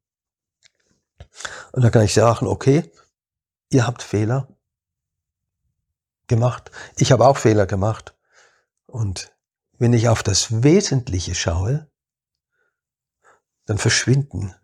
Und 1.72 1.82
dann 1.82 1.90
kann 1.90 2.04
ich 2.04 2.14
sagen, 2.14 2.46
okay, 2.46 2.90
ihr 3.70 3.86
habt 3.86 4.02
Fehler 4.02 4.48
gemacht. 6.26 6.70
Ich 6.96 7.12
habe 7.12 7.26
auch 7.26 7.36
Fehler 7.36 7.66
gemacht. 7.66 8.14
Und 8.86 9.32
wenn 9.78 9.92
ich 9.92 10.08
auf 10.08 10.22
das 10.22 10.62
Wesentliche 10.62 11.34
schaue, 11.34 11.88
dann 13.66 13.78
verschwinden 13.78 14.54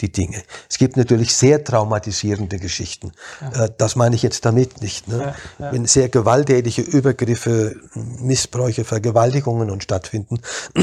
die 0.00 0.12
Dinge. 0.12 0.42
Es 0.70 0.78
gibt 0.78 0.96
natürlich 0.96 1.34
sehr 1.34 1.64
traumatisierende 1.64 2.58
Geschichten. 2.58 3.12
Ja. 3.40 3.64
Äh, 3.64 3.70
das 3.76 3.96
meine 3.96 4.14
ich 4.14 4.22
jetzt 4.22 4.44
damit 4.44 4.80
nicht. 4.80 5.08
Ne? 5.08 5.18
Ja, 5.18 5.34
ja. 5.66 5.72
Wenn 5.72 5.86
sehr 5.86 6.08
gewalttätige 6.08 6.82
Übergriffe, 6.82 7.76
Missbräuche, 7.94 8.84
Vergewaltigungen 8.84 9.70
und 9.70 9.82
stattfinden, 9.82 10.40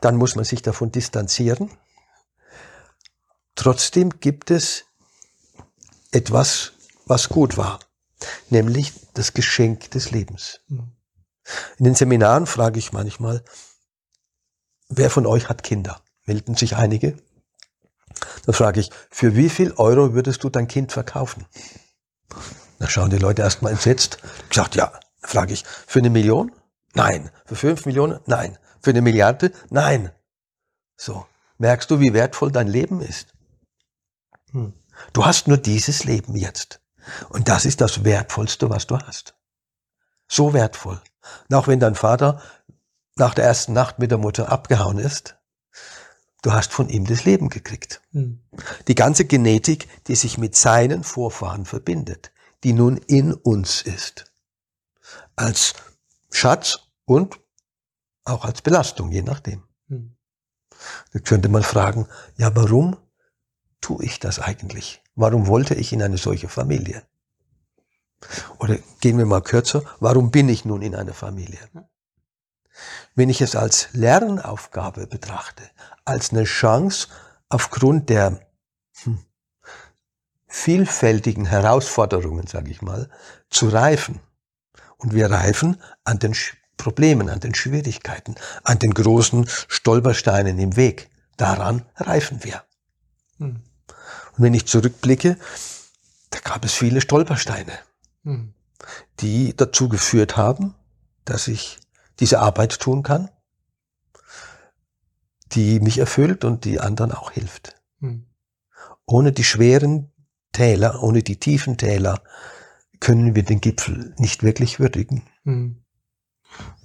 dann 0.00 0.16
muss 0.16 0.36
man 0.36 0.44
sich 0.44 0.62
davon 0.62 0.92
distanzieren. 0.92 1.70
Trotzdem 3.58 4.20
gibt 4.20 4.52
es 4.52 4.84
etwas, 6.12 6.74
was 7.06 7.28
gut 7.28 7.56
war, 7.56 7.80
nämlich 8.50 8.92
das 9.14 9.34
Geschenk 9.34 9.90
des 9.90 10.12
Lebens. 10.12 10.60
In 11.76 11.84
den 11.84 11.96
Seminaren 11.96 12.46
frage 12.46 12.78
ich 12.78 12.92
manchmal, 12.92 13.42
wer 14.88 15.10
von 15.10 15.26
euch 15.26 15.48
hat 15.48 15.64
Kinder? 15.64 16.00
Melden 16.24 16.54
sich 16.54 16.76
einige? 16.76 17.18
Dann 18.46 18.54
frage 18.54 18.78
ich, 18.78 18.90
für 19.10 19.34
wie 19.34 19.48
viel 19.48 19.72
Euro 19.72 20.14
würdest 20.14 20.44
du 20.44 20.50
dein 20.50 20.68
Kind 20.68 20.92
verkaufen? 20.92 21.44
Da 22.78 22.88
schauen 22.88 23.10
die 23.10 23.18
Leute 23.18 23.42
erstmal 23.42 23.72
entsetzt. 23.72 24.18
Ich 24.50 24.54
sage, 24.54 24.78
ja, 24.78 24.92
frage 25.20 25.52
ich, 25.52 25.64
für 25.64 25.98
eine 25.98 26.10
Million? 26.10 26.52
Nein. 26.94 27.32
Für 27.44 27.56
fünf 27.56 27.86
Millionen? 27.86 28.20
Nein. 28.26 28.56
Für 28.80 28.90
eine 28.90 29.02
Milliarde? 29.02 29.50
Nein. 29.68 30.12
So. 30.96 31.26
Merkst 31.56 31.90
du, 31.90 31.98
wie 31.98 32.14
wertvoll 32.14 32.52
dein 32.52 32.68
Leben 32.68 33.00
ist? 33.00 33.34
Hm. 34.52 34.72
Du 35.12 35.24
hast 35.24 35.48
nur 35.48 35.58
dieses 35.58 36.04
Leben 36.04 36.36
jetzt. 36.36 36.80
Und 37.30 37.48
das 37.48 37.64
ist 37.64 37.80
das 37.80 38.04
Wertvollste, 38.04 38.68
was 38.68 38.86
du 38.86 38.98
hast. 38.98 39.34
So 40.26 40.52
wertvoll. 40.52 41.00
Und 41.48 41.56
auch 41.56 41.68
wenn 41.68 41.80
dein 41.80 41.94
Vater 41.94 42.42
nach 43.16 43.34
der 43.34 43.44
ersten 43.44 43.72
Nacht 43.72 43.98
mit 43.98 44.10
der 44.10 44.18
Mutter 44.18 44.50
abgehauen 44.52 44.98
ist, 44.98 45.38
Du 46.42 46.52
hast 46.52 46.72
von 46.72 46.88
ihm 46.88 47.04
das 47.04 47.24
Leben 47.24 47.48
gekriegt. 47.48 48.00
Mhm. 48.12 48.40
Die 48.86 48.94
ganze 48.94 49.24
Genetik, 49.24 49.88
die 50.06 50.14
sich 50.14 50.38
mit 50.38 50.54
seinen 50.54 51.02
Vorfahren 51.02 51.64
verbindet, 51.64 52.32
die 52.62 52.72
nun 52.72 52.96
in 52.96 53.34
uns 53.34 53.82
ist. 53.82 54.32
Als 55.34 55.74
Schatz 56.30 56.78
und 57.04 57.40
auch 58.24 58.44
als 58.44 58.62
Belastung, 58.62 59.10
je 59.10 59.22
nachdem. 59.22 59.64
Mhm. 59.88 60.16
Da 61.12 61.18
könnte 61.18 61.48
man 61.48 61.64
fragen, 61.64 62.06
ja, 62.36 62.54
warum 62.54 62.96
tue 63.80 64.04
ich 64.04 64.18
das 64.18 64.38
eigentlich? 64.38 65.02
Warum 65.14 65.46
wollte 65.46 65.74
ich 65.74 65.92
in 65.92 66.02
eine 66.02 66.18
solche 66.18 66.48
Familie? 66.48 67.02
Oder 68.58 68.78
gehen 69.00 69.18
wir 69.18 69.26
mal 69.26 69.42
kürzer, 69.42 69.82
warum 70.00 70.30
bin 70.30 70.48
ich 70.48 70.64
nun 70.64 70.82
in 70.82 70.94
einer 70.94 71.14
Familie? 71.14 71.58
Wenn 73.14 73.28
ich 73.28 73.40
es 73.40 73.56
als 73.56 73.88
Lernaufgabe 73.92 75.06
betrachte, 75.06 75.62
als 76.04 76.30
eine 76.30 76.44
Chance 76.44 77.08
aufgrund 77.48 78.08
der 78.08 78.40
hm, 79.02 79.18
vielfältigen 80.46 81.46
Herausforderungen, 81.46 82.46
sage 82.46 82.70
ich 82.70 82.82
mal, 82.82 83.08
zu 83.50 83.68
reifen. 83.68 84.20
Und 84.96 85.14
wir 85.14 85.30
reifen 85.30 85.80
an 86.04 86.18
den 86.18 86.34
Problemen, 86.76 87.28
an 87.28 87.40
den 87.40 87.54
Schwierigkeiten, 87.54 88.34
an 88.64 88.78
den 88.78 88.94
großen 88.94 89.48
Stolpersteinen 89.68 90.58
im 90.58 90.76
Weg. 90.76 91.10
Daran 91.36 91.84
reifen 91.96 92.42
wir. 92.42 92.64
Hm. 93.38 93.62
Und 94.38 94.44
wenn 94.44 94.54
ich 94.54 94.66
zurückblicke, 94.66 95.36
da 96.30 96.38
gab 96.38 96.64
es 96.64 96.72
viele 96.72 97.00
Stolpersteine, 97.00 97.72
mhm. 98.22 98.54
die 99.20 99.54
dazu 99.56 99.88
geführt 99.88 100.36
haben, 100.36 100.74
dass 101.24 101.48
ich 101.48 101.78
diese 102.20 102.40
Arbeit 102.40 102.78
tun 102.78 103.02
kann, 103.02 103.30
die 105.52 105.80
mich 105.80 105.98
erfüllt 105.98 106.44
und 106.44 106.64
die 106.64 106.80
anderen 106.80 107.12
auch 107.12 107.32
hilft. 107.32 107.74
Mhm. 108.00 108.26
Ohne 109.06 109.32
die 109.32 109.44
schweren 109.44 110.12
Täler, 110.52 111.02
ohne 111.02 111.22
die 111.22 111.38
tiefen 111.38 111.76
Täler 111.76 112.22
können 113.00 113.34
wir 113.34 113.42
den 113.42 113.60
Gipfel 113.60 114.14
nicht 114.18 114.42
wirklich 114.42 114.80
würdigen. 114.80 115.22
Mhm. 115.44 115.82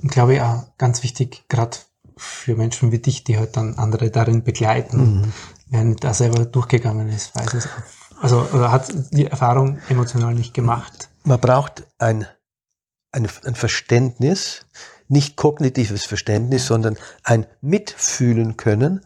Und 0.01 0.11
glaube 0.11 0.35
ich 0.35 0.41
auch 0.41 0.77
ganz 0.77 1.03
wichtig, 1.03 1.45
gerade 1.49 1.77
für 2.17 2.55
Menschen 2.55 2.91
wie 2.91 2.99
dich, 2.99 3.23
die 3.23 3.37
halt 3.37 3.57
dann 3.57 3.75
andere 3.75 4.11
darin 4.11 4.43
begleiten, 4.43 5.21
mhm. 5.21 5.33
Nicht 5.81 6.03
da 6.03 6.13
selber 6.13 6.45
durchgegangen 6.45 7.09
ist, 7.09 7.35
weiß 7.35 7.53
es 7.53 7.67
auch. 7.67 8.21
Also 8.23 8.41
oder 8.53 8.71
hat 8.71 8.93
die 9.11 9.25
Erfahrung 9.25 9.79
emotional 9.89 10.33
nicht 10.33 10.53
gemacht. 10.53 11.09
Man 11.23 11.39
braucht 11.39 11.87
ein, 11.97 12.27
ein, 13.11 13.27
ein 13.43 13.55
Verständnis, 13.55 14.65
nicht 15.07 15.35
kognitives 15.35 16.05
Verständnis, 16.05 16.67
sondern 16.67 16.97
ein 17.23 17.45
Mitfühlen 17.61 18.55
können, 18.55 19.05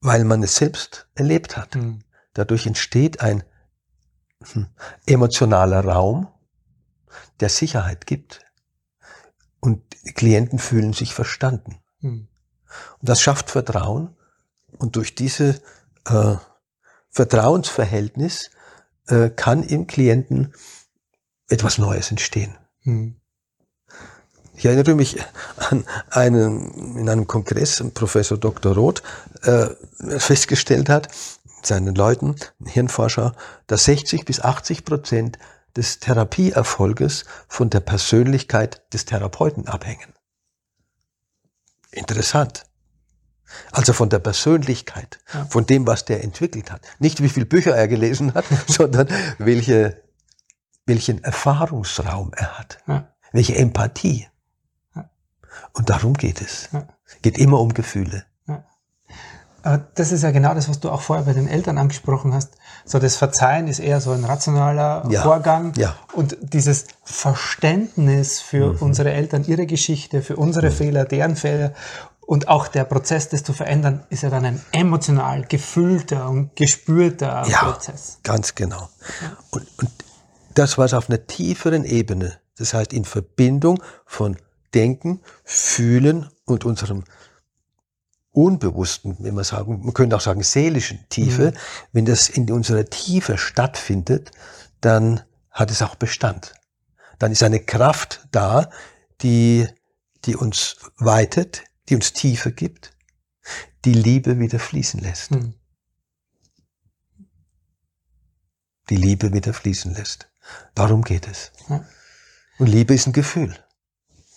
weil 0.00 0.24
man 0.24 0.42
es 0.42 0.56
selbst 0.56 1.08
erlebt 1.14 1.56
hat. 1.56 1.74
Mhm. 1.74 2.00
Dadurch 2.34 2.66
entsteht 2.66 3.20
ein 3.20 3.42
hm, 4.52 4.66
emotionaler 5.06 5.84
Raum, 5.84 6.28
der 7.40 7.48
Sicherheit 7.48 8.06
gibt. 8.06 8.40
Und 9.60 9.82
Klienten 10.14 10.58
fühlen 10.58 10.92
sich 10.92 11.14
verstanden. 11.14 11.78
Mhm. 12.00 12.28
Und 13.00 13.08
das 13.08 13.20
schafft 13.20 13.50
Vertrauen. 13.50 14.16
Und 14.78 14.96
durch 14.96 15.14
diese 15.14 15.60
äh, 16.06 16.36
Vertrauensverhältnis 17.10 18.50
äh, 19.06 19.30
kann 19.30 19.62
im 19.62 19.86
Klienten 19.86 20.54
etwas 21.48 21.78
Neues 21.78 22.10
entstehen. 22.10 22.56
Mhm. 22.82 23.16
Ich 24.56 24.64
erinnere 24.66 24.94
mich 24.94 25.18
an 25.56 25.84
einen, 26.10 26.96
in 26.96 27.08
einem 27.08 27.26
Kongress, 27.26 27.82
Professor 27.92 28.38
Dr. 28.38 28.74
Roth 28.74 29.02
äh, 29.42 29.68
festgestellt 30.18 30.88
hat, 30.88 31.08
seinen 31.62 31.94
Leuten, 31.94 32.36
Hirnforscher, 32.64 33.34
dass 33.66 33.84
60 33.84 34.24
bis 34.24 34.40
80 34.40 34.84
Prozent 34.84 35.38
des 35.76 35.98
Therapieerfolges 35.98 37.24
von 37.48 37.68
der 37.68 37.80
Persönlichkeit 37.80 38.82
des 38.92 39.06
Therapeuten 39.06 39.66
abhängen. 39.66 40.12
Interessant. 41.90 42.64
Also 43.72 43.92
von 43.92 44.08
der 44.08 44.18
Persönlichkeit, 44.18 45.18
ja. 45.32 45.44
von 45.46 45.66
dem, 45.66 45.86
was 45.86 46.04
der 46.04 46.22
entwickelt 46.22 46.70
hat. 46.70 46.82
Nicht 46.98 47.22
wie 47.22 47.28
viele 47.28 47.46
Bücher 47.46 47.76
er 47.76 47.88
gelesen 47.88 48.34
hat, 48.34 48.44
sondern 48.66 49.08
welche, 49.38 50.02
welchen 50.86 51.22
Erfahrungsraum 51.22 52.32
er 52.36 52.58
hat. 52.58 52.78
Ja. 52.86 53.08
Welche 53.32 53.56
Empathie. 53.56 54.28
Ja. 54.94 55.10
Und 55.72 55.90
darum 55.90 56.14
geht 56.14 56.40
es. 56.40 56.68
Geht 57.22 57.38
immer 57.38 57.60
um 57.60 57.74
Gefühle. 57.74 58.24
Aber 59.64 59.82
das 59.94 60.12
ist 60.12 60.22
ja 60.22 60.30
genau 60.30 60.54
das, 60.54 60.68
was 60.68 60.78
du 60.78 60.90
auch 60.90 61.00
vorher 61.00 61.24
bei 61.24 61.32
den 61.32 61.48
Eltern 61.48 61.78
angesprochen 61.78 62.34
hast. 62.34 62.52
So 62.84 62.98
das 62.98 63.16
Verzeihen 63.16 63.66
ist 63.66 63.78
eher 63.78 64.02
so 64.02 64.10
ein 64.10 64.22
rationaler 64.22 65.06
ja. 65.08 65.22
Vorgang. 65.22 65.72
Ja. 65.76 65.96
Und 66.12 66.36
dieses 66.42 66.86
Verständnis 67.02 68.40
für 68.40 68.74
mhm. 68.74 68.78
unsere 68.80 69.12
Eltern, 69.12 69.42
ihre 69.46 69.64
Geschichte, 69.64 70.20
für 70.20 70.36
unsere 70.36 70.66
mhm. 70.66 70.72
Fehler, 70.72 71.04
deren 71.06 71.34
Fehler 71.34 71.72
und 72.26 72.48
auch 72.48 72.68
der 72.68 72.84
Prozess, 72.84 73.28
das 73.28 73.42
zu 73.42 73.52
verändern, 73.52 74.04
ist 74.10 74.22
ja 74.22 74.30
dann 74.30 74.44
ein 74.44 74.62
emotional 74.72 75.44
gefühlter 75.44 76.28
und 76.28 76.56
gespürter 76.56 77.46
ja, 77.46 77.64
Prozess. 77.64 78.18
Ganz 78.22 78.54
genau. 78.54 78.88
Ja. 79.20 79.36
Und, 79.50 79.66
und 79.78 79.90
das, 80.54 80.78
was 80.78 80.94
auf 80.94 81.08
einer 81.08 81.26
tieferen 81.26 81.84
Ebene, 81.84 82.38
das 82.56 82.74
heißt 82.74 82.92
in 82.92 83.04
Verbindung 83.04 83.82
von 84.06 84.36
Denken, 84.74 85.20
Fühlen 85.44 86.28
und 86.44 86.64
unserem 86.64 87.04
unbewussten, 88.32 89.16
wenn 89.20 89.34
man 89.34 89.44
sagen, 89.44 89.80
man 89.84 89.94
könnte 89.94 90.16
auch 90.16 90.20
sagen 90.20 90.42
seelischen 90.42 91.08
Tiefe, 91.08 91.52
mhm. 91.52 91.56
wenn 91.92 92.04
das 92.04 92.28
in 92.28 92.50
unserer 92.50 92.84
Tiefe 92.84 93.38
stattfindet, 93.38 94.32
dann 94.80 95.22
hat 95.50 95.70
es 95.70 95.82
auch 95.82 95.94
Bestand. 95.94 96.54
Dann 97.18 97.30
ist 97.30 97.44
eine 97.44 97.60
Kraft 97.60 98.26
da, 98.32 98.70
die, 99.20 99.68
die 100.24 100.34
uns 100.34 100.76
weitet, 100.96 101.62
die 101.88 101.94
uns 101.94 102.12
Tiefe 102.12 102.52
gibt, 102.52 102.96
die 103.84 103.92
Liebe 103.92 104.38
wieder 104.38 104.58
fließen 104.58 105.00
lässt. 105.00 105.32
Mhm. 105.32 105.54
Die 108.90 108.96
Liebe 108.96 109.32
wieder 109.32 109.54
fließen 109.54 109.94
lässt. 109.94 110.30
Darum 110.74 111.02
geht 111.02 111.26
es. 111.26 111.52
Ja. 111.68 111.84
Und 112.58 112.66
Liebe 112.66 112.94
ist 112.94 113.06
ein 113.06 113.12
Gefühl. 113.12 113.58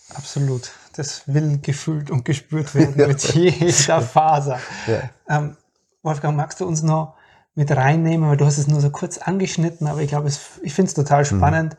Absolut 0.10 0.72
das 0.98 1.28
will 1.28 1.60
gefühlt 1.62 2.12
und 2.12 2.26
gespürt 2.26 2.74
werden 2.76 2.95
ja. 2.98 3.08
mit 3.08 3.22
jeder 3.34 4.02
Faser. 4.02 4.60
Ja. 4.88 5.10
Ähm, 5.30 5.58
Wolfgang, 6.04 6.36
magst 6.36 6.60
du 6.60 6.66
uns 6.66 6.84
noch 6.84 7.16
mit 7.56 7.72
reinnehmen, 7.72 8.30
weil 8.30 8.38
du 8.38 8.45
hast 8.45 8.58
es 8.58 8.68
nur 8.68 8.82
so 8.82 8.89
kurz 8.89 9.18
angeschnitten, 9.18 9.88
aber 9.88 10.02
ich 10.02 10.10
glaube, 10.10 10.30
ich 10.30 10.74
finde 10.74 10.89
es 10.89 10.93
total 10.93 11.22
mhm. 11.22 11.26
spannend, 11.26 11.74
mhm. 11.74 11.78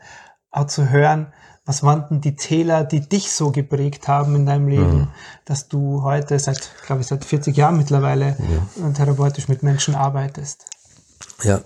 auch 0.51 0.67
zu 0.67 0.91
hören, 0.91 1.33
was 1.69 1.83
waren 1.83 2.07
denn 2.09 2.21
die 2.23 2.35
Täler, 2.35 2.83
die 2.83 3.07
dich 3.07 3.31
so 3.31 3.53
geprägt 3.53 4.09
haben 4.09 4.35
in 4.35 4.47
deinem 4.47 4.69
Leben, 4.69 5.01
mhm. 5.01 5.09
dass 5.45 5.69
du 5.69 6.03
heute 6.03 6.39
seit, 6.39 6.71
glaube 6.87 7.03
ich, 7.03 7.09
seit 7.09 7.27
40 7.27 7.55
Jahren 7.55 7.77
mittlerweile 7.77 8.39
ja. 8.81 8.91
therapeutisch 8.93 9.49
mit 9.49 9.63
Menschen 9.63 9.95
arbeitest? 9.95 10.65
Ja, 11.43 11.61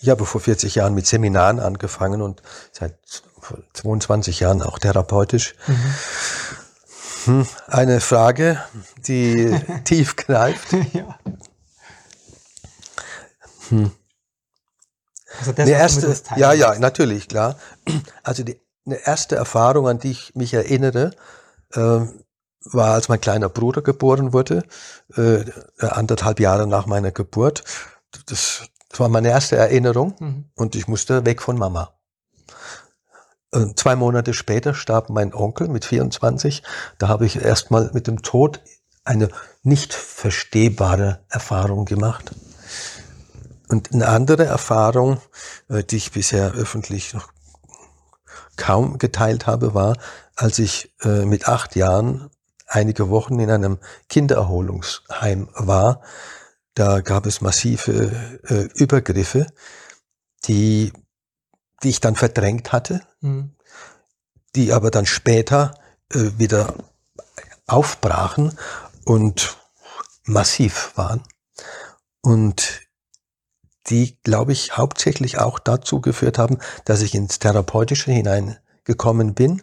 ich 0.00 0.08
habe 0.08 0.26
vor 0.26 0.40
40 0.40 0.74
Jahren 0.74 0.94
mit 0.94 1.06
Seminaren 1.06 1.60
angefangen 1.60 2.20
und 2.20 2.42
seit 2.72 2.98
22 3.74 4.40
Jahren 4.40 4.60
auch 4.60 4.80
therapeutisch. 4.80 5.54
Mhm. 5.68 5.94
Hm, 7.26 7.46
eine 7.68 8.00
Frage, 8.00 8.60
die 9.06 9.56
tief 9.84 10.16
greift. 10.16 10.72
ja. 10.92 11.16
Hm. 13.68 13.92
Also 15.38 15.52
das, 15.52 15.68
erste, 15.68 16.16
ja, 16.36 16.52
ja, 16.52 16.76
natürlich, 16.78 17.28
klar. 17.28 17.56
Also 18.22 18.42
die 18.42 18.63
eine 18.86 18.96
erste 19.06 19.36
Erfahrung, 19.36 19.88
an 19.88 19.98
die 19.98 20.10
ich 20.10 20.34
mich 20.34 20.54
erinnere, 20.54 21.12
äh, 21.72 22.00
war, 22.64 22.94
als 22.94 23.08
mein 23.08 23.20
kleiner 23.20 23.48
Bruder 23.48 23.82
geboren 23.82 24.32
wurde, 24.32 24.64
äh, 25.16 25.44
anderthalb 25.80 26.40
Jahre 26.40 26.66
nach 26.66 26.86
meiner 26.86 27.10
Geburt. 27.10 27.64
Das, 28.26 28.68
das 28.88 29.00
war 29.00 29.08
meine 29.08 29.28
erste 29.28 29.56
Erinnerung 29.56 30.14
mhm. 30.18 30.44
und 30.54 30.74
ich 30.74 30.88
musste 30.88 31.24
weg 31.26 31.42
von 31.42 31.58
Mama. 31.58 31.94
Äh, 33.52 33.74
zwei 33.76 33.96
Monate 33.96 34.34
später 34.34 34.74
starb 34.74 35.10
mein 35.10 35.34
Onkel 35.34 35.68
mit 35.68 35.84
24. 35.84 36.62
Da 36.98 37.08
habe 37.08 37.26
ich 37.26 37.36
erstmal 37.36 37.90
mit 37.92 38.06
dem 38.06 38.22
Tod 38.22 38.60
eine 39.04 39.28
nicht 39.62 39.92
verstehbare 39.92 41.20
Erfahrung 41.28 41.84
gemacht. 41.84 42.34
Und 43.68 43.92
eine 43.92 44.08
andere 44.08 44.44
Erfahrung, 44.44 45.18
äh, 45.68 45.84
die 45.84 45.96
ich 45.96 46.12
bisher 46.12 46.52
öffentlich 46.52 47.14
noch 47.14 47.33
kaum 48.56 48.98
geteilt 48.98 49.46
habe, 49.46 49.74
war, 49.74 49.96
als 50.36 50.58
ich 50.58 50.92
äh, 51.02 51.24
mit 51.24 51.48
acht 51.48 51.76
Jahren 51.76 52.30
einige 52.66 53.10
Wochen 53.10 53.38
in 53.38 53.50
einem 53.50 53.78
Kindererholungsheim 54.08 55.48
war. 55.54 56.00
Da 56.74 57.00
gab 57.00 57.26
es 57.26 57.40
massive 57.40 58.40
Übergriffe, 58.74 59.46
die 60.48 60.92
die 61.84 61.90
ich 61.90 62.00
dann 62.00 62.16
verdrängt 62.16 62.72
hatte, 62.72 63.02
mhm. 63.20 63.54
die 64.56 64.72
aber 64.72 64.90
dann 64.90 65.06
später 65.06 65.74
äh, 66.12 66.30
wieder 66.38 66.74
aufbrachen 67.66 68.58
und 69.04 69.56
massiv 70.24 70.92
waren. 70.96 71.22
Und 72.22 72.82
die, 73.88 74.16
glaube 74.22 74.52
ich, 74.52 74.76
hauptsächlich 74.76 75.38
auch 75.38 75.58
dazu 75.58 76.00
geführt 76.00 76.38
haben, 76.38 76.58
dass 76.84 77.02
ich 77.02 77.14
ins 77.14 77.38
Therapeutische 77.38 78.10
hineingekommen 78.10 79.34
bin. 79.34 79.62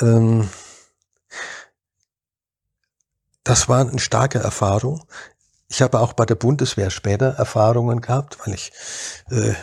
Ähm, 0.00 0.48
das 3.44 3.68
war 3.68 3.80
eine 3.80 3.98
starke 3.98 4.38
Erfahrung. 4.38 5.04
Ich 5.68 5.80
habe 5.80 6.00
auch 6.00 6.12
bei 6.12 6.26
der 6.26 6.34
Bundeswehr 6.34 6.90
später 6.90 7.34
Erfahrungen 7.34 8.00
gehabt, 8.02 8.38
weil 8.44 8.54
ich 8.54 8.72
äh, 9.30 9.54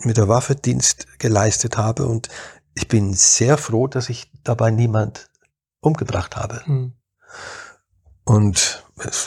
mit 0.00 0.16
der 0.16 0.28
Waffe 0.28 0.56
Dienst 0.56 1.06
geleistet 1.18 1.76
habe 1.76 2.06
und 2.06 2.28
ich 2.74 2.88
bin 2.88 3.12
sehr 3.12 3.58
froh, 3.58 3.86
dass 3.86 4.08
ich 4.08 4.30
dabei 4.44 4.70
niemand 4.70 5.28
umgebracht 5.80 6.36
habe. 6.36 6.62
Mhm. 6.64 6.94
Und 8.24 8.84
es 8.96 9.26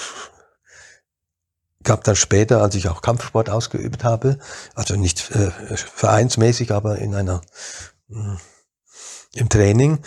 gab 1.86 2.04
dann 2.04 2.16
später, 2.16 2.62
als 2.62 2.76
ich 2.76 2.90
auch 2.90 3.02
Kampfsport 3.02 3.50
ausgeübt 3.50 4.04
habe, 4.04 4.40
also 4.74 4.96
nicht 4.96 5.32
äh, 5.32 5.52
vereinsmäßig, 5.78 6.72
aber 6.72 6.98
in 6.98 7.16
einer 7.16 7.42
äh, 8.10 8.36
im 9.36 9.50
Training, 9.50 10.00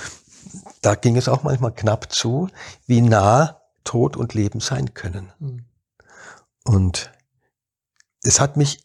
da 0.82 0.94
ging 0.94 1.16
es 1.16 1.28
auch 1.28 1.42
manchmal 1.42 1.72
knapp 1.72 2.12
zu, 2.12 2.48
wie 2.86 3.00
nah 3.00 3.60
Tod 3.84 4.16
und 4.16 4.34
Leben 4.34 4.60
sein 4.60 4.94
können. 4.94 5.32
Mhm. 5.38 5.64
Und 6.64 7.10
es 8.22 8.40
hat 8.40 8.56
mich 8.56 8.84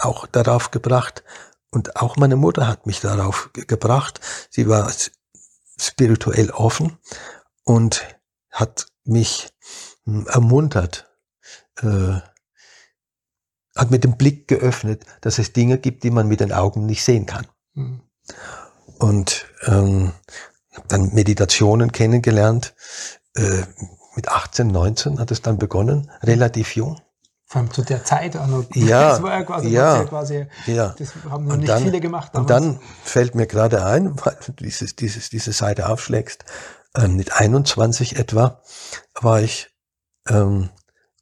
auch 0.00 0.26
darauf 0.26 0.70
gebracht. 0.70 1.24
Und 1.70 1.96
auch 1.96 2.16
meine 2.16 2.36
Mutter 2.36 2.68
hat 2.68 2.86
mich 2.86 3.00
darauf 3.00 3.50
gebracht. 3.52 4.20
Sie 4.50 4.68
war 4.68 4.90
spirituell 5.78 6.50
offen 6.50 6.98
und 7.64 8.02
hat 8.50 8.86
mich 9.04 9.48
hm, 10.04 10.26
ermuntert, 10.26 11.08
äh, 11.82 12.20
hat 13.76 13.90
mit 13.90 14.04
dem 14.04 14.16
Blick 14.16 14.48
geöffnet, 14.48 15.04
dass 15.20 15.38
es 15.38 15.52
Dinge 15.52 15.78
gibt, 15.78 16.02
die 16.02 16.10
man 16.10 16.28
mit 16.28 16.40
den 16.40 16.52
Augen 16.52 16.86
nicht 16.86 17.04
sehen 17.04 17.26
kann. 17.26 17.46
Mhm. 17.74 18.00
Und 18.98 19.46
ähm, 19.66 20.12
dann 20.88 21.14
Meditationen 21.14 21.92
kennengelernt. 21.92 22.74
Äh, 23.34 23.62
mit 24.14 24.28
18, 24.28 24.68
19 24.68 25.20
hat 25.20 25.30
es 25.30 25.42
dann 25.42 25.58
begonnen, 25.58 26.10
relativ 26.22 26.74
jung. 26.74 27.00
Vor 27.44 27.60
allem 27.60 27.70
zu 27.70 27.82
der 27.82 28.04
Zeit 28.04 28.36
auch 28.36 28.46
noch. 28.46 28.64
Ja, 28.74 29.08
das 29.10 29.22
war 29.22 29.30
ja 29.32 29.42
quasi, 29.44 29.68
ja, 29.68 29.96
ja 29.98 30.04
quasi 30.04 30.46
ja. 30.66 30.94
das 30.98 31.12
haben 31.30 31.44
noch 31.46 31.56
nicht 31.56 31.68
dann, 31.68 31.82
viele 31.82 32.00
gemacht. 32.00 32.34
Damals. 32.34 32.50
Und 32.50 32.50
dann 32.50 32.80
fällt 33.04 33.34
mir 33.34 33.46
gerade 33.46 33.84
ein, 33.84 34.18
weil 34.24 34.36
du 34.46 34.52
dieses, 34.52 34.96
dieses, 34.96 35.30
diese 35.30 35.52
Seite 35.52 35.88
aufschlägst, 35.88 36.44
äh, 36.94 37.08
mit 37.08 37.32
21 37.32 38.16
etwa 38.16 38.62
war 39.20 39.42
ich 39.42 39.70
ähm, 40.28 40.70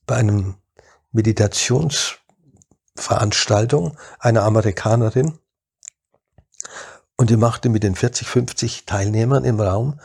bei 0.06 0.16
einem 0.16 0.56
Meditationsveranstaltung 1.12 3.96
einer 4.18 4.42
Amerikanerin 4.42 5.38
und 7.16 7.30
die 7.30 7.36
machte 7.36 7.68
mit 7.68 7.82
den 7.82 7.94
40, 7.94 8.26
50 8.26 8.86
Teilnehmern 8.86 9.44
im 9.44 9.60
Raum 9.60 10.00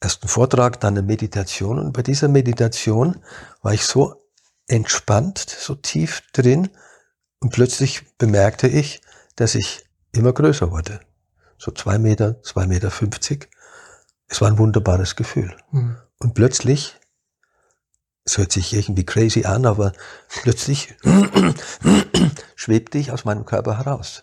erst 0.00 0.22
einen 0.22 0.28
Vortrag, 0.28 0.80
dann 0.80 0.94
eine 0.94 1.06
Meditation. 1.06 1.78
Und 1.78 1.92
bei 1.92 2.02
dieser 2.02 2.28
Meditation 2.28 3.22
war 3.62 3.74
ich 3.74 3.84
so 3.84 4.28
entspannt, 4.66 5.38
so 5.38 5.74
tief 5.74 6.22
drin. 6.32 6.70
Und 7.40 7.50
plötzlich 7.50 8.16
bemerkte 8.16 8.68
ich, 8.68 9.02
dass 9.36 9.54
ich 9.54 9.84
immer 10.12 10.32
größer 10.32 10.70
wurde. 10.70 11.00
So 11.58 11.70
zwei 11.70 11.98
Meter, 11.98 12.42
zwei 12.42 12.66
Meter 12.66 12.90
fünfzig. 12.90 13.50
Es 14.28 14.40
war 14.40 14.48
ein 14.48 14.58
wunderbares 14.58 15.16
Gefühl. 15.16 15.54
Mhm. 15.70 15.96
Und 16.18 16.34
plötzlich, 16.34 16.96
es 18.26 18.38
hört 18.38 18.52
sich 18.52 18.74
irgendwie 18.74 19.06
crazy 19.06 19.44
an, 19.44 19.64
aber 19.64 19.92
plötzlich 20.42 20.94
schwebte 22.56 22.98
ich 22.98 23.12
aus 23.12 23.24
meinem 23.24 23.46
Körper 23.46 23.78
heraus 23.78 24.20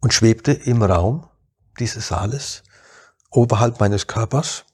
und 0.00 0.14
schwebte 0.14 0.52
im 0.52 0.82
Raum 0.82 1.28
dieses 1.78 2.08
Saales 2.08 2.62
oberhalb 3.30 3.78
meines 3.78 4.06
Körpers 4.06 4.64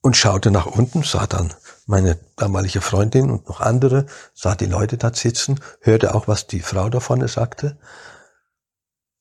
und 0.00 0.16
schaute 0.16 0.50
nach 0.50 0.66
unten, 0.66 1.02
sah 1.02 1.26
dann 1.26 1.52
meine 1.86 2.18
damalige 2.36 2.80
Freundin 2.80 3.30
und 3.30 3.48
noch 3.48 3.60
andere, 3.60 4.06
sah 4.32 4.54
die 4.54 4.66
Leute 4.66 4.96
da 4.96 5.12
sitzen, 5.12 5.60
hörte 5.80 6.14
auch, 6.14 6.28
was 6.28 6.46
die 6.46 6.60
Frau 6.60 6.88
da 6.88 7.00
vorne 7.00 7.28
sagte 7.28 7.78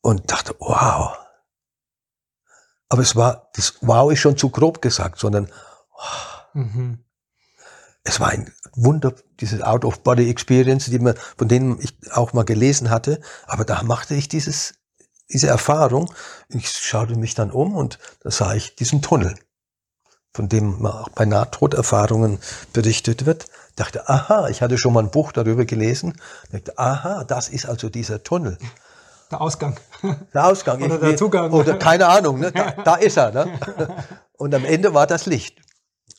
und 0.01 0.31
dachte, 0.31 0.55
wow. 0.59 1.22
Aber 2.93 3.01
es 3.01 3.15
war, 3.15 3.49
das 3.55 3.73
Wow 3.81 4.11
ist 4.11 4.19
schon 4.19 4.37
zu 4.37 4.49
grob 4.49 4.79
gesagt, 4.81 5.17
sondern 5.19 5.49
wow. 5.91 6.53
mhm 6.53 6.99
es 8.03 8.19
war 8.19 8.29
ein 8.29 8.51
Wunder, 8.75 9.13
diese 9.39 9.65
Out-of-Body-Experience, 9.65 10.85
die 10.85 10.99
man, 10.99 11.15
von 11.37 11.47
denen 11.47 11.79
ich 11.79 11.95
auch 12.11 12.33
mal 12.33 12.43
gelesen 12.43 12.89
hatte. 12.89 13.21
Aber 13.47 13.65
da 13.65 13.83
machte 13.83 14.15
ich 14.15 14.27
dieses, 14.27 14.75
diese 15.31 15.47
Erfahrung. 15.47 16.13
Ich 16.49 16.69
schaute 16.69 17.15
mich 17.15 17.33
dann 17.33 17.51
um 17.51 17.75
und 17.75 17.99
da 18.21 18.31
sah 18.31 18.53
ich 18.53 18.75
diesen 18.75 19.01
Tunnel, 19.01 19.35
von 20.33 20.49
dem 20.49 20.85
auch 20.85 21.09
bei 21.09 21.25
Nahtoderfahrungen 21.25 22.39
berichtet 22.73 23.25
wird. 23.25 23.45
Dachte, 23.75 24.09
aha, 24.09 24.49
ich 24.49 24.61
hatte 24.61 24.77
schon 24.77 24.93
mal 24.93 25.03
ein 25.03 25.11
Buch 25.11 25.31
darüber 25.31 25.65
gelesen. 25.65 26.19
Dachte, 26.51 26.77
aha, 26.77 27.23
das 27.23 27.47
ist 27.49 27.67
also 27.67 27.89
dieser 27.89 28.23
Tunnel. 28.23 28.57
Der 29.33 29.41
Ausgang. 29.41 29.79
Der 30.33 30.45
Ausgang. 30.45 30.81
oder 30.83 30.97
der 30.99 31.17
Zugang. 31.17 31.51
Oder 31.51 31.77
keine 31.77 32.07
Ahnung, 32.07 32.39
ne? 32.39 32.51
da, 32.51 32.71
da 32.71 32.95
ist 32.95 33.17
er. 33.17 33.31
Ne? 33.31 33.59
Und 34.33 34.53
am 34.53 34.63
Ende 34.63 34.93
war 34.93 35.07
das 35.07 35.25
Licht. 35.25 35.61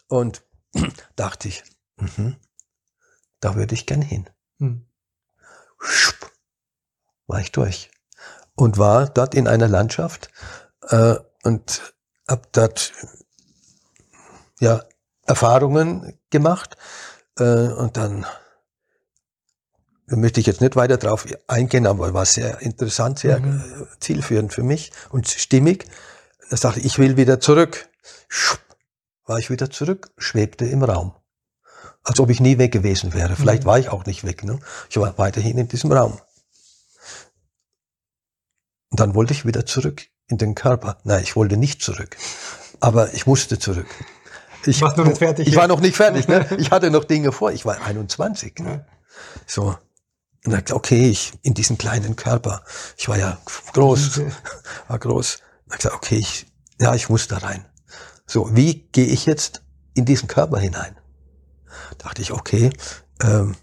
Und 0.08 0.42
dachte 1.16 1.48
ich, 1.48 1.62
Mhm. 1.96 2.36
Da 3.40 3.54
würde 3.54 3.74
ich 3.74 3.86
gern 3.86 4.02
hin. 4.02 4.28
Schupp, 5.78 6.32
war 7.26 7.40
ich 7.40 7.52
durch. 7.52 7.90
Und 8.56 8.78
war 8.78 9.08
dort 9.08 9.34
in 9.34 9.48
einer 9.48 9.68
Landschaft 9.68 10.30
äh, 10.88 11.16
und 11.42 11.94
hab 12.26 12.52
dort 12.52 12.92
ja 14.60 14.82
Erfahrungen 15.26 16.18
gemacht 16.30 16.76
äh, 17.38 17.68
und 17.68 17.96
dann 17.96 18.24
da 20.06 20.16
möchte 20.16 20.40
ich 20.40 20.46
jetzt 20.46 20.60
nicht 20.60 20.76
weiter 20.76 20.96
drauf 20.96 21.26
eingehen, 21.46 21.86
aber 21.86 22.12
war 22.12 22.26
sehr 22.26 22.60
interessant, 22.60 23.18
sehr 23.18 23.40
mhm. 23.40 23.62
zielführend 24.00 24.52
für 24.52 24.62
mich 24.62 24.92
und 25.10 25.28
stimmig. 25.28 25.86
Da 26.50 26.56
sagte 26.56 26.80
ich, 26.80 26.86
ich 26.86 26.98
will 26.98 27.16
wieder 27.16 27.40
zurück. 27.40 27.88
Schupp, 28.28 28.60
war 29.24 29.38
ich 29.38 29.50
wieder 29.50 29.70
zurück, 29.70 30.10
schwebte 30.18 30.66
im 30.66 30.82
Raum 30.82 31.14
als 32.04 32.20
ob 32.20 32.30
ich 32.30 32.38
nie 32.38 32.58
weg 32.58 32.70
gewesen 32.70 33.14
wäre. 33.14 33.34
Vielleicht 33.34 33.64
mhm. 33.64 33.68
war 33.68 33.78
ich 33.78 33.88
auch 33.88 34.04
nicht 34.04 34.24
weg. 34.24 34.44
Ne? 34.44 34.60
Ich 34.90 34.96
war 34.98 35.16
weiterhin 35.18 35.58
in 35.58 35.68
diesem 35.68 35.90
Raum. 35.90 36.20
Und 38.90 39.00
dann 39.00 39.14
wollte 39.14 39.32
ich 39.32 39.44
wieder 39.44 39.66
zurück 39.66 40.06
in 40.28 40.38
den 40.38 40.54
Körper. 40.54 40.98
Nein, 41.04 41.22
ich 41.22 41.34
wollte 41.34 41.56
nicht 41.56 41.82
zurück. 41.82 42.16
Aber 42.78 43.12
ich 43.14 43.26
musste 43.26 43.58
zurück. 43.58 43.88
Ich, 44.66 44.80
noch 44.80 44.96
nicht 44.96 45.18
fertig, 45.18 45.48
ich 45.48 45.56
war 45.56 45.66
noch 45.66 45.80
nicht 45.80 45.96
fertig. 45.96 46.28
Ne? 46.28 46.46
Ich 46.58 46.70
hatte 46.70 46.90
noch 46.90 47.04
Dinge 47.04 47.32
vor. 47.32 47.52
Ich 47.52 47.66
war 47.66 47.82
21. 47.82 48.60
Ne? 48.60 48.86
So. 49.46 49.76
Und 50.44 50.52
dann 50.52 50.62
okay, 50.72 51.08
ich 51.08 51.32
in 51.42 51.54
diesem 51.54 51.78
kleinen 51.78 52.16
Körper. 52.16 52.62
Ich 52.96 53.08
war 53.08 53.18
ja 53.18 53.38
groß, 53.72 54.20
war 54.88 54.98
groß. 54.98 55.38
Und 55.66 55.76
gesagt, 55.76 55.94
okay, 55.94 56.16
ich, 56.16 56.46
ja, 56.80 56.94
ich 56.94 57.08
muss 57.08 57.28
da 57.28 57.38
rein. 57.38 57.64
So, 58.26 58.54
wie 58.54 58.86
gehe 58.92 59.06
ich 59.06 59.26
jetzt 59.26 59.62
in 59.94 60.04
diesen 60.04 60.28
Körper 60.28 60.58
hinein? 60.58 60.96
dachte 61.98 62.22
ich, 62.22 62.32
okay, 62.32 62.70
ähm, 63.22 63.56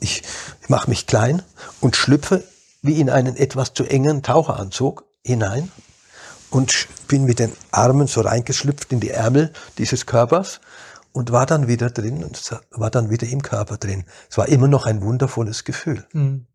ich, 0.00 0.22
ich 0.62 0.68
mache 0.68 0.88
mich 0.88 1.06
klein 1.06 1.42
und 1.80 1.96
schlüpfe 1.96 2.44
wie 2.82 3.00
in 3.00 3.10
einen 3.10 3.36
etwas 3.36 3.74
zu 3.74 3.84
engen 3.84 4.22
Taucheranzug 4.22 5.04
hinein 5.24 5.70
und 6.50 6.88
bin 7.08 7.24
mit 7.24 7.38
den 7.38 7.52
Armen 7.70 8.06
so 8.06 8.22
reingeschlüpft 8.22 8.92
in 8.92 9.00
die 9.00 9.10
Ärmel 9.10 9.52
dieses 9.78 10.06
Körpers 10.06 10.60
und 11.12 11.32
war 11.32 11.46
dann 11.46 11.68
wieder 11.68 11.90
drin 11.90 12.24
und 12.24 12.60
war 12.70 12.90
dann 12.90 13.10
wieder 13.10 13.26
im 13.26 13.42
Körper 13.42 13.76
drin. 13.76 14.04
Es 14.28 14.38
war 14.38 14.48
immer 14.48 14.68
noch 14.68 14.86
ein 14.86 15.02
wundervolles 15.02 15.64
Gefühl. 15.64 16.06
Mhm. 16.12 16.46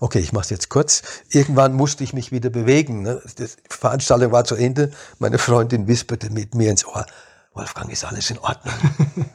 Okay, 0.00 0.20
ich 0.20 0.32
mache 0.32 0.44
es 0.44 0.50
jetzt 0.50 0.68
kurz. 0.68 1.02
Irgendwann 1.30 1.74
musste 1.74 2.04
ich 2.04 2.12
mich 2.12 2.32
wieder 2.32 2.50
bewegen. 2.50 3.02
Ne? 3.02 3.20
Die 3.38 3.46
Veranstaltung 3.68 4.32
war 4.32 4.44
zu 4.44 4.54
Ende. 4.54 4.90
Meine 5.18 5.38
Freundin 5.38 5.88
wisperte 5.88 6.30
mit 6.30 6.54
mir 6.54 6.70
ins 6.70 6.86
Ohr, 6.86 7.06
Wolfgang, 7.52 7.90
ist 7.90 8.04
alles 8.04 8.30
in 8.30 8.38
Ordnung? 8.38 8.74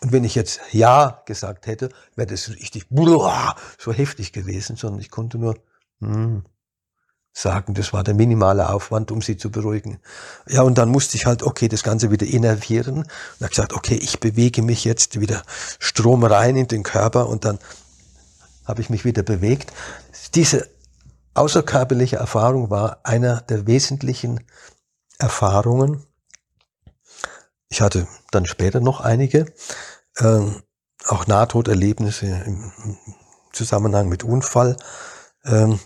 Und 0.00 0.12
wenn 0.12 0.24
ich 0.24 0.34
jetzt 0.34 0.60
Ja 0.72 1.22
gesagt 1.26 1.66
hätte, 1.66 1.90
wäre 2.16 2.26
das 2.26 2.48
richtig 2.48 2.86
so 2.90 3.92
heftig 3.92 4.32
gewesen, 4.32 4.76
sondern 4.76 5.00
ich 5.00 5.10
konnte 5.10 5.38
nur 5.38 5.56
hm, 6.00 6.44
sagen, 7.32 7.74
das 7.74 7.92
war 7.92 8.02
der 8.02 8.14
minimale 8.14 8.70
Aufwand, 8.70 9.10
um 9.10 9.22
sie 9.22 9.36
zu 9.36 9.50
beruhigen. 9.50 10.00
Ja, 10.48 10.62
und 10.62 10.78
dann 10.78 10.88
musste 10.88 11.16
ich 11.16 11.26
halt, 11.26 11.42
okay, 11.42 11.68
das 11.68 11.82
Ganze 11.82 12.10
wieder 12.10 12.26
innervieren. 12.26 12.98
Und 12.98 13.40
habe 13.40 13.48
gesagt, 13.50 13.72
okay, 13.72 13.94
ich 13.94 14.20
bewege 14.20 14.62
mich 14.62 14.84
jetzt 14.84 15.20
wieder 15.20 15.42
Strom 15.78 16.24
rein 16.24 16.56
in 16.56 16.68
den 16.68 16.82
Körper 16.82 17.28
und 17.28 17.44
dann 17.44 17.58
habe 18.66 18.80
ich 18.80 18.90
mich 18.90 19.04
wieder 19.04 19.22
bewegt. 19.22 19.72
Diese 20.34 20.68
außerkörperliche 21.34 22.16
Erfahrung 22.16 22.70
war 22.70 23.00
einer 23.04 23.40
der 23.42 23.66
wesentlichen 23.66 24.44
Erfahrungen, 25.18 26.04
ich 27.70 27.80
hatte 27.80 28.08
dann 28.32 28.46
später 28.46 28.80
noch 28.80 29.00
einige, 29.00 29.46
äh, 30.16 30.40
auch 31.06 31.26
Nahtoderlebnisse 31.26 32.26
im 32.26 32.72
Zusammenhang 33.52 34.08
mit 34.08 34.24
Unfall. 34.24 34.76
Ähm, 35.44 35.78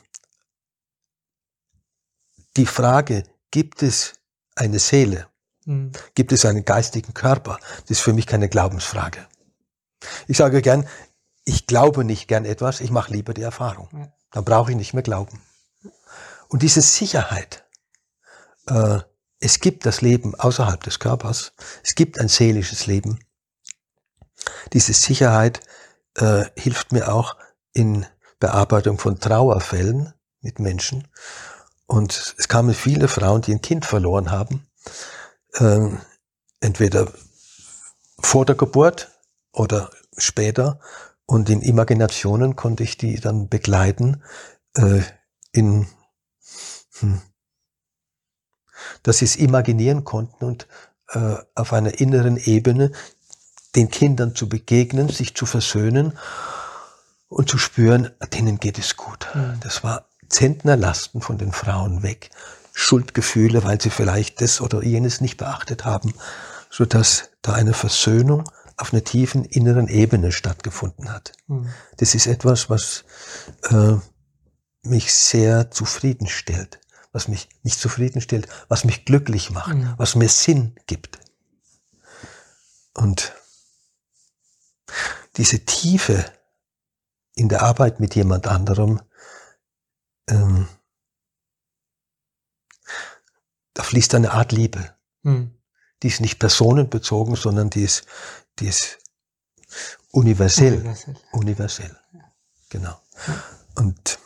die 2.56 2.66
Frage, 2.66 3.24
gibt 3.50 3.82
es 3.82 4.14
eine 4.54 4.78
Seele? 4.78 5.28
Mhm. 5.64 5.92
Gibt 6.14 6.32
es 6.32 6.44
einen 6.44 6.64
geistigen 6.64 7.14
Körper? 7.14 7.58
Das 7.82 7.90
ist 7.90 8.00
für 8.00 8.12
mich 8.12 8.26
keine 8.26 8.48
Glaubensfrage. 8.48 9.26
Ich 10.28 10.36
sage 10.36 10.62
gern, 10.62 10.86
ich 11.44 11.66
glaube 11.66 12.04
nicht 12.04 12.28
gern 12.28 12.44
etwas, 12.44 12.80
ich 12.80 12.90
mache 12.90 13.12
lieber 13.12 13.34
die 13.34 13.42
Erfahrung. 13.42 13.88
Ja. 13.92 14.12
Dann 14.32 14.44
brauche 14.44 14.70
ich 14.70 14.76
nicht 14.76 14.94
mehr 14.94 15.02
glauben. 15.02 15.40
Und 16.48 16.62
diese 16.62 16.82
Sicherheit, 16.82 17.64
äh, 18.66 19.00
es 19.40 19.60
gibt 19.60 19.86
das 19.86 20.00
Leben 20.00 20.34
außerhalb 20.34 20.82
des 20.82 20.98
Körpers. 20.98 21.52
Es 21.82 21.94
gibt 21.94 22.18
ein 22.18 22.28
seelisches 22.28 22.86
Leben. 22.86 23.18
Diese 24.72 24.92
Sicherheit 24.92 25.60
äh, 26.14 26.44
hilft 26.56 26.92
mir 26.92 27.12
auch 27.12 27.36
in 27.72 28.06
Bearbeitung 28.38 28.98
von 28.98 29.18
Trauerfällen 29.18 30.14
mit 30.40 30.58
Menschen. 30.58 31.08
Und 31.86 32.34
es 32.38 32.48
kamen 32.48 32.74
viele 32.74 33.08
Frauen, 33.08 33.42
die 33.42 33.52
ein 33.52 33.60
Kind 33.60 33.84
verloren 33.84 34.30
haben. 34.30 34.66
Ähm, 35.58 36.00
entweder 36.60 37.12
vor 38.20 38.46
der 38.46 38.54
Geburt, 38.54 39.14
oder 39.54 39.90
später. 40.16 40.80
Und 41.26 41.48
in 41.48 41.62
Imaginationen 41.62 42.56
konnte 42.56 42.82
ich 42.82 42.98
die 42.98 43.18
dann 43.18 43.48
begleiten 43.48 44.22
äh, 44.76 45.00
in, 45.52 45.86
hm, 46.98 47.22
dass 49.02 49.18
sie 49.18 49.24
es 49.24 49.36
imaginieren 49.36 50.04
konnten 50.04 50.44
und 50.44 50.68
äh, 51.08 51.36
auf 51.54 51.72
einer 51.72 51.98
inneren 51.98 52.36
Ebene 52.36 52.92
den 53.74 53.90
Kindern 53.90 54.34
zu 54.34 54.48
begegnen, 54.48 55.08
sich 55.08 55.34
zu 55.34 55.46
versöhnen 55.46 56.18
und 57.28 57.48
zu 57.48 57.58
spüren, 57.58 58.10
denen 58.32 58.60
geht 58.60 58.78
es 58.78 58.96
gut. 58.96 59.28
Mhm. 59.34 59.58
Das 59.60 59.82
war 59.82 60.08
Zentnerlasten 60.28 61.20
von 61.20 61.38
den 61.38 61.52
Frauen 61.52 62.02
weg. 62.02 62.30
Schuldgefühle, 62.74 63.62
weil 63.62 63.80
sie 63.80 63.90
vielleicht 63.90 64.40
das 64.40 64.60
oder 64.60 64.82
jenes 64.82 65.20
nicht 65.20 65.36
beachtet 65.36 65.84
haben, 65.84 66.12
so 66.70 66.84
dass 66.84 67.30
da 67.40 67.52
eine 67.52 67.72
Versöhnung 67.72 68.50
auf 68.76 68.92
einer 68.92 69.04
tiefen 69.04 69.44
inneren 69.44 69.86
Ebene 69.86 70.32
stattgefunden 70.32 71.12
hat. 71.12 71.32
Mhm. 71.46 71.68
Das 71.98 72.16
ist 72.16 72.26
etwas, 72.26 72.68
was 72.68 73.04
äh, 73.70 73.94
mich 74.82 75.14
sehr 75.14 75.70
zufriedenstellt, 75.70 76.80
was 77.12 77.28
mich 77.28 77.48
nicht 77.62 77.78
zufriedenstellt, 77.78 78.48
was 78.68 78.84
mich 78.84 79.04
glücklich 79.04 79.50
macht, 79.50 79.76
mhm. 79.76 79.94
was 79.96 80.16
mir 80.16 80.28
Sinn 80.28 80.74
gibt. 80.86 81.20
Und 82.92 83.34
diese 85.36 85.60
Tiefe 85.60 86.24
in 87.36 87.48
der 87.48 87.62
Arbeit 87.62 88.00
mit 88.00 88.16
jemand 88.16 88.48
anderem, 88.48 89.00
ähm, 90.28 90.68
da 93.74 93.82
fließt 93.82 94.14
eine 94.14 94.32
Art 94.32 94.52
Liebe. 94.52 94.94
Mhm. 95.22 95.52
Die 96.02 96.08
ist 96.08 96.20
nicht 96.20 96.38
personenbezogen, 96.38 97.34
sondern 97.34 97.70
die 97.70 97.82
ist, 97.82 98.06
die 98.58 98.66
ist 98.66 98.98
universell. 100.10 100.74
Universell. 100.74 101.16
universell. 101.32 101.96
Ja. 102.12 102.20
Genau. 102.70 103.00
Ja. 103.26 103.42
Und 103.76 104.18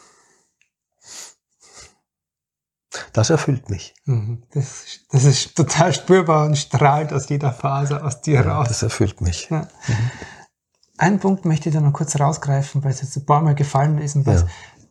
das 3.12 3.30
erfüllt 3.30 3.70
mich. 3.70 3.94
Mhm. 4.04 4.42
Das, 4.52 4.84
das, 5.10 5.24
ist 5.24 5.56
total 5.56 5.92
spürbar 5.92 6.46
und 6.46 6.56
strahlt 6.56 7.12
aus 7.12 7.28
jeder 7.28 7.52
Phase 7.52 8.02
aus 8.02 8.20
dir 8.20 8.34
ja, 8.34 8.42
raus. 8.42 8.68
Das 8.68 8.82
erfüllt 8.82 9.20
mich. 9.20 9.50
Mhm. 9.50 9.66
Einen 10.98 11.20
Punkt 11.20 11.44
möchte 11.44 11.68
ich 11.68 11.74
da 11.74 11.80
noch 11.80 11.92
kurz 11.92 12.18
rausgreifen, 12.18 12.82
weil 12.82 12.90
es 12.90 13.02
jetzt 13.02 13.16
ein 13.16 13.24
paar 13.24 13.40
Mal 13.40 13.54
gefallen 13.54 13.98
ist 13.98 14.16
und 14.16 14.26
was. 14.26 14.44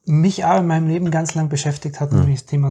Mich 0.08 0.46
auch 0.46 0.60
in 0.60 0.68
meinem 0.68 0.88
Leben 0.88 1.12
ganz 1.12 1.36
lang 1.36 1.50
beschäftigt 1.50 2.00
hat, 2.00 2.12
mhm. 2.12 2.20
nämlich 2.20 2.42
das 2.42 2.50
Thema 2.50 2.70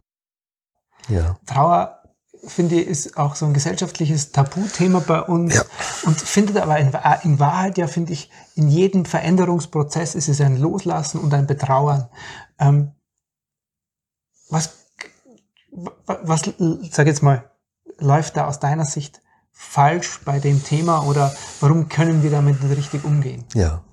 ja. 1.09 1.37
Trauer 1.45 1.97
finde 2.45 2.75
ich, 2.75 2.87
ist 2.87 3.17
auch 3.17 3.35
so 3.35 3.45
ein 3.45 3.53
gesellschaftliches 3.53 4.31
Tabuthema 4.31 4.99
bei 4.99 5.21
uns 5.21 5.55
ja. 5.55 5.63
und 6.03 6.19
findet 6.19 6.57
aber 6.57 6.77
in, 6.79 6.91
in, 7.23 7.39
Wahrheit 7.39 7.77
ja, 7.77 7.87
finde 7.87 8.13
ich, 8.13 8.29
in 8.55 8.67
jedem 8.69 9.05
Veränderungsprozess 9.05 10.15
ist 10.15 10.29
es 10.29 10.41
ein 10.41 10.57
Loslassen 10.57 11.19
und 11.19 11.33
ein 11.33 11.47
Betrauern. 11.47 12.09
Ähm, 12.59 12.91
was, 14.49 14.87
was, 16.05 16.43
sag 16.91 17.07
jetzt 17.07 17.23
mal, 17.23 17.49
läuft 17.97 18.37
da 18.37 18.47
aus 18.47 18.59
deiner 18.59 18.85
Sicht 18.85 19.21
falsch 19.51 20.21
bei 20.23 20.39
dem 20.39 20.63
Thema 20.63 21.03
oder 21.07 21.35
warum 21.59 21.89
können 21.89 22.23
wir 22.23 22.29
damit 22.29 22.61
nicht 22.61 22.77
richtig 22.77 23.03
umgehen? 23.03 23.43
Ja. 23.53 23.83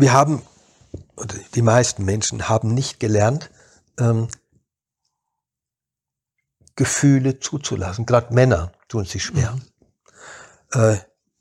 Wir 0.00 0.14
haben, 0.14 0.42
oder 1.16 1.34
die 1.54 1.62
meisten 1.62 2.06
Menschen 2.06 2.48
haben 2.48 2.72
nicht 2.72 3.00
gelernt, 3.00 3.50
ähm, 3.98 4.28
Gefühle 6.74 7.38
zuzulassen. 7.38 8.06
Gerade 8.06 8.32
Männer 8.32 8.72
tun 8.88 9.04
sich 9.04 9.22
schwer, 9.22 9.52
mhm. 9.52 10.80
äh, 10.80 10.96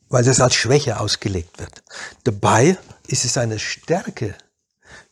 weil 0.10 0.26
das 0.26 0.42
als 0.42 0.56
Schwäche 0.56 1.00
ausgelegt 1.00 1.60
wird. 1.60 1.84
Dabei 2.26 2.78
ist 3.08 3.24
es 3.24 3.38
eine 3.38 3.60
Stärke, 3.60 4.36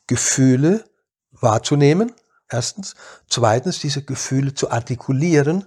Gefühle 0.07 0.83
wahrzunehmen, 1.31 2.11
erstens. 2.49 2.95
Zweitens, 3.29 3.79
diese 3.79 4.03
Gefühle 4.03 4.55
zu 4.55 4.71
artikulieren 4.71 5.65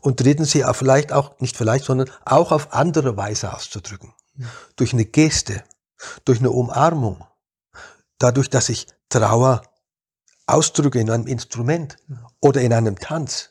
und 0.00 0.20
drittens, 0.20 0.50
sie 0.50 0.66
auch 0.66 0.76
vielleicht 0.76 1.10
auch, 1.10 1.40
nicht 1.40 1.56
vielleicht, 1.56 1.86
sondern 1.86 2.10
auch 2.26 2.52
auf 2.52 2.74
andere 2.74 3.16
Weise 3.16 3.54
auszudrücken. 3.54 4.12
Mhm. 4.34 4.48
Durch 4.76 4.92
eine 4.92 5.06
Geste, 5.06 5.64
durch 6.24 6.40
eine 6.40 6.50
Umarmung, 6.50 7.24
dadurch, 8.18 8.50
dass 8.50 8.68
ich 8.68 8.86
Trauer 9.08 9.62
ausdrücke 10.46 11.00
in 11.00 11.10
einem 11.10 11.26
Instrument 11.26 11.96
oder 12.40 12.60
in 12.60 12.72
einem 12.72 12.98
Tanz 12.98 13.50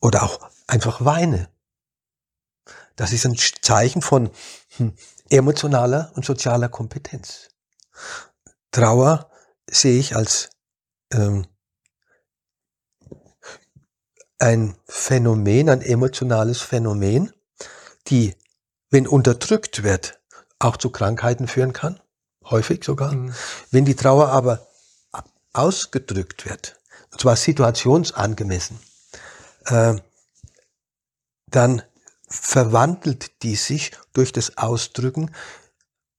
oder 0.00 0.22
auch 0.22 0.50
einfach 0.66 1.04
weine. 1.04 1.48
Das 2.96 3.12
ist 3.12 3.24
ein 3.26 3.36
Zeichen 3.36 4.02
von 4.02 4.30
hm, 4.76 4.94
emotionaler 5.28 6.12
und 6.14 6.24
sozialer 6.24 6.68
Kompetenz. 6.68 7.48
Trauer 8.70 9.30
sehe 9.68 9.98
ich 9.98 10.16
als 10.16 10.50
ähm, 11.12 11.46
ein 14.38 14.76
Phänomen, 14.86 15.68
ein 15.68 15.82
emotionales 15.82 16.60
Phänomen, 16.60 17.32
die, 18.08 18.34
wenn 18.90 19.06
unterdrückt 19.06 19.82
wird, 19.82 20.19
auch 20.60 20.76
zu 20.76 20.90
Krankheiten 20.90 21.48
führen 21.48 21.72
kann, 21.72 21.98
häufig 22.44 22.84
sogar. 22.84 23.12
Mhm. 23.12 23.34
Wenn 23.70 23.84
die 23.84 23.96
Trauer 23.96 24.28
aber 24.28 24.68
ausgedrückt 25.52 26.48
wird, 26.48 26.78
und 27.10 27.20
zwar 27.20 27.34
situationsangemessen, 27.34 28.78
äh, 29.66 29.94
dann 31.48 31.82
verwandelt 32.28 33.42
die 33.42 33.56
sich 33.56 33.90
durch 34.12 34.30
das 34.32 34.56
Ausdrücken 34.56 35.32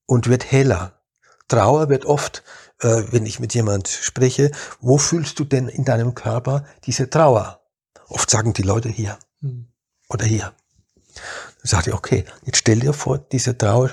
und 0.05 0.27
wird 0.27 0.51
heller. 0.51 0.99
Trauer 1.47 1.87
wird 1.87 2.05
oft, 2.05 2.43
äh, 2.79 3.03
wenn 3.11 3.25
ich 3.25 3.39
mit 3.39 3.53
jemand 3.53 3.87
spreche, 3.87 4.51
wo 4.81 4.97
fühlst 4.97 5.39
du 5.39 5.45
denn 5.45 5.69
in 5.69 5.85
deinem 5.85 6.15
Körper 6.15 6.65
diese 6.83 7.09
Trauer? 7.09 7.61
Oft 8.09 8.29
sagen 8.29 8.51
die 8.51 8.63
Leute 8.63 8.89
hier 8.89 9.17
mhm. 9.39 9.71
oder 10.09 10.25
hier. 10.25 10.53
Dann 11.15 11.69
sage 11.69 11.91
ich, 11.91 11.95
okay, 11.95 12.25
jetzt 12.43 12.57
stell 12.57 12.79
dir 12.81 12.93
vor, 12.93 13.19
diese 13.19 13.57
Trauer, 13.57 13.91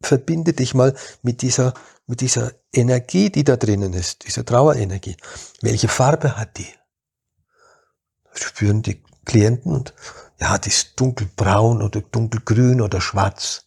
verbinde 0.00 0.52
dich 0.52 0.74
mal 0.74 0.94
mit 1.22 1.42
dieser, 1.42 1.74
mit 2.06 2.20
dieser 2.20 2.52
Energie, 2.72 3.30
die 3.30 3.44
da 3.44 3.56
drinnen 3.56 3.92
ist, 3.92 4.26
diese 4.26 4.44
Trauerenergie. 4.44 5.16
Welche 5.60 5.88
Farbe 5.88 6.36
hat 6.36 6.56
die? 6.58 6.68
spüren 8.34 8.82
die 8.82 9.02
Klienten 9.24 9.72
und 9.72 9.94
ja, 10.40 10.56
die 10.58 10.68
ist 10.68 10.92
dunkelbraun 11.00 11.82
oder 11.82 12.00
dunkelgrün 12.00 12.80
oder 12.80 13.00
schwarz. 13.00 13.64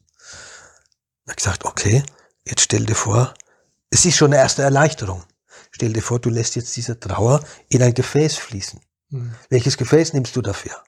Ich 1.28 1.36
gesagt, 1.36 1.66
okay, 1.66 2.04
jetzt 2.46 2.62
stell 2.62 2.86
dir 2.86 2.96
vor, 2.96 3.34
es 3.90 4.06
ist 4.06 4.16
schon 4.16 4.34
eine 4.34 4.42
erste 4.42 4.64
Erleichterung. 4.64 5.24
Stell 5.72 5.94
dir 5.94 6.02
vor, 6.02 6.20
du 6.20 6.30
lässt 6.30 6.56
jetzt 6.56 6.76
diese 6.76 7.00
Trauer 7.00 7.44
in 7.70 7.84
ein 7.84 7.94
Gefäß 7.94 8.38
fließen. 8.38 8.80
Mhm. 9.10 9.36
Welches 9.50 9.78
Gefäß 9.78 10.14
nimmst 10.14 10.36
du 10.36 10.42
dafür? 10.42 10.82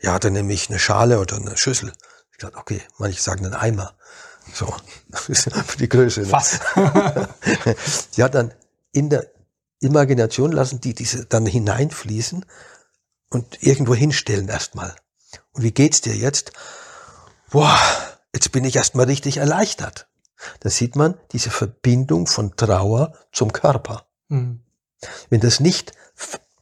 Ja, 0.00 0.18
dann 0.18 0.32
nehme 0.32 0.52
ich 0.52 0.70
eine 0.70 0.78
Schale 0.78 1.18
oder 1.18 1.36
eine 1.36 1.56
Schüssel. 1.56 1.92
Ich 2.30 2.38
gesagt, 2.38 2.56
okay, 2.56 2.80
manche 2.98 3.20
sagen 3.20 3.44
einen 3.44 3.54
Eimer. 3.54 3.96
So, 4.52 4.72
für 5.12 5.78
die 5.78 5.88
Größe. 5.88 6.22
Ne? 6.22 6.32
Was? 6.32 6.60
ja, 8.16 8.28
dann 8.28 8.52
in 8.92 9.10
der 9.10 9.26
Imagination 9.80 10.52
lassen 10.52 10.80
die 10.80 10.94
diese 10.94 11.26
dann 11.26 11.46
hineinfließen 11.46 12.44
und 13.30 13.62
irgendwo 13.62 13.94
hinstellen 13.94 14.48
erstmal. 14.48 14.94
Und 15.52 15.62
wie 15.62 15.72
geht's 15.72 16.00
dir 16.00 16.14
jetzt? 16.14 16.52
Boah, 17.50 17.78
jetzt 18.34 18.52
bin 18.52 18.64
ich 18.64 18.76
erstmal 18.76 19.06
richtig 19.06 19.38
erleichtert. 19.38 20.08
Da 20.60 20.70
sieht 20.70 20.96
man 20.96 21.14
diese 21.32 21.50
Verbindung 21.50 22.26
von 22.26 22.56
Trauer 22.56 23.12
zum 23.32 23.52
Körper. 23.52 24.06
Mhm. 24.28 24.60
Wenn 25.30 25.40
das 25.40 25.60
nicht 25.60 25.92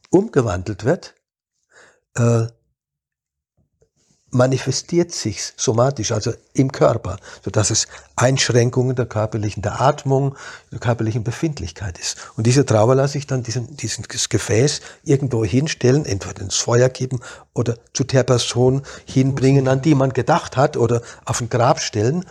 umgewandelt 0.09 0.83
wird, 0.83 1.15
äh, 2.15 2.47
manifestiert 4.33 5.11
sich 5.11 5.53
somatisch, 5.55 6.11
also 6.11 6.33
im 6.53 6.71
Körper, 6.71 7.17
so 7.43 7.51
dass 7.51 7.69
es 7.69 7.87
Einschränkungen 8.15 8.95
der 8.95 9.05
körperlichen, 9.05 9.61
der 9.61 9.79
Atmung, 9.79 10.35
der 10.71 10.79
körperlichen 10.79 11.23
Befindlichkeit 11.23 11.99
ist. 11.99 12.17
Und 12.35 12.47
diese 12.47 12.65
Trauer 12.65 12.95
lasse 12.95 13.17
ich 13.17 13.27
dann 13.27 13.43
diesen, 13.43 13.77
dieses 13.77 14.29
Gefäß 14.29 14.81
irgendwo 15.03 15.45
hinstellen, 15.45 16.05
entweder 16.05 16.41
ins 16.41 16.57
Feuer 16.57 16.89
geben 16.89 17.19
oder 17.53 17.77
zu 17.93 18.03
der 18.03 18.23
Person 18.23 18.81
hinbringen, 19.05 19.67
an 19.67 19.81
die 19.81 19.95
man 19.95 20.11
gedacht 20.13 20.57
hat 20.57 20.77
oder 20.77 21.01
auf 21.25 21.41
ein 21.41 21.49
Grab 21.49 21.79
stellen. 21.79 22.25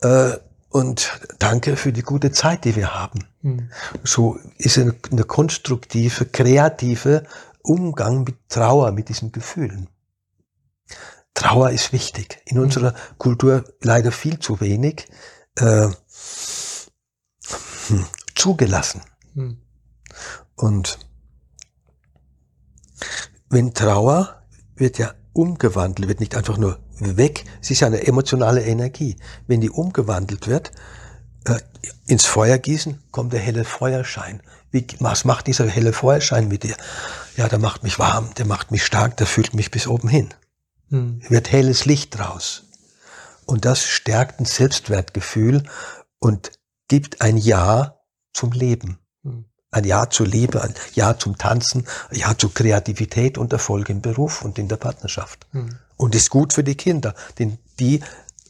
Äh, 0.00 0.32
und 0.70 1.20
danke 1.38 1.76
für 1.76 1.92
die 1.92 2.02
gute 2.02 2.32
Zeit, 2.32 2.64
die 2.64 2.76
wir 2.76 2.94
haben. 2.94 3.20
Mhm. 3.42 3.70
So 4.04 4.38
ist 4.58 4.78
eine, 4.78 4.94
eine 5.10 5.24
konstruktive, 5.24 6.26
kreative 6.26 7.22
Umgang 7.62 8.24
mit 8.24 8.36
Trauer, 8.48 8.92
mit 8.92 9.08
diesen 9.08 9.32
Gefühlen. 9.32 9.88
Trauer 11.36 11.70
ist 11.70 11.92
wichtig. 11.92 12.40
In 12.46 12.58
unserer 12.58 12.94
Kultur 13.18 13.64
leider 13.82 14.10
viel 14.10 14.38
zu 14.40 14.58
wenig 14.60 15.06
äh, 15.56 15.88
hm, 17.88 18.06
zugelassen. 18.34 19.02
Hm. 19.34 19.58
Und 20.56 20.98
wenn 23.50 23.74
Trauer 23.74 24.42
wird 24.76 24.98
ja 24.98 25.12
umgewandelt 25.34 26.08
wird, 26.08 26.20
nicht 26.20 26.34
einfach 26.34 26.56
nur 26.56 26.80
weg, 26.98 27.44
es 27.60 27.70
ist 27.70 27.80
ja 27.80 27.86
eine 27.86 28.06
emotionale 28.06 28.64
Energie. 28.64 29.16
Wenn 29.46 29.60
die 29.60 29.70
umgewandelt 29.70 30.48
wird, 30.48 30.72
äh, 31.44 31.60
ins 32.06 32.24
Feuer 32.24 32.56
gießen, 32.56 33.02
kommt 33.10 33.34
der 33.34 33.40
helle 33.40 33.64
Feuerschein. 33.64 34.42
Wie, 34.70 34.86
was 35.00 35.26
macht 35.26 35.48
dieser 35.48 35.68
helle 35.68 35.92
Feuerschein 35.92 36.48
mit 36.48 36.62
dir? 36.62 36.76
Ja, 37.36 37.46
der 37.48 37.58
macht 37.58 37.82
mich 37.82 37.98
warm, 37.98 38.32
der 38.38 38.46
macht 38.46 38.70
mich 38.70 38.86
stark, 38.86 39.18
der 39.18 39.26
fühlt 39.26 39.52
mich 39.52 39.70
bis 39.70 39.86
oben 39.86 40.08
hin. 40.08 40.32
Hm. 40.90 41.20
Wird 41.28 41.50
helles 41.50 41.84
Licht 41.84 42.18
draus. 42.18 42.64
Und 43.44 43.64
das 43.64 43.84
stärkt 43.84 44.40
ein 44.40 44.44
Selbstwertgefühl 44.44 45.62
und 46.18 46.52
gibt 46.88 47.20
ein 47.20 47.36
Ja 47.36 48.00
zum 48.32 48.52
Leben. 48.52 48.98
Hm. 49.22 49.46
Ein 49.70 49.84
Ja 49.84 50.10
zur 50.10 50.26
Liebe, 50.26 50.62
ein 50.62 50.74
Ja 50.94 51.18
zum 51.18 51.38
Tanzen, 51.38 51.86
ein 52.10 52.18
Ja 52.18 52.36
zur 52.36 52.52
Kreativität 52.52 53.38
und 53.38 53.52
Erfolg 53.52 53.88
im 53.88 54.00
Beruf 54.00 54.42
und 54.42 54.58
in 54.58 54.68
der 54.68 54.76
Partnerschaft. 54.76 55.46
Hm. 55.52 55.78
Und 55.96 56.14
ist 56.14 56.30
gut 56.30 56.52
für 56.52 56.64
die 56.64 56.76
Kinder, 56.76 57.14
denn 57.38 57.58
die 57.78 58.00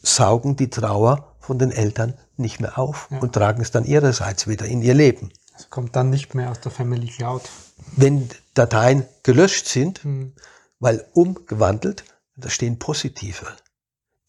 saugen 0.02 0.56
die 0.56 0.70
Trauer 0.70 1.36
von 1.40 1.58
den 1.58 1.70
Eltern 1.70 2.14
nicht 2.36 2.60
mehr 2.60 2.78
auf 2.78 3.08
ja. 3.10 3.18
und 3.18 3.32
tragen 3.32 3.62
es 3.62 3.70
dann 3.70 3.84
ihrerseits 3.84 4.46
wieder 4.46 4.66
in 4.66 4.82
ihr 4.82 4.94
Leben. 4.94 5.30
Es 5.56 5.70
kommt 5.70 5.96
dann 5.96 6.10
nicht 6.10 6.34
mehr 6.34 6.50
aus 6.50 6.60
der 6.60 6.72
Family 6.72 7.06
Cloud. 7.06 7.42
Wenn 7.96 8.28
Dateien 8.54 9.06
gelöscht 9.22 9.68
sind, 9.68 10.04
hm. 10.04 10.32
weil 10.80 11.06
umgewandelt, 11.12 12.04
da 12.36 12.50
stehen 12.50 12.78
positive 12.78 13.46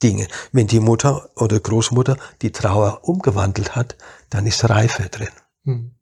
Dinge. 0.01 0.27
Wenn 0.51 0.67
die 0.67 0.79
Mutter 0.79 1.29
oder 1.35 1.59
Großmutter 1.59 2.17
die 2.41 2.51
Trauer 2.51 2.99
umgewandelt 3.03 3.75
hat, 3.75 3.95
dann 4.29 4.45
ist 4.45 4.67
Reife 4.69 5.09
drin. 5.09 5.29
Hm. 5.63 5.95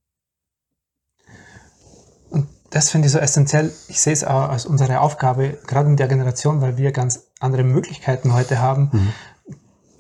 Und 2.30 2.48
das 2.70 2.90
finde 2.90 3.08
ich 3.08 3.14
so 3.14 3.20
essentiell. 3.20 3.72
Ich 3.88 4.02
sehe 4.02 4.14
es 4.14 4.24
auch 4.24 4.50
als 4.50 4.66
unsere 4.66 5.00
Aufgabe, 5.00 5.58
gerade 5.66 5.90
in 5.90 5.98
der 5.98 6.08
Generation, 6.08 6.62
weil 6.62 6.78
wir 6.78 6.92
ganz 6.92 7.28
andere 7.40 7.64
Möglichkeiten 7.64 8.34
heute 8.34 8.60
haben, 8.60 8.90
mhm. 8.92 9.14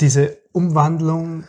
diese 0.01 0.37
Umwandlung 0.51 1.45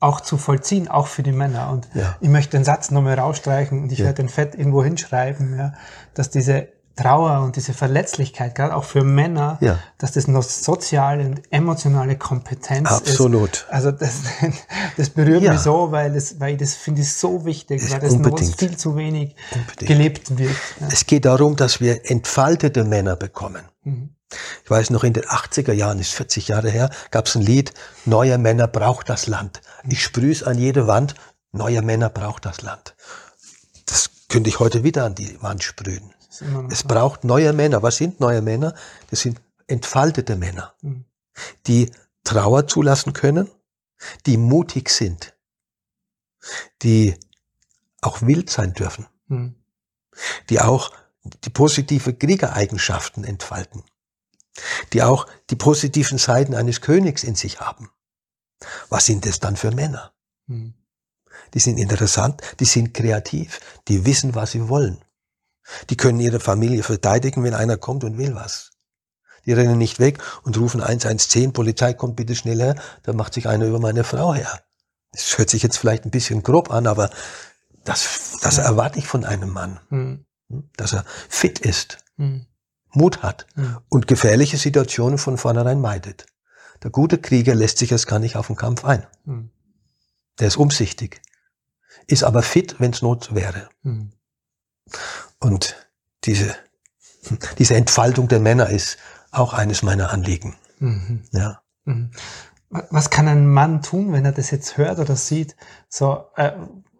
auch 0.00 0.20
zu 0.20 0.36
vollziehen, 0.36 0.88
auch 0.88 1.06
für 1.06 1.22
die 1.22 1.32
Männer. 1.32 1.70
Und 1.70 1.88
ja. 1.94 2.16
ich 2.20 2.28
möchte 2.28 2.56
den 2.56 2.64
Satz 2.64 2.90
nochmal 2.90 3.18
rausstreichen 3.18 3.82
und 3.82 3.92
ich 3.92 4.00
ja. 4.00 4.06
werde 4.06 4.22
den 4.22 4.28
Fett 4.28 4.54
irgendwo 4.54 4.84
hinschreiben, 4.84 5.56
ja, 5.56 5.74
dass 6.14 6.30
diese 6.30 6.68
Trauer 6.96 7.40
und 7.42 7.56
diese 7.56 7.74
Verletzlichkeit, 7.74 8.54
gerade 8.54 8.74
auch 8.74 8.84
für 8.84 9.02
Männer, 9.02 9.58
ja. 9.60 9.78
dass 9.98 10.12
das 10.12 10.28
noch 10.28 10.44
soziale 10.44 11.24
und 11.26 11.42
emotionale 11.50 12.16
Kompetenz 12.16 12.88
Absolut. 12.88 13.52
ist. 13.52 13.66
Also 13.68 13.90
das, 13.90 14.22
das 14.96 15.10
berührt 15.10 15.42
ja. 15.42 15.52
mich 15.52 15.60
so, 15.60 15.90
weil, 15.90 16.12
das, 16.12 16.38
weil 16.38 16.52
ich 16.52 16.58
das 16.58 16.74
finde 16.74 17.02
ich 17.02 17.12
so 17.12 17.44
wichtig, 17.44 17.82
das 17.82 17.90
weil 17.90 18.00
das 18.00 18.14
noch 18.14 18.38
viel 18.38 18.76
zu 18.76 18.96
wenig 18.96 19.34
unbedingt. 19.52 19.88
gelebt 19.88 20.38
wird. 20.38 20.56
Ja. 20.80 20.88
Es 20.88 21.06
geht 21.06 21.24
darum, 21.24 21.56
dass 21.56 21.80
wir 21.80 22.08
entfaltete 22.10 22.84
Männer 22.84 23.16
bekommen. 23.16 23.64
Mhm. 23.82 24.10
Ich 24.64 24.70
weiß 24.70 24.90
noch, 24.90 25.04
in 25.04 25.12
den 25.12 25.24
80er 25.24 25.72
Jahren, 25.72 25.98
ist 25.98 26.12
40 26.12 26.48
Jahre 26.48 26.70
her, 26.70 26.90
gab 27.10 27.26
es 27.26 27.34
ein 27.34 27.42
Lied, 27.42 27.72
Neue 28.04 28.38
Männer 28.38 28.68
braucht 28.68 29.08
das 29.08 29.26
Land. 29.26 29.60
Ich 29.88 30.02
sprühe 30.02 30.32
es 30.32 30.42
an 30.42 30.58
jede 30.58 30.86
Wand, 30.86 31.14
Neue 31.52 31.82
Männer 31.82 32.08
braucht 32.08 32.46
das 32.46 32.62
Land. 32.62 32.94
Das 33.86 34.10
könnte 34.28 34.48
ich 34.48 34.58
heute 34.58 34.82
wieder 34.82 35.04
an 35.04 35.14
die 35.14 35.40
Wand 35.42 35.62
sprühen. 35.62 36.13
Es 36.70 36.82
braucht 36.82 37.24
neue 37.24 37.52
Männer. 37.52 37.82
Was 37.82 37.96
sind 37.96 38.20
neue 38.20 38.42
Männer? 38.42 38.74
Das 39.10 39.20
sind 39.20 39.40
entfaltete 39.66 40.36
Männer, 40.36 40.74
mhm. 40.82 41.04
die 41.66 41.90
Trauer 42.24 42.66
zulassen 42.66 43.12
können, 43.12 43.50
die 44.26 44.36
mutig 44.36 44.90
sind, 44.90 45.34
die 46.82 47.14
auch 48.00 48.22
wild 48.22 48.50
sein 48.50 48.72
dürfen, 48.74 49.06
mhm. 49.28 49.54
die 50.50 50.60
auch 50.60 50.92
die 51.44 51.50
positive 51.50 52.14
Kriegereigenschaften 52.14 53.24
entfalten, 53.24 53.82
die 54.92 55.02
auch 55.02 55.26
die 55.50 55.56
positiven 55.56 56.18
Seiten 56.18 56.54
eines 56.54 56.80
Königs 56.80 57.24
in 57.24 57.34
sich 57.34 57.60
haben. 57.60 57.90
Was 58.88 59.06
sind 59.06 59.26
das 59.26 59.40
dann 59.40 59.56
für 59.56 59.70
Männer? 59.70 60.12
Mhm. 60.46 60.74
Die 61.54 61.58
sind 61.58 61.78
interessant, 61.78 62.40
die 62.60 62.64
sind 62.64 62.94
kreativ, 62.94 63.60
die 63.88 64.06
wissen, 64.06 64.34
was 64.34 64.52
sie 64.52 64.68
wollen. 64.68 65.03
Die 65.90 65.96
können 65.96 66.20
ihre 66.20 66.40
Familie 66.40 66.82
verteidigen, 66.82 67.42
wenn 67.42 67.54
einer 67.54 67.76
kommt 67.76 68.04
und 68.04 68.18
will 68.18 68.34
was. 68.34 68.70
Die 69.46 69.52
rennen 69.52 69.78
nicht 69.78 70.00
weg 70.00 70.22
und 70.42 70.58
rufen 70.58 70.80
110, 70.80 71.52
Polizei 71.52 71.92
kommt 71.92 72.16
bitte 72.16 72.34
schnell 72.34 72.60
her, 72.60 72.76
da 73.02 73.12
macht 73.12 73.34
sich 73.34 73.48
einer 73.48 73.66
über 73.66 73.78
meine 73.78 74.04
Frau 74.04 74.34
her. 74.34 74.60
Das 75.12 75.38
hört 75.38 75.50
sich 75.50 75.62
jetzt 75.62 75.76
vielleicht 75.76 76.04
ein 76.04 76.10
bisschen 76.10 76.42
grob 76.42 76.70
an, 76.70 76.86
aber 76.86 77.10
das, 77.84 78.38
das 78.42 78.56
ja. 78.56 78.64
erwarte 78.64 78.98
ich 78.98 79.06
von 79.06 79.24
einem 79.24 79.50
Mann. 79.50 79.80
Mhm. 79.90 80.24
Dass 80.76 80.92
er 80.92 81.04
fit 81.28 81.58
ist, 81.58 81.98
mhm. 82.16 82.46
Mut 82.92 83.22
hat 83.22 83.46
mhm. 83.54 83.78
und 83.88 84.06
gefährliche 84.06 84.56
Situationen 84.56 85.18
von 85.18 85.36
vornherein 85.36 85.80
meidet. 85.80 86.26
Der 86.82 86.90
gute 86.90 87.18
Krieger 87.18 87.54
lässt 87.54 87.78
sich 87.78 87.92
erst 87.92 88.06
gar 88.06 88.18
nicht 88.18 88.36
auf 88.36 88.48
den 88.48 88.56
Kampf 88.56 88.84
ein. 88.84 89.06
Hm. 89.24 89.50
Der 90.38 90.48
ist 90.48 90.56
umsichtig, 90.56 91.22
ist 92.06 92.24
aber 92.24 92.42
fit, 92.42 92.76
wenn 92.78 92.90
es 92.90 93.02
Not 93.02 93.34
wäre. 93.34 93.68
Und 95.40 95.76
diese, 96.24 96.54
diese 97.58 97.74
Entfaltung 97.74 98.28
der 98.28 98.40
Männer 98.40 98.70
ist 98.70 98.98
auch 99.30 99.52
eines 99.52 99.82
meiner 99.82 100.10
Anliegen. 100.10 100.56
Mhm. 100.78 101.24
Ja. 101.32 101.62
Mhm. 101.84 102.10
Was 102.90 103.10
kann 103.10 103.28
ein 103.28 103.46
Mann 103.46 103.82
tun, 103.82 104.12
wenn 104.12 104.24
er 104.24 104.32
das 104.32 104.50
jetzt 104.50 104.76
hört 104.76 104.98
oder 104.98 105.16
sieht? 105.16 105.56
So, 105.88 106.24
äh, 106.36 106.52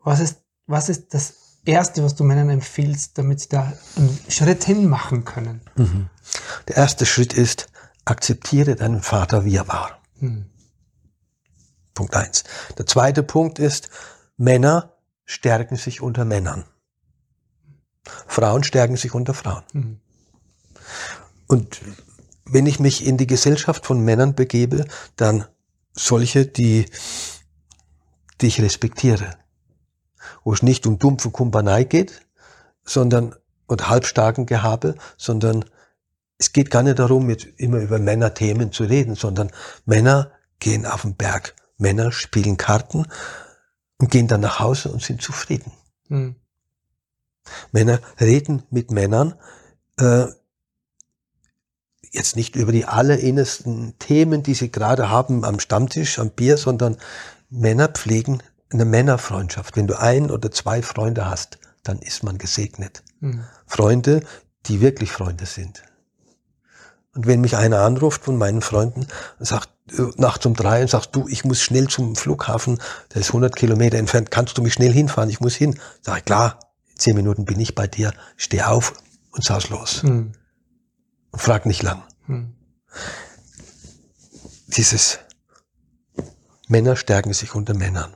was 0.04 0.20
ist, 0.20 0.42
was 0.66 0.88
ist 0.88 1.14
das 1.14 1.34
Erste, 1.64 2.04
was 2.04 2.14
du 2.14 2.24
Männern 2.24 2.50
empfiehlst, 2.50 3.16
damit 3.18 3.40
sie 3.40 3.48
da 3.48 3.72
einen 3.96 4.18
Schritt 4.28 4.64
hin 4.64 4.88
machen 4.88 5.24
können? 5.24 5.62
Mhm. 5.76 6.10
Der 6.68 6.76
erste 6.76 7.06
Schritt 7.06 7.32
ist, 7.32 7.68
akzeptiere 8.04 8.76
deinen 8.76 9.00
Vater, 9.00 9.44
wie 9.44 9.56
er 9.56 9.66
war. 9.66 9.98
Mhm. 10.20 10.46
Punkt 11.94 12.14
eins. 12.14 12.44
Der 12.76 12.86
zweite 12.86 13.22
Punkt 13.22 13.58
ist, 13.58 13.88
Männer 14.36 14.96
stärken 15.24 15.76
sich 15.76 16.00
unter 16.00 16.24
Männern. 16.24 16.64
Frauen 18.26 18.64
stärken 18.64 18.96
sich 18.96 19.14
unter 19.14 19.34
Frauen. 19.34 19.62
Mhm. 19.72 20.00
Und 21.46 21.80
wenn 22.46 22.66
ich 22.66 22.80
mich 22.80 23.06
in 23.06 23.16
die 23.16 23.26
Gesellschaft 23.26 23.86
von 23.86 24.00
Männern 24.00 24.34
begebe, 24.34 24.86
dann 25.16 25.46
solche, 25.92 26.46
die, 26.46 26.86
die 28.40 28.46
ich 28.46 28.60
respektiere. 28.60 29.36
Wo 30.42 30.52
es 30.52 30.62
nicht 30.62 30.86
um 30.86 30.98
dumpfe 30.98 31.30
Kumpanei 31.30 31.84
geht, 31.84 32.22
sondern, 32.84 33.34
und 33.66 33.88
halbstarken 33.88 34.46
Gehabe, 34.46 34.94
sondern 35.16 35.64
es 36.38 36.52
geht 36.52 36.70
gar 36.70 36.82
nicht 36.82 36.98
darum, 36.98 37.30
jetzt 37.30 37.46
immer 37.56 37.78
über 37.78 37.98
Männerthemen 37.98 38.72
zu 38.72 38.84
reden, 38.84 39.14
sondern 39.14 39.50
Männer 39.86 40.32
gehen 40.58 40.84
auf 40.84 41.02
den 41.02 41.16
Berg. 41.16 41.54
Männer 41.78 42.12
spielen 42.12 42.56
Karten 42.56 43.06
und 43.98 44.10
gehen 44.10 44.28
dann 44.28 44.40
nach 44.40 44.60
Hause 44.60 44.90
und 44.90 45.02
sind 45.02 45.22
zufrieden. 45.22 45.72
Mhm. 46.08 46.36
Männer 47.72 48.00
reden 48.20 48.62
mit 48.70 48.90
Männern 48.90 49.34
äh, 49.98 50.26
jetzt 52.14 52.36
nicht 52.36 52.56
über 52.56 52.72
die 52.72 52.84
allerinnersten 52.84 53.98
Themen, 53.98 54.42
die 54.42 54.54
sie 54.54 54.70
gerade 54.70 55.10
haben 55.10 55.44
am 55.44 55.58
Stammtisch, 55.58 56.18
am 56.18 56.30
Bier, 56.30 56.56
sondern 56.56 56.96
Männer 57.50 57.88
pflegen 57.88 58.42
eine 58.72 58.84
Männerfreundschaft. 58.84 59.76
Wenn 59.76 59.86
du 59.86 59.98
ein 59.98 60.30
oder 60.30 60.50
zwei 60.50 60.82
Freunde 60.82 61.28
hast, 61.28 61.58
dann 61.82 61.98
ist 61.98 62.22
man 62.22 62.38
gesegnet. 62.38 63.02
Mhm. 63.20 63.44
Freunde, 63.66 64.20
die 64.66 64.80
wirklich 64.80 65.12
Freunde 65.12 65.46
sind. 65.46 65.82
Und 67.14 67.26
wenn 67.26 67.40
mich 67.40 67.56
einer 67.56 67.80
anruft 67.80 68.24
von 68.24 68.36
meinen 68.36 68.60
Freunden 68.60 69.06
und 69.38 69.46
sagt, 69.46 69.68
äh, 69.92 70.02
nachts 70.16 70.46
um 70.46 70.54
drei 70.54 70.82
und 70.82 70.90
sagt, 70.90 71.14
du, 71.14 71.28
ich 71.28 71.44
muss 71.44 71.60
schnell 71.60 71.88
zum 71.88 72.16
Flughafen, 72.16 72.80
der 73.12 73.20
ist 73.20 73.28
100 73.28 73.54
Kilometer 73.54 73.98
entfernt, 73.98 74.30
kannst 74.30 74.58
du 74.58 74.62
mich 74.62 74.72
schnell 74.72 74.92
hinfahren? 74.92 75.30
Ich 75.30 75.40
muss 75.40 75.54
hin. 75.54 75.78
Sag 76.00 76.18
ich, 76.18 76.24
klar, 76.24 76.58
zehn 76.96 77.16
Minuten 77.16 77.44
bin 77.44 77.60
ich 77.60 77.74
bei 77.74 77.86
dir, 77.86 78.12
steh 78.36 78.62
auf 78.62 78.94
und 79.30 79.44
saus 79.44 79.68
los. 79.68 80.02
Hm. 80.02 80.32
Und 81.30 81.42
frag 81.42 81.66
nicht 81.66 81.82
lang. 81.82 82.02
Hm. 82.26 82.54
Dieses 84.68 85.18
Männer 86.68 86.96
stärken 86.96 87.32
sich 87.32 87.54
unter 87.54 87.74
Männern. 87.74 88.14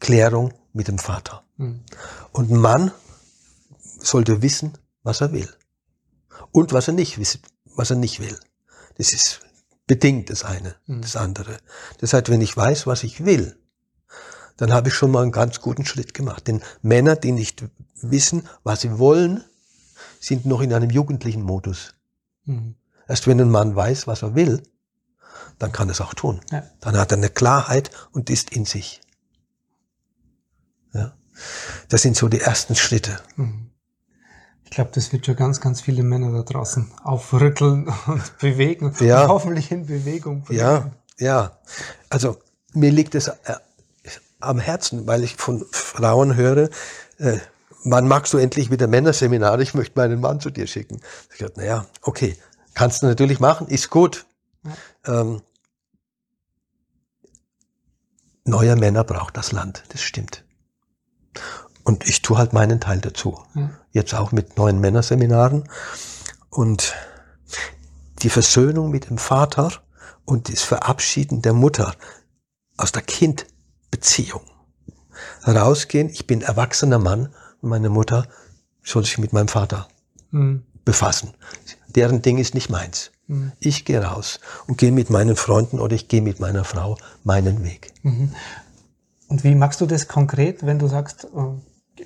Klärung 0.00 0.54
mit 0.72 0.88
dem 0.88 0.98
Vater. 0.98 1.44
Hm. 1.56 1.82
Und 2.32 2.50
ein 2.50 2.58
Mann 2.58 2.92
sollte 3.78 4.42
wissen, 4.42 4.76
was 5.02 5.20
er 5.20 5.32
will. 5.32 5.48
Und 6.52 6.72
was 6.72 6.88
er 6.88 6.94
nicht, 6.94 7.18
was 7.76 7.90
er 7.90 7.96
nicht 7.96 8.20
will. 8.20 8.38
Das 8.96 9.12
ist 9.12 9.40
bedingt 9.86 10.30
das 10.30 10.44
eine, 10.44 10.74
hm. 10.86 11.00
das 11.00 11.16
andere. 11.16 11.58
Das 11.98 12.12
heißt, 12.12 12.28
wenn 12.28 12.40
ich 12.40 12.56
weiß, 12.56 12.86
was 12.86 13.04
ich 13.04 13.24
will, 13.24 13.58
dann 14.56 14.72
habe 14.72 14.88
ich 14.88 14.94
schon 14.94 15.10
mal 15.10 15.22
einen 15.22 15.32
ganz 15.32 15.60
guten 15.60 15.84
Schritt 15.84 16.14
gemacht. 16.14 16.46
Denn 16.46 16.62
Männer, 16.82 17.16
die 17.16 17.32
nicht 17.32 17.64
wissen, 18.00 18.48
was 18.62 18.80
sie 18.80 18.98
wollen, 18.98 19.44
sind 20.20 20.46
noch 20.46 20.60
in 20.60 20.72
einem 20.72 20.90
jugendlichen 20.90 21.42
Modus. 21.42 21.94
Mhm. 22.44 22.74
Erst 23.08 23.26
wenn 23.26 23.40
ein 23.40 23.50
Mann 23.50 23.76
weiß, 23.76 24.06
was 24.06 24.22
er 24.22 24.34
will, 24.34 24.62
dann 25.58 25.72
kann 25.72 25.88
er 25.88 25.92
es 25.92 26.00
auch 26.00 26.14
tun. 26.14 26.40
Ja. 26.50 26.64
Dann 26.80 26.96
hat 26.96 27.12
er 27.12 27.18
eine 27.18 27.28
Klarheit 27.28 27.90
und 28.12 28.30
ist 28.30 28.50
in 28.50 28.64
sich. 28.64 29.00
Ja. 30.92 31.14
Das 31.88 32.02
sind 32.02 32.16
so 32.16 32.28
die 32.28 32.40
ersten 32.40 32.74
Schritte. 32.74 33.20
Mhm. 33.36 33.70
Ich 34.64 34.70
glaube, 34.70 34.90
das 34.92 35.12
wird 35.12 35.24
schon 35.24 35.36
ganz, 35.36 35.60
ganz 35.60 35.80
viele 35.80 36.02
Männer 36.02 36.32
da 36.32 36.42
draußen 36.42 36.90
aufrütteln 37.02 37.88
und 38.06 38.38
bewegen 38.38 38.92
ja. 39.00 39.22
und 39.22 39.28
hoffentlich 39.28 39.70
in 39.70 39.86
Bewegung 39.86 40.42
bringen. 40.42 40.58
Ja, 40.58 40.90
ja. 41.18 41.58
Also 42.10 42.38
mir 42.72 42.90
liegt 42.90 43.14
es 43.14 43.28
äh, 43.28 43.34
am 44.40 44.58
Herzen, 44.58 45.06
weil 45.06 45.24
ich 45.24 45.36
von 45.36 45.64
Frauen 45.70 46.36
höre, 46.36 46.68
äh, 47.18 47.38
wann 47.84 48.08
magst 48.08 48.32
du 48.32 48.38
endlich 48.38 48.70
wieder 48.70 48.86
Männerseminare? 48.86 49.62
Ich 49.62 49.74
möchte 49.74 49.98
meinen 49.98 50.20
Mann 50.20 50.40
zu 50.40 50.50
dir 50.50 50.66
schicken. 50.66 51.00
Ich 51.32 51.38
dachte, 51.38 51.60
naja, 51.60 51.86
okay, 52.02 52.36
kannst 52.74 53.02
du 53.02 53.06
natürlich 53.06 53.40
machen, 53.40 53.68
ist 53.68 53.90
gut. 53.90 54.26
Ja. 55.04 55.20
Ähm, 55.20 55.42
neuer 58.44 58.76
Männer 58.76 59.04
braucht 59.04 59.36
das 59.36 59.52
Land, 59.52 59.84
das 59.88 60.02
stimmt. 60.02 60.44
Und 61.84 62.08
ich 62.08 62.22
tue 62.22 62.36
halt 62.36 62.52
meinen 62.52 62.80
Teil 62.80 63.00
dazu. 63.00 63.38
Ja. 63.54 63.70
Jetzt 63.92 64.14
auch 64.14 64.32
mit 64.32 64.56
neuen 64.56 64.80
Männerseminaren. 64.80 65.68
Und 66.50 66.94
die 68.22 68.30
Versöhnung 68.30 68.90
mit 68.90 69.08
dem 69.10 69.18
Vater 69.18 69.70
und 70.24 70.52
das 70.52 70.62
Verabschieden 70.62 71.42
der 71.42 71.52
Mutter 71.52 71.94
aus 72.76 72.92
der 72.92 73.02
Kindbeziehung. 73.96 74.42
Rausgehen, 75.46 76.10
ich 76.10 76.26
bin 76.26 76.42
erwachsener 76.42 76.98
Mann 76.98 77.30
und 77.62 77.70
meine 77.70 77.88
Mutter 77.88 78.28
soll 78.82 79.04
sich 79.04 79.18
mit 79.18 79.32
meinem 79.32 79.48
Vater 79.48 79.88
mhm. 80.30 80.64
befassen. 80.84 81.32
Deren 81.88 82.20
Ding 82.20 82.38
ist 82.38 82.54
nicht 82.54 82.68
meins. 82.68 83.10
Mhm. 83.26 83.52
Ich 83.58 83.84
gehe 83.84 84.02
raus 84.02 84.40
und 84.66 84.76
gehe 84.76 84.92
mit 84.92 85.08
meinen 85.08 85.36
Freunden 85.36 85.80
oder 85.80 85.94
ich 85.94 86.08
gehe 86.08 86.20
mit 86.20 86.40
meiner 86.40 86.64
Frau 86.64 86.98
meinen 87.24 87.64
Weg. 87.64 87.92
Mhm. 88.02 88.32
Und 89.28 89.44
wie 89.44 89.54
machst 89.54 89.80
du 89.80 89.86
das 89.86 90.06
konkret, 90.06 90.66
wenn 90.66 90.78
du 90.78 90.86
sagst, 90.88 91.24
äh, 91.24 92.02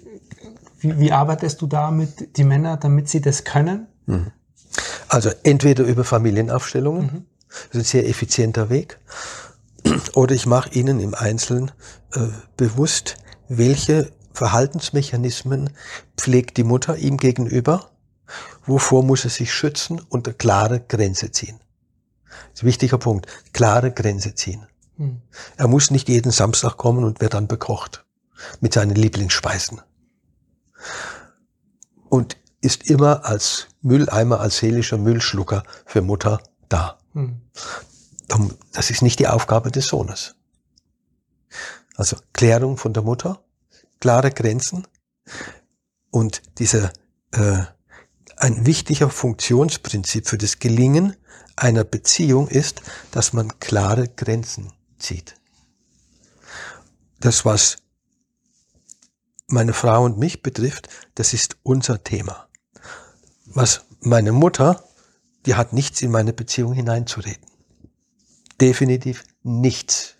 wie, 0.78 0.99
wie 0.99 1.12
arbeitest 1.12 1.61
du 1.61 1.66
da 1.66 1.91
mit 1.91 2.36
die 2.36 2.45
Männer, 2.45 2.76
damit 2.76 3.09
sie 3.09 3.20
das 3.20 3.45
können? 3.45 3.88
Mhm. 4.07 4.30
Also 5.09 5.30
entweder 5.43 5.84
über 5.84 6.05
Familienaufstellungen, 6.05 7.03
mhm. 7.03 7.26
das 7.49 7.59
ist 7.68 7.74
ein 7.74 7.84
sehr 7.84 8.09
effizienter 8.09 8.70
Weg, 8.70 8.99
oder 10.14 10.34
ich 10.34 10.47
mache 10.47 10.70
ihnen 10.70 11.01
im 11.01 11.14
Einzelnen 11.14 11.72
äh, 12.12 12.28
bewusst, 12.57 13.16
welche 13.49 14.12
Verhaltensmechanismen 14.32 15.70
pflegt 16.16 16.57
die 16.57 16.64
Mutter 16.64 16.97
ihm 16.97 17.16
gegenüber, 17.16 17.91
wovor 18.64 19.03
muss 19.03 19.24
er 19.24 19.30
sich 19.30 19.53
schützen 19.53 20.01
und 20.09 20.26
eine 20.26 20.34
klare 20.34 20.80
Grenze 20.80 21.32
ziehen. 21.32 21.61
Das 22.24 22.61
ist 22.61 22.62
ein 22.62 22.66
wichtiger 22.66 22.99
Punkt, 22.99 23.26
klare 23.53 23.93
Grenze 23.93 24.34
ziehen. 24.34 24.66
Hm. 24.97 25.20
Er 25.57 25.68
muss 25.68 25.91
nicht 25.91 26.09
jeden 26.09 26.30
Samstag 26.30 26.76
kommen 26.76 27.05
und 27.05 27.20
wird 27.20 27.34
dann 27.34 27.49
bekocht 27.49 28.05
mit 28.61 28.72
seinen 28.72 28.95
Lieblingsspeisen. 28.95 29.80
Und 32.09 32.36
ist 32.61 32.88
immer 32.88 33.24
als 33.24 33.68
Mülleimer, 33.82 34.41
als 34.41 34.59
seelischer 34.59 34.99
Müllschlucker 34.99 35.62
für 35.86 36.03
Mutter 36.03 36.41
da. 36.68 36.99
Hm. 37.14 37.41
Das 38.72 38.90
ist 38.90 39.02
nicht 39.02 39.18
die 39.18 39.28
Aufgabe 39.28 39.70
des 39.70 39.86
Sohnes. 39.86 40.36
Also 41.96 42.16
Klärung 42.32 42.76
von 42.76 42.92
der 42.92 43.02
Mutter, 43.02 43.44
klare 43.98 44.30
Grenzen 44.30 44.86
und 46.10 46.42
dieser 46.58 46.92
äh, 47.32 47.64
ein 48.36 48.64
wichtiger 48.64 49.10
Funktionsprinzip 49.10 50.26
für 50.26 50.38
das 50.38 50.58
Gelingen 50.58 51.16
einer 51.56 51.84
Beziehung 51.84 52.48
ist, 52.48 52.80
dass 53.10 53.32
man 53.32 53.58
klare 53.60 54.08
Grenzen 54.08 54.72
zieht. 54.98 55.34
Das, 57.18 57.44
was 57.44 57.76
meine 59.46 59.74
Frau 59.74 60.04
und 60.04 60.18
mich 60.18 60.42
betrifft, 60.42 60.88
das 61.16 61.34
ist 61.34 61.58
unser 61.62 62.02
Thema. 62.02 62.48
Was 63.44 63.84
meine 64.00 64.32
Mutter, 64.32 64.84
die 65.44 65.54
hat 65.54 65.72
nichts 65.72 66.00
in 66.00 66.10
meine 66.10 66.32
Beziehung 66.32 66.72
hineinzureden. 66.72 67.49
Definitiv 68.61 69.24
nichts. 69.42 70.14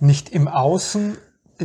Nicht 0.00 0.30
im 0.30 0.48
Außen 0.48 1.16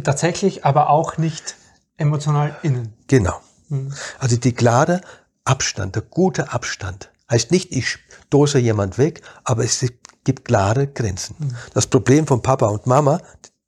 tatsächlich, 0.04 0.66
aber 0.66 0.90
auch 0.90 1.18
nicht 1.18 1.56
emotional 1.98 2.58
innen. 2.64 2.94
Genau. 3.08 3.40
Hm. 3.70 3.94
Also 4.20 4.38
die 4.38 4.54
klare 4.54 5.02
Abstand, 5.44 5.96
der 5.96 6.04
gute 6.04 6.52
Abstand. 6.54 7.12
Heißt 7.30 7.52
nicht, 7.52 7.72
ich 7.72 7.98
stoße 8.28 8.60
jemand 8.60 8.98
weg, 8.98 9.22
aber 9.44 9.64
es 9.64 9.86
gibt 10.24 10.46
klare 10.46 10.88
Grenzen. 10.88 11.36
Hm. 11.38 11.56
Das 11.74 11.88
Problem 11.88 12.28
von 12.28 12.42
Papa 12.42 12.68
und 12.68 12.88
Mama 12.88 13.22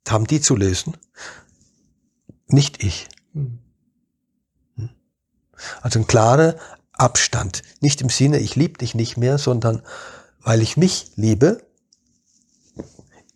haben 0.08 0.26
die 0.26 0.40
zu 0.40 0.56
lösen, 0.56 0.96
nicht 2.48 2.82
ich. 2.82 3.08
Hm. 3.32 3.58
hm. 4.76 4.90
Also 5.80 5.98
ein 5.98 6.06
klarer 6.06 6.56
Abstand. 6.92 7.62
Nicht 7.80 8.00
im 8.00 8.10
Sinne, 8.10 8.38
ich 8.38 8.56
liebe 8.56 8.78
dich 8.78 8.94
nicht 8.94 9.16
mehr, 9.16 9.38
sondern 9.38 9.82
weil 10.40 10.60
ich 10.60 10.76
mich 10.76 11.12
liebe, 11.16 11.62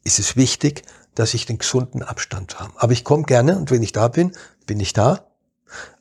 ist 0.07 0.19
es 0.19 0.37
wichtig, 0.37 0.85
dass 1.15 1.35
ich 1.35 1.47
den 1.47 1.59
gesunden 1.59 2.03
Abstand 2.03 2.61
habe. 2.61 2.73
Aber 2.77 2.93
ich 2.93 3.05
komme 3.05 3.25
gerne 3.25 3.59
und 3.59 3.71
wenn 3.71 3.83
ich 3.83 3.93
da 3.93 4.09
bin, 4.09 4.33
bin 4.67 4.81
ich 4.81 4.93
da. 4.93 5.27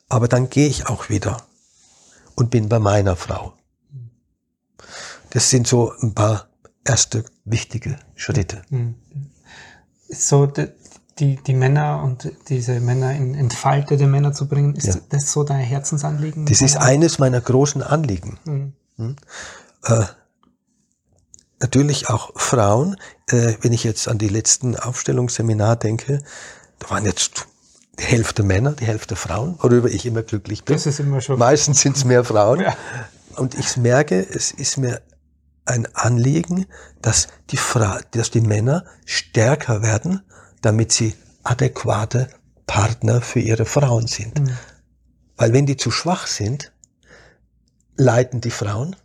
Aber 0.08 0.28
dann 0.28 0.48
gehe 0.48 0.68
ich 0.68 0.86
auch 0.86 1.08
wieder 1.08 1.42
und 2.36 2.50
bin 2.50 2.68
bei 2.68 2.78
meiner 2.78 3.16
Frau. 3.16 3.54
Das 5.30 5.50
sind 5.50 5.66
so 5.66 5.92
ein 6.00 6.14
paar 6.14 6.48
erste 6.84 7.24
wichtige 7.44 7.98
Schritte. 8.14 8.62
Mhm. 8.70 8.94
So 10.08 10.46
die, 11.18 11.36
die 11.36 11.54
Männer 11.54 12.02
und 12.04 12.30
diese 12.48 12.78
Männer 12.78 13.12
in 13.14 13.34
entfaltete 13.34 14.06
Männer 14.06 14.32
zu 14.32 14.46
bringen, 14.46 14.76
ist 14.76 14.86
ja. 14.86 14.96
das 15.08 15.32
so 15.32 15.42
dein 15.42 15.60
Herzensanliegen? 15.60 16.46
Das 16.46 16.60
ist 16.60 16.76
eines 16.76 17.18
meiner 17.18 17.40
großen 17.40 17.82
Anliegen. 17.82 18.38
Mhm. 18.44 18.72
Hm? 18.96 19.16
Äh, 19.82 20.04
natürlich 21.60 22.08
auch 22.08 22.38
Frauen, 22.38 22.96
äh, 23.30 23.54
wenn 23.60 23.72
ich 23.72 23.84
jetzt 23.84 24.08
an 24.08 24.18
die 24.18 24.28
letzten 24.28 24.76
Aufstellungsseminar 24.76 25.76
denke, 25.76 26.22
da 26.78 26.90
waren 26.90 27.04
jetzt 27.04 27.46
die 27.98 28.04
Hälfte 28.04 28.42
Männer, 28.42 28.72
die 28.72 28.84
Hälfte 28.84 29.16
Frauen, 29.16 29.58
worüber 29.60 29.88
ich 29.88 30.06
immer 30.06 30.22
glücklich 30.22 30.64
bin. 30.64 30.76
Das 30.76 30.86
ist 30.86 31.00
immer 31.00 31.20
schon. 31.20 31.38
Meistens 31.38 31.80
sind 31.80 31.96
es 31.96 32.04
mehr 32.04 32.24
Frauen. 32.24 32.60
Ja. 32.60 32.76
Und 33.36 33.54
ich 33.54 33.76
merke, 33.76 34.20
es 34.20 34.52
ist 34.52 34.76
mir 34.76 35.00
ein 35.64 35.86
Anliegen, 35.94 36.66
dass 37.02 37.28
die, 37.50 37.56
Fra 37.56 38.00
dass 38.12 38.30
die 38.30 38.40
Männer 38.40 38.84
stärker 39.04 39.82
werden, 39.82 40.22
damit 40.62 40.92
sie 40.92 41.14
adäquate 41.42 42.28
Partner 42.66 43.20
für 43.20 43.40
ihre 43.40 43.64
Frauen 43.64 44.06
sind. 44.06 44.40
Mhm. 44.40 44.56
Weil 45.36 45.52
wenn 45.52 45.66
die 45.66 45.76
zu 45.76 45.90
schwach 45.90 46.26
sind, 46.26 46.72
leiden 47.96 48.40
die 48.40 48.50
Frauen 48.50 48.96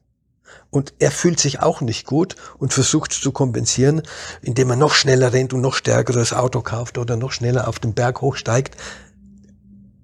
und 0.71 0.93
er 0.99 1.11
fühlt 1.11 1.39
sich 1.39 1.59
auch 1.59 1.81
nicht 1.81 2.07
gut 2.07 2.37
und 2.57 2.73
versucht 2.73 3.11
zu 3.11 3.31
kompensieren, 3.31 4.01
indem 4.41 4.69
er 4.71 4.77
noch 4.77 4.93
schneller 4.93 5.33
rennt 5.33 5.53
und 5.53 5.61
noch 5.61 5.75
stärkeres 5.75 6.33
Auto 6.33 6.61
kauft 6.61 6.97
oder 6.97 7.17
noch 7.17 7.33
schneller 7.33 7.67
auf 7.67 7.77
den 7.77 7.93
Berg 7.93 8.21
hochsteigt. 8.21 8.77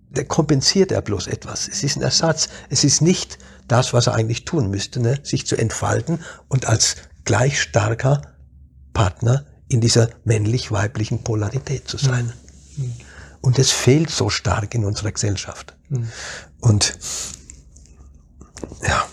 Der 0.09 0.25
kompensiert 0.25 0.91
er 0.91 1.01
bloß 1.01 1.27
etwas. 1.27 1.67
Es 1.67 1.83
ist 1.83 1.95
ein 1.95 2.01
Ersatz. 2.01 2.49
Es 2.69 2.83
ist 2.83 3.01
nicht 3.01 3.39
das, 3.67 3.93
was 3.93 4.07
er 4.07 4.15
eigentlich 4.15 4.45
tun 4.45 4.69
müsste, 4.69 4.99
ne? 4.99 5.19
sich 5.23 5.47
zu 5.47 5.55
entfalten 5.55 6.19
und 6.49 6.67
als 6.67 6.97
gleich 7.23 7.61
starker 7.61 8.21
Partner 8.93 9.45
in 9.69 9.81
dieser 9.81 10.09
männlich-weiblichen 10.25 11.23
Polarität 11.23 11.87
zu 11.87 11.97
sein. 11.97 12.33
Mhm. 12.75 12.93
Und 13.41 13.59
es 13.59 13.71
fehlt 13.71 14.09
so 14.09 14.29
stark 14.29 14.73
in 14.75 14.83
unserer 14.83 15.11
Gesellschaft. 15.11 15.77
Mhm. 15.89 16.09
Und 16.59 16.97
ja, 18.85 19.05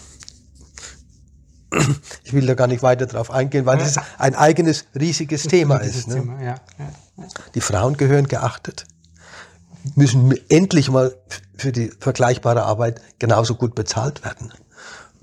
ich 2.25 2.33
will 2.33 2.47
da 2.47 2.55
gar 2.55 2.67
nicht 2.67 2.83
weiter 2.83 3.07
drauf 3.07 3.31
eingehen, 3.31 3.67
weil 3.67 3.79
das 3.79 3.99
ein 4.19 4.35
eigenes 4.35 4.87
riesiges 4.99 5.45
Thema 5.45 5.79
ist. 5.79 6.09
Ne? 6.09 6.15
Thema, 6.15 6.43
ja. 6.43 6.55
Ja. 6.79 7.27
Die 7.55 7.61
Frauen 7.61 7.97
gehören 7.97 8.29
geachtet, 8.29 8.87
müssen 9.95 10.35
endlich 10.49 10.91
mal 10.91 11.15
für 11.57 11.73
die 11.73 11.91
vergleichbare 11.99 12.65
Arbeit 12.65 13.01
genauso 13.19 13.55
gut 13.55 13.75
bezahlt 13.75 14.25
werden. 14.25 14.53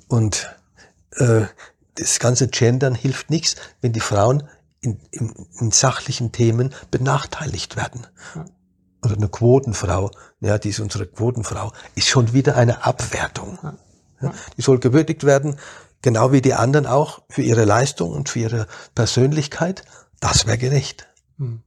Und 0.08 0.56
äh, 1.18 1.42
das 1.96 2.20
ganze 2.20 2.48
Gendern 2.48 2.96
hilft 2.96 3.30
nichts, 3.30 3.56
wenn 3.82 3.92
die 3.92 4.00
Frauen 4.00 4.44
in, 4.80 5.00
in, 5.12 5.34
in 5.60 5.72
sachlichen 5.72 6.32
Themen 6.32 6.74
benachteiligt 6.90 7.76
werden. 7.76 8.08
Oder 9.04 9.16
eine 9.16 9.30
Quotenfrau, 9.30 10.12
ja, 10.40 10.58
die 10.58 10.70
ist 10.70 10.80
unsere 10.80 11.06
Quotenfrau, 11.06 11.72
ist 11.96 12.08
schon 12.08 12.34
wieder 12.34 12.56
eine 12.56 12.86
Abwertung. 12.86 13.58
Ja, 14.22 14.34
die 14.58 14.62
soll 14.62 14.80
gewürdigt 14.80 15.24
werden, 15.24 15.58
genau 16.02 16.32
wie 16.32 16.42
die 16.42 16.54
anderen 16.54 16.86
auch, 16.86 17.22
für 17.30 17.42
ihre 17.42 17.66
Leistung 17.66 18.12
und 18.12 18.30
für 18.30 18.40
ihre 18.40 18.68
Persönlichkeit. 18.96 19.84
Das 20.20 20.46
wäre 20.46 20.58
gerecht. 20.58 21.08
Hm. 21.38 21.64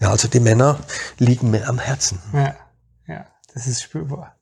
Ja, 0.00 0.10
also 0.10 0.26
die 0.26 0.40
Männer 0.40 0.80
liegen 1.18 1.50
mir 1.50 1.68
am 1.68 1.78
Herzen. 1.78 2.18
Ja, 2.32 2.56
ja, 3.06 3.26
das 3.54 3.68
ist 3.68 3.82
spürbar. 3.82 4.34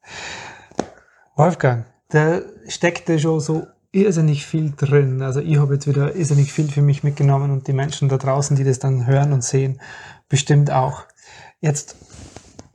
Wolfgang, 1.36 1.84
da 2.08 2.40
steckte 2.66 3.18
schon 3.18 3.40
so 3.40 3.66
irrsinnig 3.92 4.46
viel 4.46 4.72
drin. 4.76 5.20
Also 5.20 5.40
ich 5.40 5.58
habe 5.58 5.74
jetzt 5.74 5.86
wieder 5.86 6.14
irrsinnig 6.14 6.52
viel 6.52 6.70
für 6.70 6.82
mich 6.82 7.02
mitgenommen 7.02 7.50
und 7.50 7.66
die 7.66 7.72
Menschen 7.72 8.08
da 8.08 8.16
draußen, 8.16 8.56
die 8.56 8.64
das 8.64 8.78
dann 8.78 9.06
hören 9.06 9.32
und 9.32 9.44
sehen, 9.44 9.80
bestimmt 10.28 10.70
auch. 10.70 11.04
Jetzt 11.60 11.96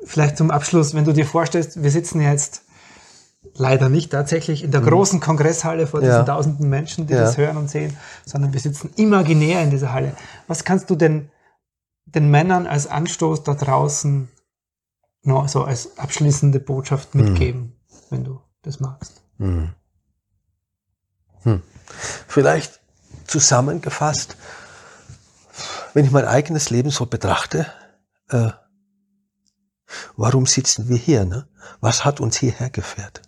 vielleicht 0.03 0.37
zum 0.37 0.51
Abschluss, 0.51 0.93
wenn 0.93 1.05
du 1.05 1.13
dir 1.13 1.25
vorstellst, 1.25 1.81
wir 1.81 1.91
sitzen 1.91 2.21
jetzt 2.21 2.64
leider 3.57 3.89
nicht 3.89 4.11
tatsächlich 4.11 4.63
in 4.63 4.71
der 4.71 4.81
mhm. 4.81 4.87
großen 4.87 5.19
Kongresshalle 5.19 5.87
vor 5.87 6.01
diesen 6.01 6.15
ja. 6.15 6.23
tausenden 6.23 6.69
Menschen, 6.69 7.07
die 7.07 7.13
ja. 7.13 7.21
das 7.21 7.37
hören 7.37 7.57
und 7.57 7.69
sehen, 7.69 7.97
sondern 8.25 8.53
wir 8.53 8.59
sitzen 8.59 8.91
imaginär 8.95 9.63
in 9.63 9.71
dieser 9.71 9.93
Halle. 9.93 10.15
Was 10.47 10.63
kannst 10.63 10.89
du 10.89 10.95
denn 10.95 11.29
den 12.05 12.29
Männern 12.29 12.67
als 12.67 12.87
Anstoß 12.87 13.43
da 13.43 13.53
draußen 13.55 14.29
noch 15.23 15.47
so 15.47 15.63
als 15.63 15.97
abschließende 15.97 16.59
Botschaft 16.59 17.15
mhm. 17.15 17.23
mitgeben, 17.23 17.61
mhm. 17.61 17.95
wenn 18.09 18.23
du 18.23 18.41
das 18.61 18.79
magst? 18.79 19.21
Mhm. 19.37 19.69
Hm. 21.43 21.61
Vielleicht 22.27 22.81
zusammengefasst, 23.27 24.35
wenn 25.93 26.05
ich 26.05 26.11
mein 26.11 26.25
eigenes 26.25 26.69
Leben 26.71 26.89
so 26.89 27.05
betrachte, 27.05 27.67
äh, 28.29 28.49
warum 30.17 30.45
sitzen 30.45 30.89
wir 30.89 30.97
hier? 30.97 31.25
Ne? 31.25 31.47
Was 31.79 32.03
hat 32.03 32.19
uns 32.19 32.37
hierher 32.37 32.69
geführt? 32.69 33.21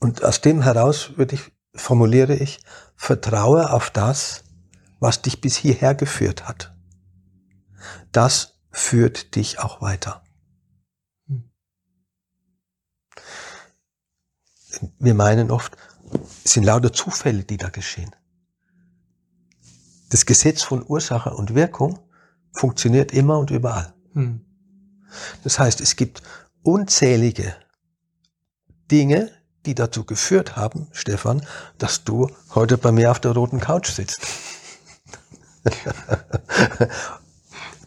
Und 0.00 0.24
aus 0.24 0.40
dem 0.40 0.62
heraus 0.62 1.16
würde 1.16 1.34
ich, 1.36 1.52
formuliere 1.74 2.34
ich, 2.34 2.60
vertraue 2.96 3.70
auf 3.70 3.90
das, 3.90 4.44
was 4.98 5.22
dich 5.22 5.40
bis 5.40 5.56
hierher 5.56 5.94
geführt 5.94 6.48
hat. 6.48 6.74
Das 8.10 8.58
führt 8.70 9.36
dich 9.36 9.58
auch 9.60 9.80
weiter. 9.80 10.24
Wir 14.98 15.14
meinen 15.14 15.50
oft, 15.50 15.76
es 16.44 16.54
sind 16.54 16.64
lauter 16.64 16.92
Zufälle, 16.92 17.44
die 17.44 17.56
da 17.56 17.68
geschehen. 17.68 18.14
Das 20.08 20.26
Gesetz 20.26 20.62
von 20.62 20.84
Ursache 20.86 21.34
und 21.34 21.54
Wirkung 21.54 21.98
funktioniert 22.52 23.12
immer 23.12 23.38
und 23.38 23.50
überall. 23.50 23.94
Hm. 24.14 24.44
Das 25.44 25.58
heißt, 25.58 25.80
es 25.80 25.96
gibt 25.96 26.22
unzählige 26.62 27.54
Dinge, 28.90 29.30
die 29.66 29.74
dazu 29.74 30.04
geführt 30.04 30.56
haben, 30.56 30.88
Stefan, 30.92 31.46
dass 31.78 32.04
du 32.04 32.30
heute 32.54 32.78
bei 32.78 32.92
mir 32.92 33.10
auf 33.10 33.20
der 33.20 33.32
roten 33.32 33.60
Couch 33.60 33.90
sitzt. 33.90 34.26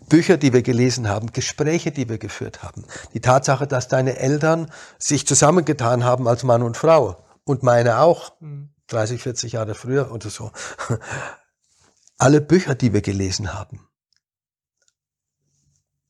Bücher, 0.09 0.37
die 0.37 0.53
wir 0.53 0.61
gelesen 0.61 1.09
haben, 1.09 1.31
Gespräche, 1.31 1.91
die 1.91 2.07
wir 2.07 2.19
geführt 2.19 2.61
haben, 2.61 2.85
die 3.13 3.21
Tatsache, 3.21 3.65
dass 3.65 3.87
deine 3.87 4.17
Eltern 4.17 4.69
sich 4.99 5.25
zusammengetan 5.25 6.03
haben 6.03 6.27
als 6.27 6.43
Mann 6.43 6.61
und 6.61 6.77
Frau 6.77 7.25
und 7.45 7.63
meine 7.63 7.99
auch, 7.99 8.33
30, 8.87 9.17
hm. 9.17 9.23
40 9.23 9.53
Jahre 9.53 9.73
früher 9.73 10.11
oder 10.11 10.29
so. 10.29 10.51
Alle 12.19 12.41
Bücher, 12.41 12.75
die 12.75 12.93
wir 12.93 13.01
gelesen 13.01 13.53
haben, 13.53 13.87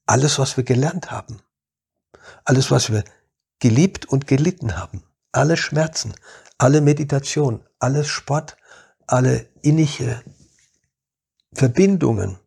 alles, 0.05 0.37
was 0.37 0.57
wir 0.57 0.63
gelernt 0.63 1.11
haben, 1.11 1.41
alles, 2.43 2.71
was 2.71 2.91
wir 2.91 3.03
geliebt 3.59 4.05
und 4.05 4.27
gelitten 4.27 4.77
haben, 4.77 5.01
alle 5.33 5.57
Schmerzen, 5.57 6.13
alle 6.57 6.79
Meditation, 6.79 7.65
alles 7.79 8.07
Sport, 8.07 8.55
alle 9.05 9.49
innige 9.61 10.23
Verbindungen, 11.53 12.39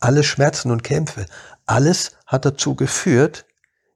alle 0.00 0.24
Schmerzen 0.24 0.70
und 0.70 0.82
Kämpfe, 0.82 1.26
alles 1.66 2.12
hat 2.26 2.44
dazu 2.44 2.74
geführt, 2.74 3.44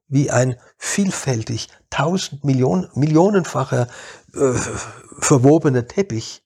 wie 0.08 0.30
ein 0.30 0.56
vielfältig 0.78 1.68
tausend 1.90 2.44
Millionen, 2.44 2.88
millionenfacher 2.94 3.88
äh, 4.34 4.52
verwobener 5.18 5.86
Teppich, 5.86 6.42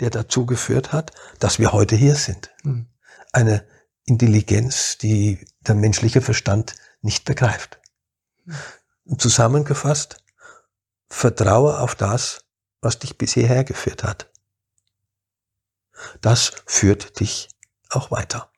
der 0.00 0.10
dazu 0.10 0.46
geführt 0.46 0.92
hat, 0.92 1.12
dass 1.38 1.58
wir 1.58 1.72
heute 1.72 1.96
hier 1.96 2.16
sind. 2.16 2.50
Mhm. 2.64 2.86
Eine 3.32 3.64
Intelligenz, 4.04 4.98
die 4.98 5.46
der 5.60 5.76
menschliche 5.76 6.20
Verstand 6.20 6.74
nicht 7.02 7.24
begreift. 7.24 7.78
Mhm. 8.44 9.18
Zusammengefasst, 9.18 10.23
vertraue 11.08 11.78
auf 11.80 11.94
das, 11.94 12.44
was 12.80 12.98
dich 12.98 13.18
bisher 13.18 13.46
hergeführt 13.46 14.04
hat. 14.04 14.30
Das 16.20 16.52
führt 16.66 17.20
dich 17.20 17.48
auch 17.90 18.10
weiter. 18.10 18.50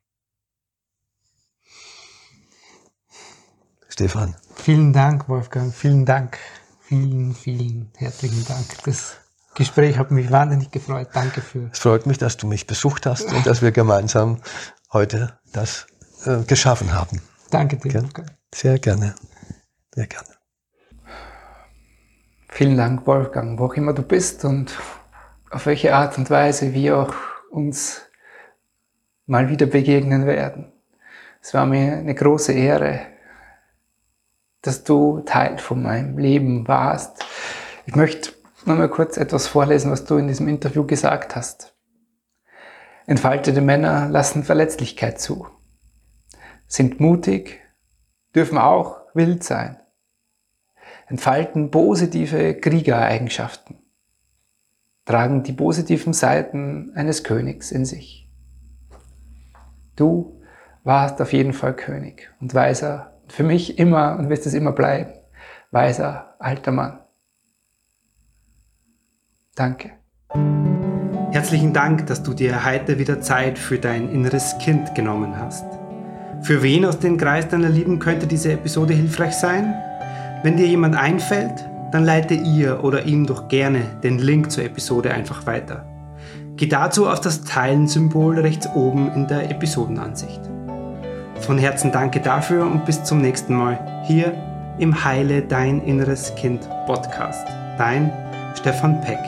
Stefan. 3.88 4.36
Vielen 4.56 4.92
Dank, 4.92 5.28
Wolfgang. 5.28 5.74
Vielen 5.74 6.04
Dank. 6.04 6.38
Vielen, 6.80 7.34
vielen 7.34 7.90
herzlichen 7.96 8.44
Dank. 8.44 8.66
Das 8.84 9.16
Gespräch 9.54 9.96
hat 9.96 10.10
mich 10.10 10.30
wahnsinnig 10.30 10.70
gefreut. 10.70 11.08
Danke 11.14 11.40
für. 11.40 11.70
Es 11.72 11.78
freut 11.78 12.06
mich, 12.06 12.18
dass 12.18 12.36
du 12.36 12.46
mich 12.46 12.66
besucht 12.66 13.06
hast 13.06 13.32
und 13.32 13.46
dass 13.46 13.62
wir 13.62 13.72
gemeinsam 13.72 14.42
heute 14.92 15.38
das 15.52 15.86
äh, 16.24 16.42
geschaffen 16.42 16.92
haben. 16.92 17.22
Danke 17.50 17.76
dir. 17.78 18.02
Wolfgang. 18.02 18.30
Sehr 18.54 18.78
gerne. 18.78 19.14
Sehr 19.94 20.06
gerne. 20.06 20.35
Vielen 22.56 22.78
Dank, 22.78 23.06
Wolfgang, 23.06 23.58
wo 23.58 23.66
auch 23.66 23.74
immer 23.74 23.92
du 23.92 24.00
bist 24.00 24.42
und 24.46 24.74
auf 25.50 25.66
welche 25.66 25.94
Art 25.94 26.16
und 26.16 26.30
Weise 26.30 26.72
wir 26.72 26.96
auch 26.96 27.14
uns 27.50 28.00
mal 29.26 29.50
wieder 29.50 29.66
begegnen 29.66 30.24
werden. 30.24 30.72
Es 31.42 31.52
war 31.52 31.66
mir 31.66 31.98
eine 31.98 32.14
große 32.14 32.54
Ehre, 32.54 33.08
dass 34.62 34.84
du 34.84 35.20
Teil 35.26 35.58
von 35.58 35.82
meinem 35.82 36.16
Leben 36.16 36.66
warst. 36.66 37.22
Ich 37.84 37.94
möchte 37.94 38.32
nur 38.64 38.76
mal 38.76 38.88
kurz 38.88 39.18
etwas 39.18 39.46
vorlesen, 39.46 39.90
was 39.90 40.06
du 40.06 40.16
in 40.16 40.26
diesem 40.26 40.48
Interview 40.48 40.86
gesagt 40.86 41.36
hast. 41.36 41.76
Entfaltete 43.04 43.60
Männer 43.60 44.08
lassen 44.08 44.44
Verletzlichkeit 44.44 45.20
zu, 45.20 45.46
sind 46.66 47.00
mutig, 47.00 47.60
dürfen 48.34 48.56
auch 48.56 48.96
wild 49.12 49.44
sein, 49.44 49.78
entfalten 51.06 51.70
positive 51.70 52.54
Kriegereigenschaften, 52.54 53.76
tragen 55.04 55.42
die 55.42 55.52
positiven 55.52 56.12
Seiten 56.12 56.92
eines 56.94 57.24
Königs 57.24 57.70
in 57.70 57.84
sich. 57.84 58.28
Du 59.94 60.40
warst 60.84 61.20
auf 61.20 61.32
jeden 61.32 61.52
Fall 61.52 61.74
König 61.74 62.30
und 62.40 62.54
weiser 62.54 63.12
für 63.28 63.42
mich 63.42 63.78
immer 63.78 64.16
und 64.18 64.28
wirst 64.28 64.46
es 64.46 64.54
immer 64.54 64.72
bleiben. 64.72 65.12
Weiser 65.70 66.36
alter 66.38 66.72
Mann. 66.72 67.00
Danke. 69.54 69.92
Herzlichen 71.32 71.72
Dank, 71.72 72.06
dass 72.06 72.22
du 72.22 72.34
dir 72.34 72.64
heute 72.64 72.98
wieder 72.98 73.20
Zeit 73.20 73.58
für 73.58 73.78
dein 73.78 74.10
inneres 74.10 74.58
Kind 74.58 74.94
genommen 74.94 75.38
hast. 75.38 75.64
Für 76.42 76.62
wen 76.62 76.84
aus 76.84 76.98
dem 76.98 77.16
Kreis 77.16 77.48
deiner 77.48 77.68
Lieben 77.68 77.98
könnte 77.98 78.26
diese 78.26 78.52
Episode 78.52 78.94
hilfreich 78.94 79.34
sein? 79.34 79.74
Wenn 80.42 80.56
dir 80.56 80.66
jemand 80.66 80.96
einfällt, 80.96 81.68
dann 81.92 82.04
leite 82.04 82.34
ihr 82.34 82.84
oder 82.84 83.04
ihm 83.04 83.26
doch 83.26 83.48
gerne 83.48 83.82
den 84.02 84.18
Link 84.18 84.50
zur 84.50 84.64
Episode 84.64 85.12
einfach 85.12 85.46
weiter. 85.46 85.84
Geh 86.56 86.66
dazu 86.66 87.08
auf 87.08 87.20
das 87.20 87.42
Teilen-Symbol 87.44 88.38
rechts 88.40 88.68
oben 88.74 89.12
in 89.14 89.26
der 89.26 89.50
Episodenansicht. 89.50 90.40
Von 91.40 91.58
Herzen 91.58 91.92
danke 91.92 92.20
dafür 92.20 92.64
und 92.66 92.84
bis 92.86 93.04
zum 93.04 93.18
nächsten 93.18 93.54
Mal 93.54 94.02
hier 94.04 94.32
im 94.78 95.04
Heile 95.04 95.42
Dein 95.42 95.82
Inneres 95.82 96.34
Kind 96.34 96.68
Podcast. 96.86 97.46
Dein 97.78 98.10
Stefan 98.54 99.00
Peck. 99.02 99.18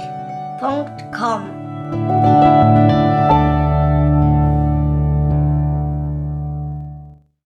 .com 1.12 2.77